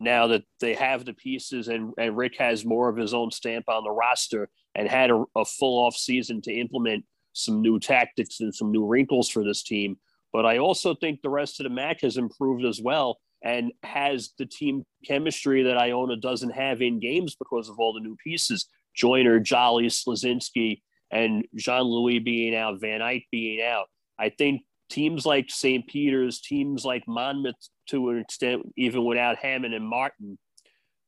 now 0.00 0.26
that 0.28 0.42
they 0.60 0.74
have 0.74 1.04
the 1.04 1.12
pieces 1.12 1.68
and, 1.68 1.92
and 1.98 2.16
Rick 2.16 2.36
has 2.38 2.64
more 2.64 2.88
of 2.88 2.96
his 2.96 3.12
own 3.12 3.30
stamp 3.30 3.68
on 3.68 3.84
the 3.84 3.90
roster 3.90 4.48
and 4.74 4.88
had 4.88 5.10
a, 5.10 5.24
a 5.36 5.44
full 5.44 5.84
off 5.84 5.94
season 5.94 6.40
to 6.42 6.52
implement 6.52 7.04
some 7.32 7.62
new 7.62 7.78
tactics 7.78 8.40
and 8.40 8.54
some 8.54 8.70
new 8.72 8.86
wrinkles 8.86 9.28
for 9.28 9.44
this 9.44 9.62
team. 9.62 9.96
But 10.32 10.46
I 10.46 10.58
also 10.58 10.94
think 10.94 11.20
the 11.22 11.30
rest 11.30 11.60
of 11.60 11.64
the 11.64 11.70
MAAC 11.70 12.02
has 12.02 12.16
improved 12.16 12.64
as 12.64 12.80
well 12.80 13.18
and 13.42 13.72
has 13.82 14.32
the 14.38 14.46
team 14.46 14.84
chemistry 15.06 15.62
that 15.62 15.78
Iona 15.78 16.16
doesn't 16.16 16.50
have 16.50 16.82
in 16.82 17.00
games 17.00 17.34
because 17.34 17.68
of 17.68 17.78
all 17.78 17.92
the 17.92 18.00
new 18.00 18.16
pieces. 18.22 18.66
Joiner, 18.94 19.40
Jolly, 19.40 19.86
Slazinski, 19.86 20.82
and 21.10 21.44
Jean 21.56 21.82
Louis 21.82 22.18
being 22.18 22.54
out, 22.54 22.80
Van 22.80 23.02
Eyck 23.02 23.24
being 23.30 23.62
out. 23.62 23.86
I 24.18 24.28
think 24.28 24.62
teams 24.90 25.24
like 25.24 25.50
St. 25.50 25.86
Peter's, 25.86 26.40
teams 26.40 26.84
like 26.84 27.06
Monmouth, 27.08 27.56
to 27.88 28.10
an 28.10 28.18
extent, 28.18 28.62
even 28.76 29.04
without 29.04 29.38
Hammond 29.38 29.74
and 29.74 29.88
Martin, 29.88 30.38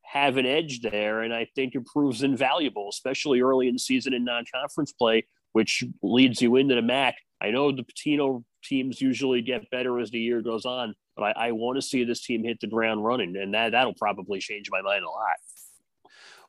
have 0.03 0.37
an 0.37 0.47
edge 0.47 0.81
there. 0.81 1.21
And 1.21 1.35
I 1.35 1.47
think 1.55 1.75
it 1.75 1.87
proves 1.87 2.23
invaluable, 2.23 2.89
especially 2.91 3.41
early 3.41 3.69
in 3.69 3.75
the 3.75 3.79
season 3.79 4.15
in 4.15 4.25
non 4.25 4.45
conference 4.53 4.93
play, 4.93 5.27
which 5.53 5.85
leads 6.03 6.41
you 6.43 6.57
into 6.57 6.75
the 6.75 6.81
MAAC. 6.81 7.15
I 7.41 7.51
know 7.51 7.73
the 7.73 7.85
Pitino 7.85 8.45
teams 8.63 9.01
usually 9.01 9.43
get 9.43 9.71
better 9.71 9.99
as 9.99 10.11
the 10.11 10.21
year 10.21 10.43
goes 10.43 10.65
on, 10.65 10.95
but 11.17 11.37
I, 11.37 11.49
I 11.49 11.53
want 11.53 11.77
to 11.77 11.83
see 11.83 12.05
this 12.05 12.25
team 12.25 12.45
hit 12.45 12.61
the 12.61 12.67
ground 12.67 13.05
running. 13.05 13.37
And 13.37 13.53
that, 13.55 13.73
that'll 13.73 13.95
probably 13.95 14.39
change 14.39 14.71
my 14.71 14.81
mind 14.81 15.05
a 15.05 15.09
lot. 15.09 15.37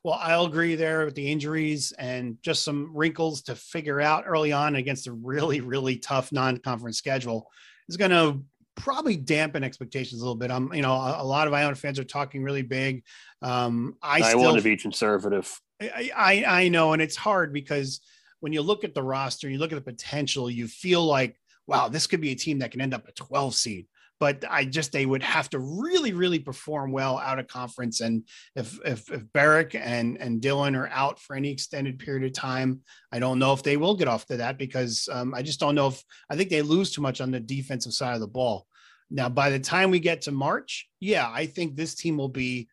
Well, 0.03 0.19
I'll 0.21 0.45
agree 0.45 0.75
there 0.75 1.05
with 1.05 1.15
the 1.15 1.31
injuries 1.31 1.93
and 1.97 2.37
just 2.41 2.63
some 2.63 2.91
wrinkles 2.93 3.41
to 3.43 3.55
figure 3.55 4.01
out 4.01 4.25
early 4.27 4.51
on 4.51 4.75
against 4.75 5.07
a 5.07 5.13
really, 5.13 5.61
really 5.61 5.95
tough 5.97 6.31
non-conference 6.31 6.97
schedule 6.97 7.49
is 7.87 7.95
going 7.95 8.11
to 8.11 8.43
probably 8.75 9.15
dampen 9.15 9.63
expectations 9.63 10.19
a 10.19 10.23
little 10.23 10.35
bit. 10.35 10.51
I'm, 10.51 10.73
you 10.73 10.81
know, 10.81 10.93
a, 10.93 11.23
lot 11.23 11.47
of 11.47 11.53
Iona 11.53 11.75
fans 11.75 11.99
are 11.99 12.03
talking 12.03 12.43
really 12.43 12.63
big. 12.63 13.03
Um, 13.41 13.95
I, 14.01 14.17
I 14.17 14.21
still, 14.29 14.41
want 14.41 14.57
to 14.57 14.63
be 14.63 14.75
conservative. 14.75 15.57
I, 15.81 16.11
I, 16.15 16.43
I 16.45 16.67
know, 16.67 16.91
and 16.91 17.01
it's 17.01 17.15
hard 17.15 17.53
because 17.53 18.01
when 18.43 18.51
you 18.51 18.61
look 18.61 18.83
at 18.83 18.93
the 18.93 19.01
roster, 19.01 19.49
you 19.49 19.57
look 19.57 19.71
at 19.71 19.75
the 19.75 19.91
potential, 19.91 20.49
you 20.49 20.67
feel 20.67 21.05
like, 21.05 21.39
wow, 21.65 21.87
this 21.87 22.07
could 22.07 22.19
be 22.19 22.31
a 22.31 22.35
team 22.35 22.59
that 22.59 22.71
can 22.71 22.81
end 22.81 22.93
up 22.93 23.07
a 23.07 23.13
12 23.13 23.55
seed 23.55 23.87
but 24.19 24.45
I 24.49 24.63
just 24.63 24.93
they 24.93 25.05
would 25.05 25.21
have 25.21 25.49
to 25.49 25.59
really, 25.59 26.13
really 26.13 26.39
perform 26.39 26.93
well 26.93 27.17
out 27.17 27.39
of 27.39 27.47
conference. 27.47 27.99
And 27.99 28.23
if 28.55 28.79
if, 28.85 29.11
if 29.11 29.25
Berrick 29.33 29.75
and 29.75 30.17
and 30.17 30.41
Dylan 30.41 30.77
are 30.77 30.87
out 30.87 31.19
for 31.19 31.35
any 31.35 31.51
extended 31.51 31.99
period 31.99 32.23
of 32.23 32.31
time, 32.31 32.79
I 33.11 33.19
don't 33.19 33.37
know 33.37 33.51
if 33.51 33.63
they 33.63 33.75
will 33.75 33.95
get 33.95 34.07
off 34.07 34.25
to 34.27 34.37
that 34.37 34.57
because 34.57 35.09
um, 35.11 35.33
I 35.33 35.41
just 35.41 35.59
don't 35.59 35.75
know 35.75 35.87
if 35.87 36.01
I 36.29 36.37
think 36.37 36.49
they 36.49 36.61
lose 36.61 36.91
too 36.93 37.01
much 37.01 37.19
on 37.19 37.31
the 37.31 37.39
defensive 37.41 37.91
side 37.91 38.13
of 38.13 38.21
the 38.21 38.27
ball. 38.27 38.65
Now, 39.09 39.27
by 39.27 39.49
the 39.49 39.59
time 39.59 39.91
we 39.91 39.99
get 39.99 40.21
to 40.21 40.31
March, 40.31 40.87
yeah, 41.01 41.29
I 41.29 41.45
think 41.45 41.75
this 41.75 41.93
team 41.93 42.15
will 42.15 42.29
be 42.29 42.69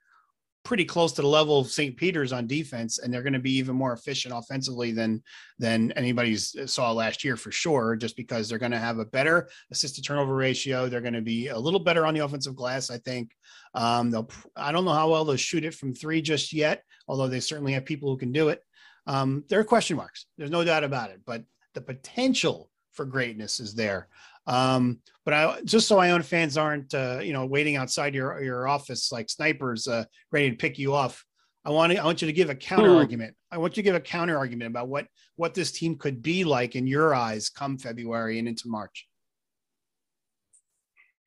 pretty 0.63 0.85
close 0.85 1.13
to 1.13 1.23
the 1.23 1.29
level 1.29 1.59
of 1.59 1.71
St. 1.71 1.97
Peter's 1.97 2.33
on 2.33 2.47
defense, 2.47 2.99
and 2.99 3.13
they're 3.13 3.23
going 3.23 3.33
to 3.33 3.39
be 3.39 3.57
even 3.57 3.77
more 3.77 3.93
efficient 3.93 4.35
offensively 4.37 4.93
than 4.93 5.23
than 5.59 5.93
anybody 5.93 6.37
saw 6.37 6.93
last 6.93 7.25
year 7.25 7.37
for 7.37 7.51
sure. 7.51 7.97
Just 7.97 8.17
because 8.17 8.49
they're 8.49 8.59
going 8.59 8.73
to 8.73 8.79
have 8.79 8.99
a 8.99 9.05
better 9.05 9.49
assist 9.71 9.97
to 9.97 10.03
turnover 10.03 10.35
ratio, 10.35 10.89
they're 10.89 11.01
going 11.01 11.15
to 11.15 11.23
be 11.23 11.49
a 11.49 11.59
little 11.59 11.81
better 11.81 12.07
on 12.07 12.15
the 12.15 12.25
offensive 12.25 12.57
glass. 12.57 12.91
I 12.91 12.99
think. 12.99 13.33
Um, 13.75 14.11
they'll. 14.11 14.31
I 14.57 14.73
don't 14.73 14.85
know 14.85 14.93
how 14.93 15.11
well 15.11 15.25
they'll 15.25 15.37
shoot 15.37 15.65
it 15.65 15.75
from 15.75 15.95
three 15.95 16.23
just 16.23 16.53
yet, 16.53 16.83
although 17.09 17.29
they 17.29 17.41
certainly 17.41 17.73
have 17.73 17.85
people 17.85 18.11
who 18.11 18.19
can 18.19 18.33
do 18.33 18.49
it. 18.49 18.63
Um, 19.07 19.45
there 19.49 19.61
are 19.61 19.65
question 19.65 19.97
marks. 19.97 20.27
There's 20.37 20.51
no 20.51 20.65
doubt 20.65 20.85
about 20.85 21.11
it, 21.11 21.21
but 21.25 21.45
the 21.75 21.81
potential 21.81 22.71
for 22.93 23.05
greatness 23.05 23.61
is 23.61 23.75
there. 23.75 24.09
Um, 24.51 24.99
but 25.25 25.33
I 25.33 25.61
just 25.65 25.87
so 25.87 26.01
Iona 26.01 26.25
fans 26.25 26.57
aren't 26.57 26.93
uh, 26.93 27.21
you 27.23 27.33
know 27.33 27.47
waiting 27.47 27.77
outside 27.77 28.17
your 28.17 28.43
your 28.43 28.67
office 28.67 29.13
like 29.13 29.31
snipers 29.31 29.87
uh, 29.87 30.05
ready 30.33 30.51
to 30.51 30.57
pick 30.57 30.77
you 30.77 30.93
off. 30.93 31.25
I 31.65 31.71
want 31.71 31.93
to 31.93 31.99
I 31.99 32.05
want 32.05 32.21
you 32.21 32.27
to 32.27 32.33
give 32.33 32.51
a 32.51 32.55
counter 32.55 32.97
argument. 32.97 33.37
I 33.53 33.59
want 33.59 33.77
you 33.77 33.83
to 33.83 33.85
give 33.85 33.95
a 33.95 34.01
counter 34.01 34.37
argument 34.37 34.69
about 34.69 34.89
what 34.89 35.07
what 35.37 35.55
this 35.55 35.71
team 35.71 35.97
could 35.97 36.21
be 36.21 36.43
like 36.43 36.75
in 36.75 36.89
your 36.89 37.15
eyes 37.15 37.49
come 37.49 37.79
February 37.79 38.41
and 38.41 38.49
into 38.49 38.65
March. 38.67 39.07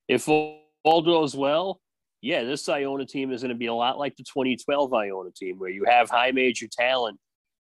If 0.09 0.27
all 0.27 0.61
goes 0.83 1.33
well, 1.33 1.79
yeah, 2.21 2.43
this 2.43 2.67
Iona 2.67 3.05
team 3.05 3.31
is 3.31 3.41
going 3.41 3.49
to 3.53 3.57
be 3.57 3.67
a 3.67 3.73
lot 3.73 3.97
like 3.97 4.17
the 4.17 4.23
2012 4.23 4.93
Iona 4.93 5.31
team, 5.31 5.59
where 5.59 5.69
you 5.69 5.85
have 5.85 6.09
high 6.09 6.31
major 6.31 6.67
talent 6.69 7.17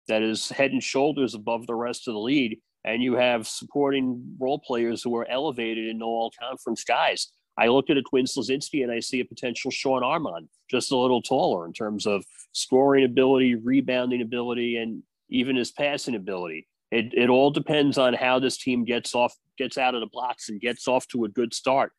that 0.08 0.22
is 0.22 0.48
head 0.48 0.72
and 0.72 0.82
shoulders 0.82 1.36
above 1.36 1.68
the 1.68 1.76
rest 1.76 2.08
of 2.08 2.14
the 2.14 2.20
league 2.20 2.60
and 2.86 3.04
you 3.04 3.16
have 3.16 3.48
supporting 3.48 4.36
role 4.40 4.60
players 4.60 5.04
who 5.04 5.16
are 5.18 5.30
elevated 5.30 5.88
in 5.88 6.02
all 6.02 6.32
conference 6.40 6.84
guys. 6.84 7.32
I 7.58 7.68
look 7.68 7.90
at 7.90 7.98
a 7.98 8.02
Quinn 8.04 8.26
Slazinski 8.26 8.84
and 8.84 8.92
I 8.92 9.02
see 9.02 9.20
a 9.20 9.26
potential 9.26 9.70
Sean 9.70 10.04
Armand, 10.04 10.48
just 10.72 10.92
a 10.92 10.98
little 10.98 11.22
taller 11.22 11.66
in 11.66 11.74
terms 11.74 12.08
of 12.08 12.24
scoring 12.54 13.04
ability, 13.04 13.56
rebounding 13.56 14.22
ability, 14.22 14.78
and 14.78 15.04
even 15.30 15.58
his 15.58 15.72
passing 15.72 16.16
ability. 16.16 16.68
It, 16.92 17.14
it 17.14 17.30
all 17.30 17.52
depends 17.52 17.98
on 17.98 18.14
how 18.14 18.40
this 18.40 18.58
team 18.58 18.86
gets 18.86 19.14
off, 19.14 19.36
gets 19.58 19.78
out 19.78 19.94
of 19.94 20.00
the 20.00 20.08
blocks 20.08 20.50
and 20.50 20.62
gets 20.62 20.88
off 20.88 21.06
to 21.10 21.26
a 21.26 21.30
good 21.30 21.54
start. 21.54 21.92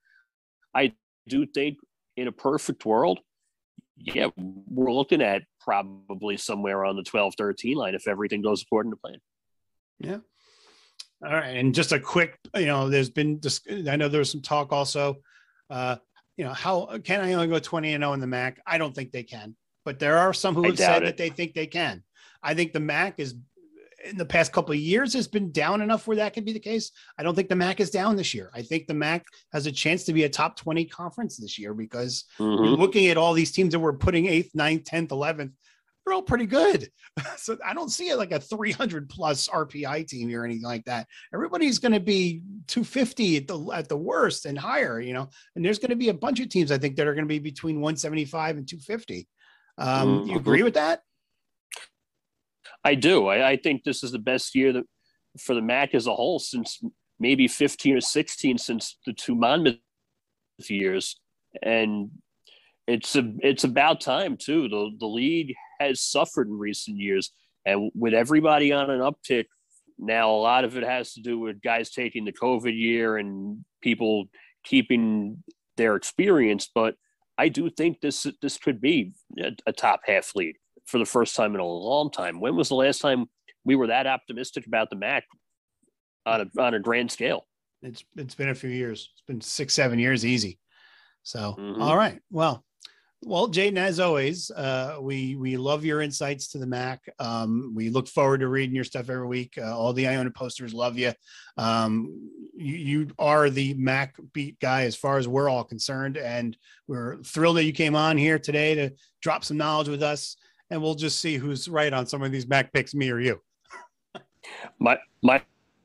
I 0.74 0.94
do 1.28 1.46
think 1.46 1.76
in 2.16 2.26
a 2.26 2.32
perfect 2.32 2.84
world, 2.86 3.20
yeah, 3.98 4.28
we're 4.36 4.92
looking 4.92 5.20
at 5.20 5.42
probably 5.60 6.38
somewhere 6.38 6.84
on 6.86 6.96
the 6.96 7.02
12 7.02 7.34
13 7.36 7.76
line 7.76 7.94
if 7.94 8.08
everything 8.08 8.40
goes 8.40 8.62
according 8.62 8.92
to 8.92 8.96
plan. 8.96 9.18
Yeah. 9.98 10.18
All 11.24 11.32
right, 11.32 11.56
and 11.56 11.74
just 11.74 11.92
a 11.92 12.00
quick, 12.00 12.38
you 12.54 12.66
know, 12.66 12.88
there's 12.88 13.10
been, 13.10 13.40
I 13.88 13.96
know 13.96 14.08
there 14.08 14.20
was 14.20 14.30
some 14.30 14.40
talk 14.40 14.72
also. 14.72 15.16
Uh, 15.68 15.96
you 16.36 16.44
know, 16.44 16.52
how 16.52 16.98
can 17.04 17.20
Iona 17.20 17.46
go 17.46 17.58
20 17.58 17.92
and 17.92 18.02
0 18.02 18.14
in 18.14 18.20
the 18.20 18.26
MAAC? 18.26 18.56
I 18.66 18.78
don't 18.78 18.94
think 18.94 19.12
they 19.12 19.22
can, 19.22 19.54
but 19.84 19.98
there 19.98 20.16
are 20.16 20.32
some 20.32 20.54
who 20.54 20.62
have 20.64 20.78
said 20.78 21.02
it. 21.02 21.06
that 21.06 21.16
they 21.18 21.28
think 21.28 21.54
they 21.54 21.66
can. 21.66 22.02
I 22.42 22.54
think 22.54 22.72
the 22.72 22.78
MAAC 22.78 23.14
is 23.18 23.34
in 24.04 24.16
the 24.16 24.24
past 24.24 24.52
couple 24.52 24.72
of 24.72 24.78
years 24.78 25.12
has 25.12 25.28
been 25.28 25.52
down 25.52 25.82
enough 25.82 26.06
where 26.06 26.16
that 26.16 26.32
could 26.32 26.44
be 26.44 26.52
the 26.52 26.58
case. 26.58 26.90
I 27.18 27.22
don't 27.22 27.34
think 27.34 27.48
the 27.48 27.54
MAAC 27.54 27.80
is 27.80 27.90
down 27.90 28.16
this 28.16 28.34
year. 28.34 28.50
I 28.54 28.62
think 28.62 28.86
the 28.86 28.94
MAAC 28.94 29.22
has 29.52 29.66
a 29.66 29.72
chance 29.72 30.04
to 30.04 30.12
be 30.12 30.24
a 30.24 30.28
top 30.28 30.56
20 30.56 30.86
conference 30.86 31.36
this 31.36 31.58
year 31.58 31.74
because 31.74 32.24
mm-hmm. 32.38 32.80
looking 32.80 33.08
at 33.08 33.18
all 33.18 33.34
these 33.34 33.52
teams 33.52 33.72
that 33.72 33.80
were 33.80 33.92
putting 33.92 34.26
eighth, 34.26 34.54
ninth, 34.54 34.84
10th, 34.84 35.08
11th 35.08 35.52
they're 36.04 36.14
all 36.14 36.22
pretty 36.22 36.46
good. 36.46 36.88
So 37.36 37.56
I 37.64 37.74
don't 37.74 37.90
see 37.90 38.08
it 38.08 38.16
like 38.16 38.32
a 38.32 38.40
300 38.40 39.08
plus 39.08 39.48
RPI 39.48 40.06
team 40.06 40.34
or 40.34 40.44
anything 40.44 40.62
like 40.62 40.84
that. 40.84 41.06
Everybody's 41.34 41.78
going 41.78 41.92
to 41.92 42.00
be 42.00 42.42
250 42.66 43.36
at 43.38 43.46
the 43.46 43.70
at 43.72 43.88
the 43.88 43.96
worst 43.96 44.46
and 44.46 44.58
higher, 44.58 45.00
you 45.00 45.12
know. 45.12 45.28
And 45.54 45.64
there's 45.64 45.78
going 45.78 45.90
to 45.90 45.96
be 45.96 46.08
a 46.08 46.14
bunch 46.14 46.40
of 46.40 46.48
teams 46.48 46.70
I 46.70 46.78
think 46.78 46.96
that 46.96 47.06
are 47.06 47.14
going 47.14 47.24
to 47.24 47.28
be 47.28 47.38
between 47.38 47.76
175 47.76 48.56
and 48.58 48.68
250. 48.68 49.28
Um, 49.78 49.88
mm-hmm. 49.88 50.30
You 50.30 50.36
agree 50.36 50.62
with 50.62 50.74
that? 50.74 51.00
I 52.84 52.94
do. 52.94 53.26
I, 53.26 53.50
I 53.50 53.56
think 53.56 53.84
this 53.84 54.02
is 54.02 54.12
the 54.12 54.18
best 54.18 54.54
year 54.54 54.72
that 54.72 54.84
for 55.38 55.54
the 55.54 55.60
MAAC 55.60 55.94
as 55.94 56.06
a 56.06 56.14
whole 56.14 56.38
since 56.38 56.82
maybe 57.18 57.48
15 57.48 57.96
or 57.96 58.00
16 58.00 58.58
since 58.58 58.98
the 59.06 59.12
two 59.12 59.34
Monmouth 59.34 59.78
years, 60.68 61.18
and 61.62 62.10
it's 62.86 63.16
a, 63.16 63.32
it's 63.40 63.64
about 63.64 64.00
time 64.00 64.36
too. 64.36 64.68
The 64.68 64.90
the 64.98 65.06
league 65.06 65.54
has 65.80 66.00
suffered 66.00 66.48
in 66.48 66.58
recent 66.58 66.98
years. 66.98 67.30
And 67.64 67.90
with 67.94 68.14
everybody 68.14 68.72
on 68.72 68.90
an 68.90 69.00
uptick, 69.00 69.46
now 69.98 70.30
a 70.30 70.36
lot 70.36 70.64
of 70.64 70.76
it 70.76 70.84
has 70.84 71.12
to 71.14 71.20
do 71.20 71.38
with 71.38 71.60
guys 71.60 71.90
taking 71.90 72.24
the 72.24 72.32
COVID 72.32 72.76
year 72.78 73.18
and 73.18 73.64
people 73.82 74.26
keeping 74.64 75.42
their 75.76 75.96
experience. 75.96 76.70
But 76.74 76.94
I 77.36 77.48
do 77.48 77.70
think 77.70 78.00
this 78.00 78.26
this 78.42 78.58
could 78.58 78.80
be 78.80 79.12
a, 79.38 79.52
a 79.66 79.72
top 79.72 80.00
half 80.04 80.34
lead 80.34 80.56
for 80.86 80.98
the 80.98 81.04
first 81.04 81.36
time 81.36 81.54
in 81.54 81.60
a 81.60 81.66
long 81.66 82.10
time. 82.10 82.40
When 82.40 82.56
was 82.56 82.68
the 82.68 82.74
last 82.74 83.00
time 83.00 83.26
we 83.64 83.76
were 83.76 83.88
that 83.88 84.06
optimistic 84.06 84.66
about 84.66 84.90
the 84.90 84.96
MAAC 84.96 85.22
on 86.26 86.40
a 86.40 86.60
on 86.60 86.74
a 86.74 86.80
grand 86.80 87.10
scale? 87.10 87.46
It's 87.82 88.04
it's 88.16 88.34
been 88.34 88.50
a 88.50 88.54
few 88.54 88.70
years. 88.70 89.10
It's 89.12 89.22
been 89.26 89.40
six 89.40 89.74
seven 89.74 89.98
years 89.98 90.24
easy. 90.24 90.58
So 91.22 91.56
mm-hmm. 91.58 91.80
all 91.80 91.96
right, 91.96 92.20
well, 92.30 92.64
well, 93.22 93.48
Jaden, 93.48 93.76
as 93.76 94.00
always, 94.00 94.50
uh, 94.50 94.96
we 95.00 95.36
we 95.36 95.58
love 95.58 95.84
your 95.84 96.00
insights 96.00 96.48
to 96.48 96.58
the 96.58 96.66
MAAC. 96.66 97.00
Um, 97.18 97.72
we 97.74 97.90
look 97.90 98.08
forward 98.08 98.40
to 98.40 98.48
reading 98.48 98.74
your 98.74 98.84
stuff 98.84 99.10
every 99.10 99.26
week. 99.26 99.58
Uh, 99.58 99.76
all 99.76 99.92
the 99.92 100.08
Iona 100.08 100.30
posters 100.30 100.72
love 100.72 100.96
you. 100.96 101.12
Um, 101.58 102.30
you. 102.56 102.76
You 102.76 103.10
are 103.18 103.50
the 103.50 103.74
MAAC 103.74 104.12
beat 104.32 104.58
guy 104.58 104.84
as 104.84 104.96
far 104.96 105.18
as 105.18 105.28
we're 105.28 105.50
all 105.50 105.64
concerned, 105.64 106.16
and 106.16 106.56
we're 106.86 107.22
thrilled 107.22 107.58
that 107.58 107.64
you 107.64 107.72
came 107.72 107.94
on 107.94 108.16
here 108.16 108.38
today 108.38 108.74
to 108.74 108.90
drop 109.20 109.44
some 109.44 109.58
knowledge 109.58 109.88
with 109.88 110.02
us. 110.02 110.36
And 110.70 110.80
we'll 110.80 110.94
just 110.94 111.20
see 111.20 111.36
who's 111.36 111.68
right 111.68 111.92
on 111.92 112.06
some 112.06 112.22
of 112.22 112.32
these 112.32 112.46
MAAC 112.46 112.72
picks, 112.72 112.94
me 112.94 113.10
or 113.10 113.20
you. 113.20 113.42
my 114.78 114.98
my 115.22 115.42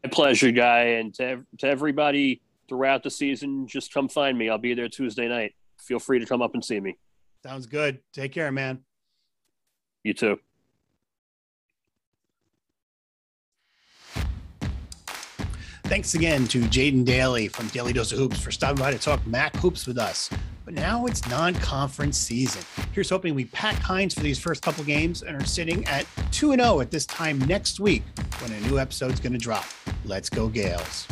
pleasure, 0.10 0.52
guy, 0.52 0.84
and 0.84 1.14
to 1.16 1.44
to 1.58 1.68
everybody 1.68 2.42
throughout 2.70 3.04
the 3.04 3.12
season, 3.12 3.68
just 3.68 3.94
come 3.94 4.08
find 4.08 4.38
me. 4.38 4.50
I'll 4.50 4.58
be 4.58 4.74
there 4.74 4.88
Tuesday 4.88 5.28
night. 5.28 5.54
Feel 5.82 6.00
free 6.00 6.20
to 6.20 6.26
come 6.26 6.42
up 6.42 6.54
and 6.54 6.64
see 6.64 6.80
me. 6.80 6.98
Sounds 7.46 7.68
good. 7.68 8.00
Take 8.12 8.32
care, 8.32 8.52
man. 8.52 8.80
You 10.04 10.16
too. 10.16 10.40
Thanks 15.84 16.16
again 16.16 16.48
to 16.48 16.62
Jaden 16.62 17.06
Daly 17.06 17.48
from 17.48 17.68
Daily 17.68 17.94
Dose 17.94 18.12
of 18.12 18.18
Hoops 18.18 18.40
for 18.40 18.52
stopping 18.52 18.78
by 18.78 18.90
to 18.90 18.98
talk 18.98 19.24
MAAC 19.26 19.56
hoops 19.58 19.86
with 19.86 20.00
us. 20.00 20.32
But 20.64 20.74
now 20.74 21.06
it's 21.06 21.30
non-conference 21.30 22.18
season. 22.18 22.64
Here's 22.94 23.12
hoping 23.12 23.36
we 23.36 23.46
pack 23.46 23.76
Hynes 23.76 24.16
for 24.16 24.22
these 24.22 24.40
first 24.40 24.64
couple 24.64 24.84
games 24.84 25.22
and 25.22 25.40
are 25.40 25.46
sitting 25.46 25.86
at 25.86 26.08
2 26.32 26.56
0 26.56 26.80
at 26.80 26.90
this 26.90 27.06
time 27.06 27.38
next 27.42 27.80
week 27.80 28.02
when 28.40 28.52
a 28.54 28.60
new 28.62 28.80
episode's 28.80 29.20
going 29.20 29.34
to 29.34 29.38
drop. 29.38 29.66
Let's 30.04 30.32
go, 30.32 30.50
Gaels. 30.50 31.06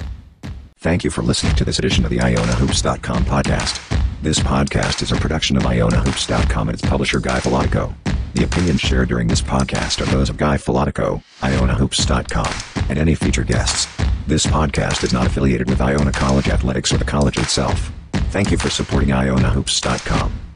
Thank 0.79 1.03
you 1.03 1.11
for 1.11 1.21
listening 1.21 1.55
to 1.57 1.63
this 1.63 1.77
edition 1.77 2.03
of 2.03 2.09
the 2.09 2.17
IonaHoops.com 2.17 3.25
podcast. 3.25 3.92
This 4.23 4.39
podcast 4.39 5.01
is 5.01 5.11
a 5.11 5.17
production 5.17 5.57
of 5.57 5.63
IonaHoops.com 5.63 6.69
and 6.69 6.79
its 6.79 6.89
publisher 6.89 7.19
Guy 7.19 7.41
Filatico. 7.41 7.93
The 8.35 8.45
opinions 8.45 8.79
shared 8.79 9.09
during 9.09 9.27
this 9.27 9.41
podcast 9.41 9.99
are 9.99 10.05
those 10.05 10.29
of 10.29 10.37
Guy 10.37 10.55
Filatico, 10.55 11.21
IonaHoops.com, 11.41 12.85
and 12.89 12.97
any 12.97 13.15
featured 13.15 13.47
guests. 13.47 13.85
This 14.25 14.45
podcast 14.45 15.03
is 15.03 15.11
not 15.11 15.27
affiliated 15.27 15.69
with 15.69 15.81
Iona 15.81 16.13
College 16.13 16.47
Athletics 16.47 16.93
or 16.93 16.97
the 16.99 17.03
college 17.03 17.37
itself. 17.37 17.91
Thank 18.31 18.49
you 18.49 18.57
for 18.57 18.69
supporting 18.69 19.09
IonaHoops.com. 19.09 20.52